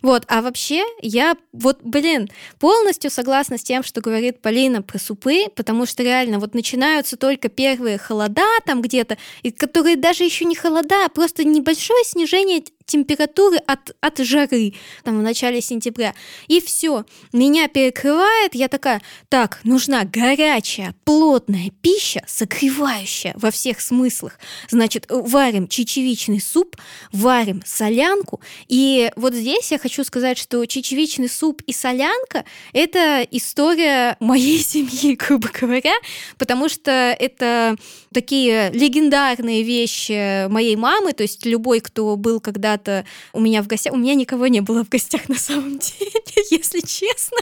Вот, 0.02 0.24
а 0.28 0.42
вообще 0.42 0.84
я 1.02 1.36
вот, 1.54 1.80
блин, 1.82 2.30
полностью 2.60 3.10
согласна 3.10 3.58
с 3.58 3.64
тем, 3.64 3.84
что 3.84 4.02
говорит 4.02 4.42
Полина 4.42 4.82
про 4.82 5.00
супы, 5.00 5.46
потому 5.56 5.86
что 5.86 6.04
реально 6.04 6.40
вот 6.40 6.54
начинаются 6.54 7.18
только 7.18 7.50
первые 7.50 7.98
холода 7.98 8.46
там 8.66 8.82
где-то, 8.82 9.18
и 9.44 9.52
которые 9.52 9.96
даже 9.96 10.24
еще 10.24 10.46
не 10.46 10.56
холода, 10.56 11.06
а 11.06 11.10
просто 11.10 11.44
небольшое 11.44 12.04
снижение 12.04 12.64
температуры 12.88 13.58
от, 13.58 13.96
от 14.02 14.18
жары 14.20 14.74
там 15.04 15.20
в 15.20 15.22
начале 15.22 15.62
сентября. 15.62 16.16
И 16.48 16.60
все, 16.62 17.06
меня 17.34 17.68
перекрывает, 17.68 18.56
я 18.56 18.68
такая, 18.70 19.02
так, 19.30 19.60
нужна 19.64 20.06
горячая, 20.06 20.96
плотная 21.04 21.70
пища, 21.82 22.24
согревающая 22.26 23.34
во 23.36 23.52
всех 23.52 23.82
смыслах. 23.82 24.40
Значит, 24.70 25.06
варим 25.10 25.68
чечевичный 25.68 26.42
суп, 26.42 26.78
варим 27.12 27.62
солянку. 27.66 28.42
И 28.68 29.12
вот 29.16 29.34
здесь 29.34 29.72
я 29.72 29.78
хочу 29.78 30.04
сказать, 30.04 30.38
что 30.38 30.66
чечевичный 30.66 31.30
суп 31.30 31.62
и 31.68 31.74
солянка— 31.74 32.46
это 32.74 33.28
история 33.30 34.16
моей 34.20 34.60
семьи, 34.64 35.16
грубо 35.16 35.50
говоря, 35.50 35.96
потому 36.38 36.70
что 36.70 36.92
это 36.92 37.76
такие 38.18 38.72
легендарные 38.72 39.64
вещи 39.64 40.48
моей 40.48 40.76
мамы, 40.76 41.14
то 41.14 41.24
есть 41.24 41.46
любой, 41.46 41.80
кто 41.80 42.16
был 42.16 42.40
когда 42.40 42.58
когда-то 42.58 43.06
у 43.34 43.40
меня 43.40 43.62
в 43.62 43.68
гостях, 43.68 43.94
у 43.94 43.98
меня 43.98 44.16
никого 44.16 44.48
не 44.48 44.62
было 44.62 44.84
в 44.84 44.90
гостях 44.90 45.30
на 45.30 45.36
самом 45.36 45.78
деле, 45.80 46.46
если 46.52 46.80
честно, 46.80 47.38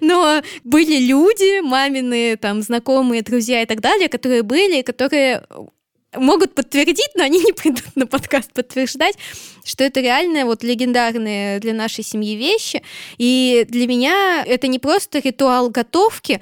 но 0.00 0.42
были 0.64 0.98
люди, 0.98 1.60
мамины, 1.60 2.36
там, 2.36 2.62
знакомые, 2.62 3.22
друзья 3.22 3.62
и 3.62 3.66
так 3.66 3.80
далее, 3.80 4.08
которые 4.08 4.42
были, 4.42 4.82
которые 4.82 5.42
могут 6.16 6.54
подтвердить, 6.54 7.10
но 7.16 7.24
они 7.24 7.38
не 7.40 7.52
придут 7.52 7.94
на 7.94 8.06
подкаст 8.06 8.52
подтверждать, 8.52 9.16
что 9.64 9.84
это 9.84 10.00
реально 10.00 10.46
вот 10.46 10.62
легендарные 10.62 11.60
для 11.60 11.74
нашей 11.74 12.02
семьи 12.02 12.34
вещи. 12.34 12.82
И 13.18 13.66
для 13.68 13.86
меня 13.86 14.44
это 14.46 14.68
не 14.68 14.78
просто 14.78 15.18
ритуал 15.18 15.68
готовки, 15.68 16.40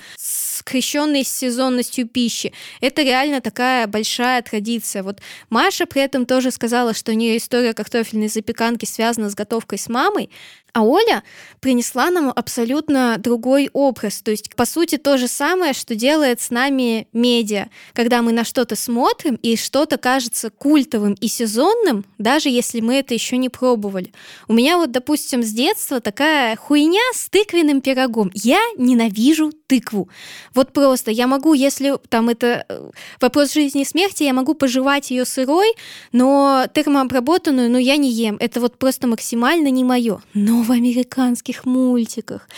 скрещенный 0.67 1.25
с 1.25 1.29
сезонностью 1.29 2.09
пищи. 2.09 2.53
Это 2.81 3.03
реально 3.03 3.41
такая 3.41 3.87
большая 3.87 4.43
традиция. 4.43 5.05
Вот 5.05 5.21
Маша 5.49 5.87
при 5.87 6.03
этом 6.03 6.27
тоже 6.27 6.51
сказала, 6.51 6.93
что 6.93 7.13
у 7.13 7.15
нее 7.15 7.37
история 7.37 7.73
картофельной 7.73 8.29
запеканки 8.29 8.85
связана 8.85 9.31
с 9.31 9.37
готовкой 9.37 9.79
с 9.79 9.89
мамой. 9.89 10.29
А 10.77 10.83
Оля 10.83 11.23
принесла 11.61 12.11
нам 12.11 12.31
абсолютно 12.37 13.17
другой 13.17 13.71
образ. 13.73 14.21
То 14.21 14.31
есть, 14.31 14.55
по 14.55 14.67
сути, 14.67 14.99
то 14.99 15.17
же 15.17 15.27
самое, 15.27 15.73
что 15.73 15.95
делает 15.95 16.43
с 16.43 16.51
нами 16.51 17.09
медиа. 17.15 17.69
Когда 17.95 18.21
мы 18.21 18.33
на 18.33 18.45
что-то 18.45 18.77
смотрим, 18.77 19.37
и 19.37 19.57
что-то 19.57 19.97
кажется 19.97 20.51
культовым 20.51 21.15
и 21.15 21.29
сезонным, 21.29 22.05
даже 22.19 22.51
если 22.51 22.81
мы 22.81 22.97
это 22.97 23.15
еще 23.15 23.39
не 23.39 23.49
пробовали. 23.49 24.13
У 24.49 24.53
меня 24.53 24.77
вот, 24.77 24.91
допустим, 24.91 25.43
с 25.43 25.51
детства 25.51 26.03
такая 26.03 26.57
хуйня 26.57 27.01
с 27.15 27.31
тыквенным 27.31 27.81
пирогом. 27.81 28.31
Я 28.35 28.61
ненавижу 28.77 29.51
тыкву. 29.67 30.11
Вот 30.55 30.75
просто 30.75 31.11
я 31.11 31.27
могу, 31.27 31.55
если 31.55 31.95
там 32.11 32.29
это 32.29 32.67
э, 32.69 32.91
вопрос 33.21 33.55
жизни 33.55 33.81
и 33.81 33.87
смерти, 33.87 34.25
я 34.25 34.35
могу 34.35 34.53
пожевать 34.55 35.11
ее 35.11 35.25
сырой, 35.25 35.73
но 36.13 36.67
термообработанную, 36.73 37.71
ну, 37.71 37.79
я 37.79 37.97
не 37.97 38.11
ем. 38.11 38.37
Это 38.41 38.61
вот 38.61 38.79
просто 38.79 39.07
максимально 39.07 39.69
не 39.69 39.83
мое. 39.83 40.21
Но 40.35 40.66
в 40.67 40.73
американских 40.73 41.65
мультиках 41.65 42.49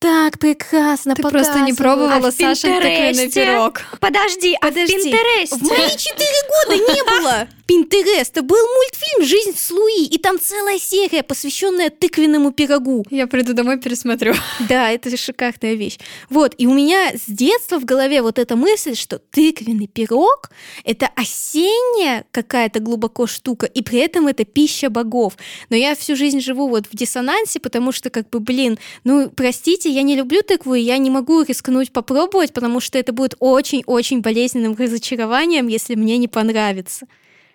так 0.00 0.38
прекрасно 0.38 1.14
Ты 1.14 1.22
просто 1.22 1.60
не 1.60 1.74
пробовала 1.74 2.28
а 2.28 2.32
Сашин 2.32 2.80
тыквенный 2.80 3.30
пирог. 3.30 3.82
Подожди, 4.00 4.40
Подожди, 4.40 4.56
а 4.60 4.70
в 4.70 4.74
Пинтересте? 4.74 5.56
В 5.56 5.62
мои 5.62 5.90
четыре 5.96 6.40
года 6.48 6.92
не 6.92 7.02
было 7.04 7.48
Пинтереста. 7.70 8.42
Был 8.42 8.56
мультфильм 8.56 9.24
«Жизнь 9.24 9.56
с 9.56 9.70
Луи», 9.70 10.04
и 10.06 10.18
там 10.18 10.40
целая 10.40 10.78
серия, 10.80 11.22
посвященная 11.22 11.90
тыквенному 11.90 12.50
пирогу. 12.50 13.04
Я 13.10 13.28
приду 13.28 13.52
домой, 13.52 13.78
пересмотрю. 13.78 14.34
Да, 14.68 14.90
это 14.90 15.16
шикарная 15.16 15.74
вещь. 15.74 15.98
Вот, 16.30 16.54
и 16.58 16.66
у 16.66 16.74
меня 16.74 17.12
с 17.14 17.30
детства 17.30 17.78
в 17.78 17.84
голове 17.84 18.22
вот 18.22 18.40
эта 18.40 18.56
мысль, 18.56 18.96
что 18.96 19.20
тыквенный 19.20 19.86
пирог— 19.86 20.50
это 20.84 21.10
осенняя 21.14 22.24
какая-то 22.32 22.80
глубоко 22.80 23.28
штука, 23.28 23.66
и 23.66 23.82
при 23.82 24.00
этом 24.00 24.26
это 24.26 24.44
пища 24.44 24.90
богов. 24.90 25.34
Но 25.68 25.76
я 25.76 25.94
всю 25.94 26.16
жизнь 26.16 26.40
живу 26.40 26.68
вот 26.68 26.86
в 26.90 26.96
диссонансе, 26.96 27.60
потому 27.60 27.92
что, 27.92 28.10
как 28.10 28.28
бы, 28.30 28.40
блин, 28.40 28.80
ну, 29.04 29.30
простите, 29.30 29.89
я 29.90 30.02
не 30.02 30.16
люблю 30.16 30.42
тыкву, 30.42 30.74
и 30.74 30.80
я 30.80 30.98
не 30.98 31.10
могу 31.10 31.42
рискнуть 31.42 31.92
попробовать, 31.92 32.52
потому 32.52 32.80
что 32.80 32.98
это 32.98 33.12
будет 33.12 33.34
очень-очень 33.38 34.20
болезненным 34.20 34.74
разочарованием, 34.74 35.66
если 35.66 35.94
мне 35.94 36.18
не 36.18 36.28
понравится. 36.28 37.06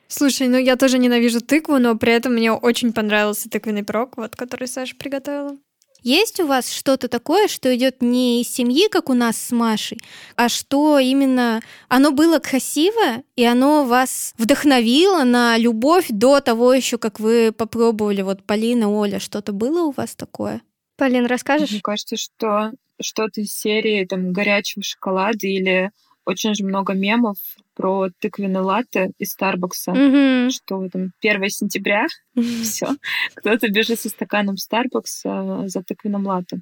Слушай, 0.07 0.47
ну 0.47 0.57
я 0.57 0.75
тоже 0.75 0.99
ненавижу 0.99 1.41
тыкву, 1.41 1.79
но 1.79 1.95
при 1.95 2.13
этом 2.13 2.33
мне 2.33 2.51
очень 2.51 2.93
понравился 2.93 3.49
тыквенный 3.49 3.83
пирог, 3.83 4.17
вот, 4.17 4.36
который 4.36 4.67
Саша 4.67 4.95
приготовила. 4.95 5.57
Есть 6.05 6.39
у 6.39 6.45
вас 6.45 6.71
что-то 6.71 7.07
такое, 7.07 7.47
что 7.47 7.75
идет 7.75 8.03
не 8.03 8.43
из 8.43 8.49
семьи, 8.49 8.88
как 8.89 9.09
у 9.09 9.15
нас 9.15 9.38
с 9.38 9.51
Машей, 9.51 9.97
а 10.36 10.49
что 10.49 10.99
именно 10.99 11.61
оно 11.88 12.11
было 12.11 12.38
красиво, 12.38 13.23
и 13.36 13.43
оно 13.43 13.86
вас 13.86 14.36
вдохновило 14.38 15.23
на 15.23 15.57
любовь 15.57 16.05
до 16.09 16.41
того 16.41 16.73
еще, 16.73 16.99
как 16.99 17.19
вы 17.19 17.51
попробовали? 17.51 18.21
Вот 18.21 18.43
Полина, 18.43 18.88
Оля, 18.88 19.19
что-то 19.19 19.51
было 19.51 19.86
у 19.86 19.91
вас 19.91 20.13
такое? 20.13 20.61
Полин, 20.97 21.25
расскажешь? 21.25 21.71
Мне 21.71 21.81
кажется, 21.81 22.17
что 22.17 22.71
что-то 23.01 23.41
из 23.41 23.51
серии 23.51 24.05
там 24.05 24.31
горячего 24.31 24.83
шоколада 24.83 25.47
или 25.47 25.91
очень 26.25 26.55
же 26.55 26.63
много 26.63 26.93
мемов 26.93 27.37
про 27.75 28.09
тыквенный 28.19 28.61
латте 28.61 29.11
из 29.19 29.31
Старбакса, 29.31 29.91
mm-hmm. 29.91 30.49
что 30.49 30.87
там 30.89 31.11
1 31.21 31.49
сентября, 31.49 32.07
mm-hmm. 32.37 32.63
все, 32.63 32.87
кто-то 33.35 33.69
бежит 33.69 33.99
со 33.99 34.09
стаканом 34.09 34.57
Старбакса 34.57 35.63
за 35.67 35.83
тыквенным 35.83 36.25
латте. 36.25 36.61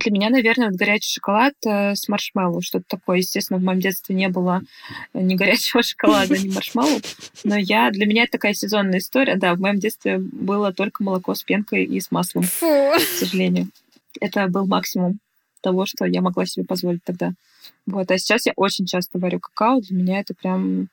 Для 0.00 0.12
меня, 0.12 0.30
наверное, 0.30 0.68
вот 0.68 0.76
горячий 0.76 1.12
шоколад 1.12 1.54
э, 1.66 1.94
с 1.94 2.08
маршмеллоу, 2.08 2.62
что-то 2.62 2.84
такое. 2.88 3.18
Естественно, 3.18 3.58
в 3.58 3.62
моем 3.62 3.80
детстве 3.80 4.14
не 4.14 4.28
было 4.28 4.62
ни 5.12 5.34
горячего 5.34 5.82
шоколада, 5.82 6.38
ни 6.38 6.48
маршмеллоу, 6.52 7.00
но 7.44 7.56
я, 7.56 7.90
для 7.90 8.06
меня 8.06 8.22
это 8.22 8.32
такая 8.32 8.54
сезонная 8.54 8.98
история. 8.98 9.36
Да, 9.36 9.54
в 9.54 9.60
моем 9.60 9.78
детстве 9.78 10.18
было 10.18 10.72
только 10.72 11.02
молоко 11.02 11.34
с 11.34 11.42
пенкой 11.42 11.84
и 11.84 12.00
с 12.00 12.10
маслом, 12.10 12.44
Фу. 12.44 12.66
к 12.96 13.18
сожалению. 13.18 13.68
Это 14.20 14.48
был 14.48 14.66
максимум 14.66 15.20
того, 15.60 15.86
что 15.86 16.04
я 16.06 16.22
могла 16.22 16.46
себе 16.46 16.64
позволить 16.64 17.04
тогда. 17.04 17.32
Вот. 17.86 18.10
А 18.10 18.18
сейчас 18.18 18.46
я 18.46 18.52
очень 18.56 18.86
часто 18.86 19.18
варю 19.18 19.40
какао. 19.40 19.80
Для 19.80 19.96
меня 19.96 20.20
это 20.20 20.34
прям 20.34 20.88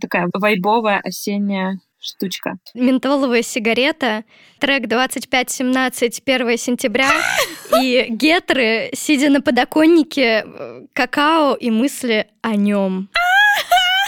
такая 0.00 0.28
вайбовая 0.32 1.00
осенняя 1.00 1.78
штучка. 2.04 2.56
Ментоловая 2.74 3.42
сигарета, 3.42 4.24
трек 4.58 4.88
2517, 4.88 6.22
1 6.24 6.58
сентября, 6.58 7.10
и 7.80 8.06
гетры, 8.08 8.90
сидя 8.94 9.30
на 9.30 9.40
подоконнике, 9.40 10.46
какао 10.92 11.54
и 11.54 11.70
мысли 11.70 12.28
о 12.42 12.56
нем. 12.56 13.08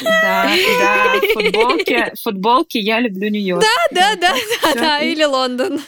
Да, 0.02 0.50
да, 0.80 1.14
футболки, 1.34 2.12
футболки 2.22 2.78
я 2.78 3.00
люблю 3.00 3.28
Нью-Йорк. 3.28 3.62
Да, 3.62 3.76
да, 3.90 4.16
да, 4.16 4.34
да, 4.62 4.74
да, 4.74 4.98
или 5.00 5.24
Лондон. 5.24 5.80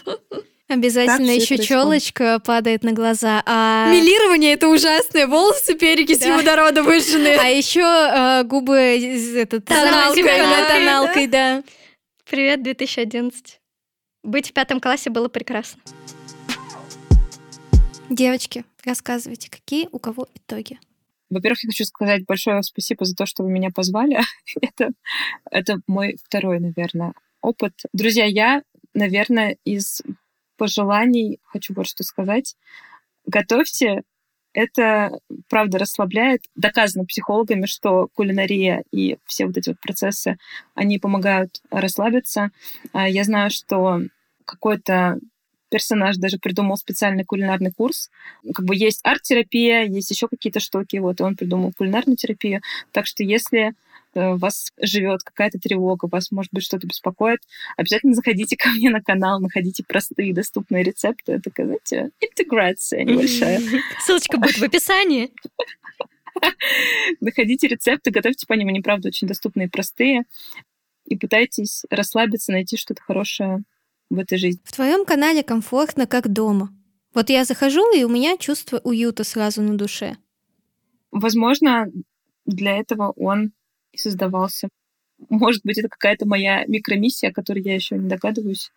Обязательно 0.68 1.30
еще 1.30 1.56
челочка 1.56 2.40
падает 2.44 2.82
на 2.84 2.92
глаза. 2.92 3.42
А... 3.46 3.90
Милирование 3.90 4.52
это 4.52 4.68
ужасное, 4.68 5.26
волосы 5.26 5.74
перекисью 5.74 6.28
да. 6.28 6.36
водорода 6.36 6.82
выжжены. 6.82 7.38
А 7.40 7.46
еще 7.46 7.80
э, 7.80 8.42
губы 8.44 8.76
этот, 8.76 9.64
тоналкой, 9.64 10.22
да. 10.24 10.68
тоналкой, 10.68 11.26
да. 11.26 11.62
Привет, 12.28 12.62
2011. 12.62 13.60
Быть 14.22 14.50
в 14.50 14.52
пятом 14.52 14.78
классе 14.80 15.08
было 15.08 15.28
прекрасно. 15.28 15.80
Девочки, 18.10 18.64
рассказывайте, 18.84 19.50
какие 19.50 19.86
у 19.92 19.98
кого 19.98 20.28
итоги? 20.34 20.78
Во-первых, 21.28 21.62
я 21.64 21.68
хочу 21.68 21.84
сказать 21.84 22.24
большое 22.24 22.62
спасибо 22.62 23.04
за 23.04 23.14
то, 23.14 23.26
что 23.26 23.42
вы 23.42 23.50
меня 23.50 23.68
позвали. 23.70 24.18
это, 24.62 24.90
это 25.50 25.80
мой 25.86 26.16
второй, 26.24 26.58
наверное, 26.58 27.12
опыт. 27.42 27.74
Друзья, 27.92 28.24
я, 28.24 28.62
наверное, 28.94 29.58
из 29.64 30.00
пожеланий 30.56 31.38
хочу 31.44 31.74
вот 31.74 31.86
что 31.86 32.02
сказать. 32.02 32.56
Готовьте 33.26 34.02
Это, 34.54 35.20
правда, 35.50 35.78
расслабляет. 35.78 36.40
Доказано 36.54 37.04
психологами, 37.04 37.66
что 37.66 38.08
кулинария 38.14 38.84
и 38.90 39.18
все 39.26 39.44
вот 39.44 39.58
эти 39.58 39.68
вот 39.68 39.80
процессы, 39.80 40.38
они 40.74 40.98
помогают 40.98 41.60
расслабиться. 41.70 42.50
А 42.94 43.06
я 43.06 43.24
знаю, 43.24 43.50
что 43.50 44.00
какой-то 44.46 45.18
персонаж 45.68 46.16
даже 46.16 46.38
придумал 46.38 46.76
специальный 46.76 47.24
кулинарный 47.24 47.72
курс. 47.72 48.10
Как 48.54 48.64
бы 48.64 48.76
есть 48.76 49.00
арт-терапия, 49.04 49.84
есть 49.84 50.10
еще 50.10 50.28
какие-то 50.28 50.60
штуки, 50.60 50.96
вот, 50.96 51.20
и 51.20 51.22
он 51.22 51.36
придумал 51.36 51.72
кулинарную 51.76 52.16
терапию. 52.16 52.60
Так 52.92 53.06
что 53.06 53.22
если 53.22 53.72
э, 54.14 54.32
у 54.32 54.36
вас 54.36 54.72
живет 54.80 55.22
какая-то 55.22 55.58
тревога, 55.58 56.08
вас, 56.10 56.30
может 56.30 56.52
быть, 56.52 56.64
что-то 56.64 56.86
беспокоит, 56.86 57.40
обязательно 57.76 58.14
заходите 58.14 58.56
ко 58.56 58.68
мне 58.70 58.90
на 58.90 59.02
канал, 59.02 59.40
находите 59.40 59.84
простые 59.86 60.34
доступные 60.34 60.82
рецепты. 60.82 61.32
Это, 61.32 61.50
знаете, 61.56 62.10
интеграция 62.20 63.04
небольшая. 63.04 63.60
Ссылочка 64.00 64.38
будет 64.38 64.58
в 64.58 64.62
описании. 64.62 65.32
Находите 67.20 67.66
рецепты, 67.66 68.10
готовьте 68.10 68.46
по 68.46 68.52
ним, 68.52 68.68
они, 68.68 68.80
правда, 68.80 69.08
очень 69.08 69.26
доступные 69.26 69.66
и 69.66 69.70
простые. 69.70 70.22
И 71.04 71.16
пытайтесь 71.16 71.84
расслабиться, 71.90 72.52
найти 72.52 72.76
что-то 72.76 73.02
хорошее 73.02 73.62
в 74.10 74.18
этой 74.18 74.38
жизни. 74.38 74.60
В 74.64 74.72
твоем 74.72 75.04
канале 75.04 75.42
комфортно, 75.42 76.06
как 76.06 76.28
дома. 76.32 76.70
Вот 77.14 77.30
я 77.30 77.44
захожу, 77.44 77.92
и 77.94 78.04
у 78.04 78.08
меня 78.08 78.36
чувство 78.36 78.80
уюта 78.84 79.24
сразу 79.24 79.62
на 79.62 79.76
душе. 79.76 80.16
Возможно, 81.10 81.86
для 82.44 82.76
этого 82.76 83.12
он 83.16 83.52
и 83.92 83.98
создавался. 83.98 84.68
Может 85.28 85.64
быть, 85.64 85.78
это 85.78 85.88
какая-то 85.88 86.26
моя 86.26 86.64
микромиссия, 86.66 87.30
о 87.30 87.32
которой 87.32 87.62
я 87.62 87.74
еще 87.74 87.96
не 87.98 88.08
догадываюсь. 88.08 88.70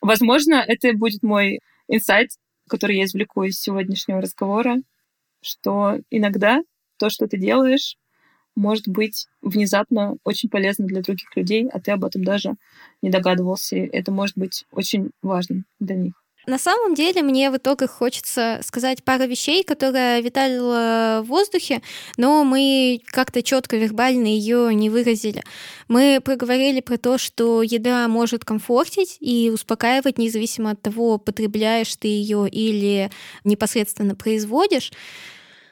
Возможно, 0.00 0.54
это 0.66 0.92
будет 0.92 1.22
мой 1.22 1.60
инсайт, 1.88 2.30
который 2.68 2.96
я 2.96 3.04
извлеку 3.04 3.44
из 3.44 3.58
сегодняшнего 3.58 4.20
разговора, 4.20 4.76
что 5.40 5.98
иногда 6.10 6.60
то, 6.98 7.10
что 7.10 7.26
ты 7.26 7.38
делаешь, 7.38 7.96
может 8.56 8.88
быть 8.88 9.28
внезапно 9.42 10.16
очень 10.24 10.48
полезно 10.48 10.86
для 10.86 11.02
других 11.02 11.28
людей, 11.36 11.68
а 11.72 11.80
ты 11.80 11.92
об 11.92 12.04
этом 12.04 12.24
даже 12.24 12.54
не 13.02 13.10
догадывался. 13.10 13.76
Это 13.76 14.10
может 14.10 14.36
быть 14.36 14.64
очень 14.72 15.10
важным 15.22 15.66
для 15.78 15.94
них. 15.94 16.14
На 16.46 16.58
самом 16.58 16.94
деле 16.94 17.22
мне 17.22 17.50
в 17.50 17.56
итоге 17.56 17.88
хочется 17.88 18.60
сказать 18.62 19.02
пару 19.02 19.24
вещей, 19.24 19.64
которые 19.64 20.22
витали 20.22 20.58
в 20.58 21.26
воздухе, 21.26 21.82
но 22.16 22.44
мы 22.44 23.00
как-то 23.06 23.42
четко 23.42 23.76
вербально 23.76 24.26
ее 24.28 24.72
не 24.72 24.88
выразили. 24.88 25.42
Мы 25.88 26.20
проговорили 26.24 26.80
про 26.80 26.98
то, 26.98 27.18
что 27.18 27.62
еда 27.62 28.06
может 28.06 28.44
комфортить 28.44 29.16
и 29.18 29.50
успокаивать, 29.52 30.18
независимо 30.18 30.70
от 30.70 30.82
того, 30.82 31.18
потребляешь 31.18 31.96
ты 31.96 32.06
ее 32.06 32.48
или 32.48 33.10
непосредственно 33.42 34.14
производишь. 34.14 34.92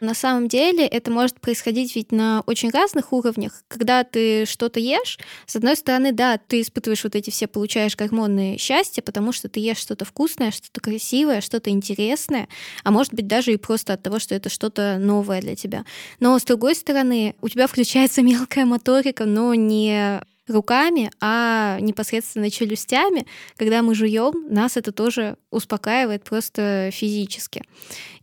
На 0.05 0.15
самом 0.15 0.49
деле 0.49 0.87
это 0.87 1.11
может 1.11 1.41
происходить 1.41 1.97
ведь 1.97 2.13
на 2.13 2.43
очень 2.47 2.71
разных 2.71 3.13
уровнях. 3.13 3.63
Когда 3.69 4.05
ты 4.05 4.45
что-то 4.47 4.81
ешь, 4.81 5.19
с 5.47 5.57
одной 5.57 5.77
стороны, 5.77 6.13
да, 6.13 6.39
ты 6.39 6.61
испытываешь 6.61 7.05
вот 7.05 7.15
эти 7.15 7.31
все, 7.31 7.47
получаешь 7.47 7.97
гормоны 7.97 8.57
счастья, 8.59 9.03
потому 9.03 9.33
что 9.33 9.49
ты 9.49 9.61
ешь 9.61 9.79
что-то 9.79 10.05
вкусное, 10.05 10.51
что-то 10.51 10.81
красивое, 10.81 11.41
что-то 11.41 11.71
интересное, 11.71 12.49
а 12.83 12.91
может 12.91 13.15
быть 13.15 13.27
даже 13.27 13.53
и 13.53 13.57
просто 13.57 13.95
от 13.95 14.03
того, 14.03 14.19
что 14.19 14.35
это 14.35 14.49
что-то 14.49 14.99
новое 14.99 15.41
для 15.41 15.57
тебя. 15.57 15.85
Но 16.21 16.39
с 16.39 16.45
другой 16.45 16.75
стороны, 16.75 17.35
у 17.41 17.49
тебя 17.49 17.67
включается 17.67 18.23
мелкая 18.23 18.67
моторика, 18.67 19.25
но 19.25 19.55
не 19.55 20.21
руками, 20.49 21.11
а 21.21 21.79
непосредственно 21.81 22.51
челюстями, 22.51 23.27
когда 23.57 23.83
мы 23.83 23.95
жуем, 23.95 24.47
нас 24.49 24.77
это 24.77 24.93
тоже 24.93 25.37
успокаивает 25.51 26.25
просто 26.25 26.91
физически. 26.93 27.63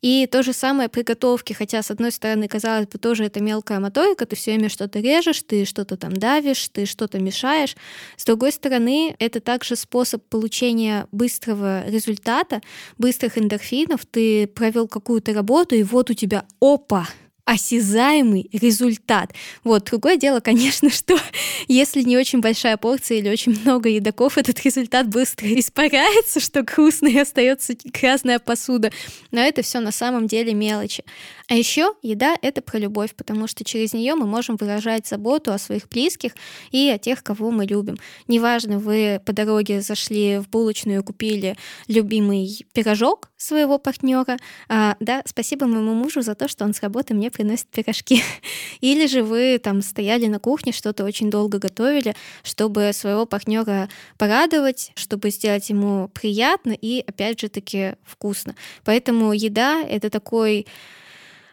И 0.01 0.27
то 0.27 0.43
же 0.43 0.53
самое 0.53 0.89
при 0.89 1.03
готовке, 1.03 1.53
хотя, 1.53 1.81
с 1.81 1.91
одной 1.91 2.11
стороны, 2.11 2.47
казалось 2.47 2.87
бы, 2.87 2.97
тоже 2.97 3.25
это 3.25 3.41
мелкая 3.41 3.79
моторика, 3.79 4.25
ты 4.25 4.35
все 4.35 4.51
время 4.51 4.69
что-то 4.69 4.99
режешь, 4.99 5.41
ты 5.43 5.65
что-то 5.65 5.97
там 5.97 6.13
давишь, 6.13 6.69
ты 6.69 6.85
что-то 6.85 7.19
мешаешь. 7.19 7.75
С 8.17 8.25
другой 8.25 8.51
стороны, 8.51 9.15
это 9.19 9.39
также 9.39 9.75
способ 9.75 10.23
получения 10.27 11.07
быстрого 11.11 11.87
результата, 11.87 12.61
быстрых 12.97 13.37
эндорфинов. 13.37 14.05
Ты 14.05 14.47
провел 14.47 14.87
какую-то 14.87 15.33
работу, 15.33 15.75
и 15.75 15.83
вот 15.83 16.09
у 16.09 16.13
тебя 16.13 16.45
опа, 16.59 17.07
осязаемый 17.51 18.49
результат. 18.53 19.33
Вот, 19.65 19.83
другое 19.83 20.15
дело, 20.15 20.39
конечно, 20.39 20.89
что 20.89 21.19
если 21.67 22.01
не 22.01 22.15
очень 22.15 22.39
большая 22.39 22.77
порция 22.77 23.17
или 23.17 23.29
очень 23.29 23.59
много 23.61 23.89
едоков, 23.89 24.37
этот 24.37 24.63
результат 24.63 25.09
быстро 25.09 25.47
испаряется, 25.59 26.39
что 26.39 26.63
грустно 26.63 27.09
и 27.09 27.17
остается 27.17 27.73
грязная 27.83 28.39
посуда. 28.39 28.91
Но 29.31 29.41
это 29.41 29.63
все 29.63 29.81
на 29.81 29.91
самом 29.91 30.27
деле 30.27 30.53
мелочи. 30.53 31.03
А 31.49 31.53
еще 31.53 31.93
еда— 32.01 32.37
это 32.41 32.61
про 32.61 32.77
любовь, 32.77 33.13
потому 33.13 33.47
что 33.47 33.65
через 33.65 33.91
нее 33.93 34.15
мы 34.15 34.25
можем 34.25 34.55
выражать 34.55 35.05
заботу 35.05 35.51
о 35.51 35.57
своих 35.57 35.89
близких 35.89 36.31
и 36.71 36.89
о 36.89 36.97
тех, 36.97 37.21
кого 37.21 37.51
мы 37.51 37.65
любим. 37.65 37.97
Неважно, 38.29 38.79
вы 38.79 39.21
по 39.25 39.33
дороге 39.33 39.81
зашли 39.81 40.37
в 40.37 40.47
булочную 40.47 41.01
и 41.01 41.03
купили 41.03 41.57
любимый 41.89 42.65
пирожок 42.73 43.29
своего 43.35 43.79
партнера, 43.79 44.37
а, 44.69 44.95
да, 44.99 45.23
спасибо 45.25 45.65
моему 45.65 45.93
мужу 45.93 46.21
за 46.21 46.35
то, 46.35 46.47
что 46.47 46.63
он 46.63 46.73
с 46.73 46.81
работы 46.81 47.13
мне 47.13 47.29
приносит 47.41 47.67
пирожки. 47.67 48.23
Или 48.81 49.07
же 49.07 49.23
вы 49.23 49.59
там 49.59 49.81
стояли 49.81 50.27
на 50.27 50.39
кухне, 50.39 50.71
что-то 50.71 51.03
очень 51.03 51.29
долго 51.29 51.57
готовили, 51.57 52.15
чтобы 52.43 52.91
своего 52.93 53.25
партнера 53.25 53.89
порадовать, 54.17 54.91
чтобы 54.95 55.31
сделать 55.31 55.69
ему 55.69 56.09
приятно 56.13 56.71
и, 56.71 57.03
опять 57.05 57.39
же 57.39 57.49
таки, 57.49 57.95
вкусно. 58.03 58.55
Поэтому 58.83 59.33
еда— 59.33 59.81
это 59.89 60.09
такой 60.09 60.67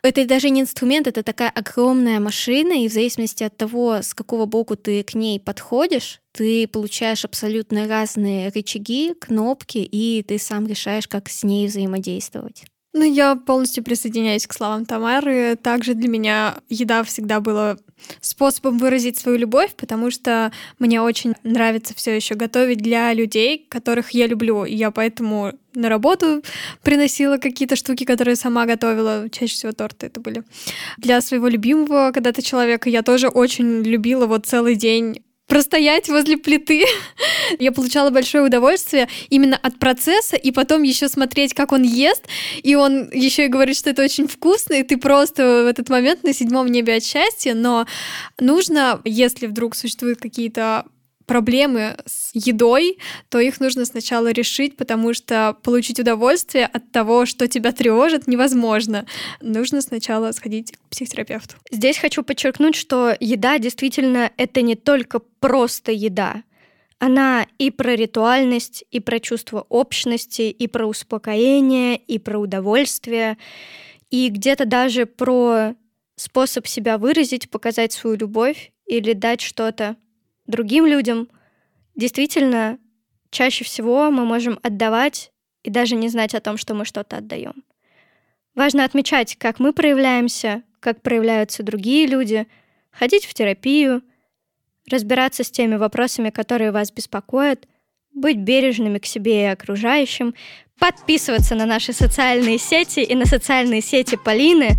это 0.02 0.24
даже 0.26 0.50
не 0.50 0.60
инструмент, 0.60 1.08
это 1.08 1.22
такая 1.24 1.50
огромная 1.50 2.20
машина, 2.20 2.72
и 2.72 2.88
в 2.88 2.92
зависимости 2.92 3.42
от 3.42 3.56
того, 3.56 3.96
с 3.96 4.14
какого 4.14 4.46
боку 4.46 4.76
ты 4.76 5.02
к 5.02 5.14
ней 5.14 5.40
подходишь, 5.40 6.20
ты 6.32 6.68
получаешь 6.68 7.24
абсолютно 7.24 7.88
разные 7.88 8.50
рычаги, 8.50 9.14
кнопки, 9.14 9.78
и 9.78 10.22
ты 10.22 10.38
сам 10.38 10.68
решаешь, 10.68 11.08
как 11.08 11.28
с 11.28 11.42
ней 11.42 11.66
взаимодействовать. 11.66 12.64
Ну, 12.94 13.04
я 13.04 13.36
полностью 13.36 13.84
присоединяюсь 13.84 14.46
к 14.46 14.54
словам 14.54 14.86
Тамары. 14.86 15.56
Также 15.56 15.94
для 15.94 16.08
меня 16.08 16.56
еда 16.68 17.02
всегда 17.04 17.40
была 17.40 17.76
способом 18.20 18.78
выразить 18.78 19.18
свою 19.18 19.36
любовь, 19.38 19.74
потому 19.76 20.10
что 20.10 20.52
мне 20.78 21.02
очень 21.02 21.34
нравится 21.42 21.94
все 21.94 22.16
еще 22.16 22.34
готовить 22.34 22.78
для 22.78 23.12
людей, 23.12 23.66
которых 23.68 24.12
я 24.12 24.26
люблю. 24.26 24.64
И 24.64 24.74
я 24.74 24.90
поэтому 24.90 25.52
на 25.74 25.88
работу 25.88 26.42
приносила 26.82 27.36
какие-то 27.36 27.76
штуки, 27.76 28.04
которые 28.04 28.36
сама 28.36 28.64
готовила. 28.64 29.28
Чаще 29.30 29.54
всего 29.54 29.72
торты 29.72 30.06
это 30.06 30.20
были. 30.20 30.42
Для 30.96 31.20
своего 31.20 31.48
любимого 31.48 32.10
когда-то 32.12 32.42
человека 32.42 32.88
я 32.88 33.02
тоже 33.02 33.28
очень 33.28 33.82
любила 33.82 34.26
вот 34.26 34.46
целый 34.46 34.76
день 34.76 35.22
простоять 35.48 36.08
возле 36.08 36.36
плиты. 36.36 36.84
Я 37.58 37.72
получала 37.72 38.10
большое 38.10 38.44
удовольствие 38.44 39.08
именно 39.30 39.56
от 39.56 39.78
процесса, 39.78 40.36
и 40.36 40.52
потом 40.52 40.84
еще 40.84 41.08
смотреть, 41.08 41.54
как 41.54 41.72
он 41.72 41.82
ест, 41.82 42.24
и 42.62 42.76
он 42.76 43.10
еще 43.10 43.46
и 43.46 43.48
говорит, 43.48 43.76
что 43.76 43.90
это 43.90 44.04
очень 44.04 44.28
вкусно, 44.28 44.74
и 44.74 44.82
ты 44.84 44.98
просто 44.98 45.64
в 45.64 45.66
этот 45.66 45.88
момент 45.88 46.22
на 46.22 46.32
седьмом 46.32 46.68
небе 46.68 46.96
от 46.96 47.04
счастья, 47.04 47.54
но 47.54 47.86
нужно, 48.38 49.00
если 49.04 49.46
вдруг 49.46 49.74
существуют 49.74 50.20
какие-то 50.20 50.84
проблемы 51.28 51.96
с 52.06 52.30
едой, 52.32 52.98
то 53.28 53.38
их 53.38 53.60
нужно 53.60 53.84
сначала 53.84 54.32
решить, 54.32 54.76
потому 54.76 55.14
что 55.14 55.56
получить 55.62 56.00
удовольствие 56.00 56.66
от 56.66 56.90
того, 56.90 57.26
что 57.26 57.46
тебя 57.46 57.70
тревожит, 57.70 58.26
невозможно. 58.26 59.06
Нужно 59.40 59.80
сначала 59.82 60.32
сходить 60.32 60.72
к 60.72 60.90
психотерапевту. 60.90 61.54
Здесь 61.70 61.98
хочу 61.98 62.24
подчеркнуть, 62.24 62.74
что 62.74 63.14
еда 63.20 63.58
действительно 63.58 64.32
это 64.36 64.62
не 64.62 64.74
только 64.74 65.20
просто 65.20 65.92
еда. 65.92 66.42
Она 66.98 67.46
и 67.58 67.70
про 67.70 67.94
ритуальность, 67.94 68.84
и 68.90 68.98
про 68.98 69.20
чувство 69.20 69.64
общности, 69.68 70.42
и 70.42 70.66
про 70.66 70.86
успокоение, 70.86 71.96
и 71.96 72.18
про 72.18 72.38
удовольствие, 72.38 73.38
и 74.10 74.30
где-то 74.30 74.64
даже 74.64 75.06
про 75.06 75.74
способ 76.16 76.66
себя 76.66 76.98
выразить, 76.98 77.50
показать 77.50 77.92
свою 77.92 78.16
любовь 78.16 78.72
или 78.86 79.12
дать 79.12 79.42
что-то 79.42 79.96
другим 80.48 80.84
людям, 80.84 81.28
действительно, 81.94 82.78
чаще 83.30 83.64
всего 83.64 84.10
мы 84.10 84.24
можем 84.24 84.58
отдавать 84.62 85.30
и 85.62 85.70
даже 85.70 85.94
не 85.94 86.08
знать 86.08 86.34
о 86.34 86.40
том, 86.40 86.56
что 86.56 86.74
мы 86.74 86.84
что-то 86.84 87.18
отдаем. 87.18 87.62
Важно 88.56 88.84
отмечать, 88.84 89.36
как 89.36 89.60
мы 89.60 89.72
проявляемся, 89.72 90.64
как 90.80 91.02
проявляются 91.02 91.62
другие 91.62 92.06
люди, 92.06 92.48
ходить 92.90 93.24
в 93.24 93.34
терапию, 93.34 94.02
разбираться 94.90 95.44
с 95.44 95.50
теми 95.50 95.76
вопросами, 95.76 96.30
которые 96.30 96.72
вас 96.72 96.90
беспокоят, 96.90 97.68
быть 98.12 98.38
бережными 98.38 98.98
к 98.98 99.06
себе 99.06 99.42
и 99.42 99.52
окружающим, 99.52 100.34
подписываться 100.78 101.54
на 101.54 101.66
наши 101.66 101.92
социальные 101.92 102.58
сети 102.58 103.00
и 103.00 103.14
на 103.14 103.26
социальные 103.26 103.80
сети 103.80 104.16
Полины, 104.16 104.70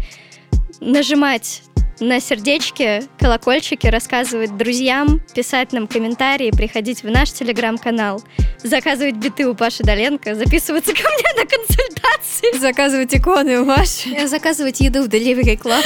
нажимать 0.80 1.64
на 2.00 2.20
сердечке, 2.20 3.04
колокольчики, 3.18 3.88
рассказывать 3.88 4.56
друзьям, 4.58 5.22
писать 5.34 5.74
нам 5.74 5.88
комментарии, 5.88 6.52
приходить 6.52 7.04
в 7.04 7.10
наш 7.10 7.32
телеграм-канал, 7.32 8.24
заказывать 8.64 9.16
биты 9.16 9.48
у 9.48 9.56
Паши 9.56 9.84
Доленко, 9.84 10.36
записываться 10.36 10.94
ко 10.94 11.02
мне 11.02 11.44
на 11.44 11.46
консультации. 11.46 12.58
Заказывать 12.58 13.16
иконы 13.16 13.60
у 13.60 13.66
Маши. 13.66 14.28
Заказывать 14.28 14.80
еду 14.80 15.04
в 15.04 15.08
Delivery 15.08 15.58
Club. 15.58 15.86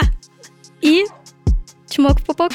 И 0.80 1.04
чмок 1.88 2.20
в 2.20 2.24
пупок. 2.24 2.52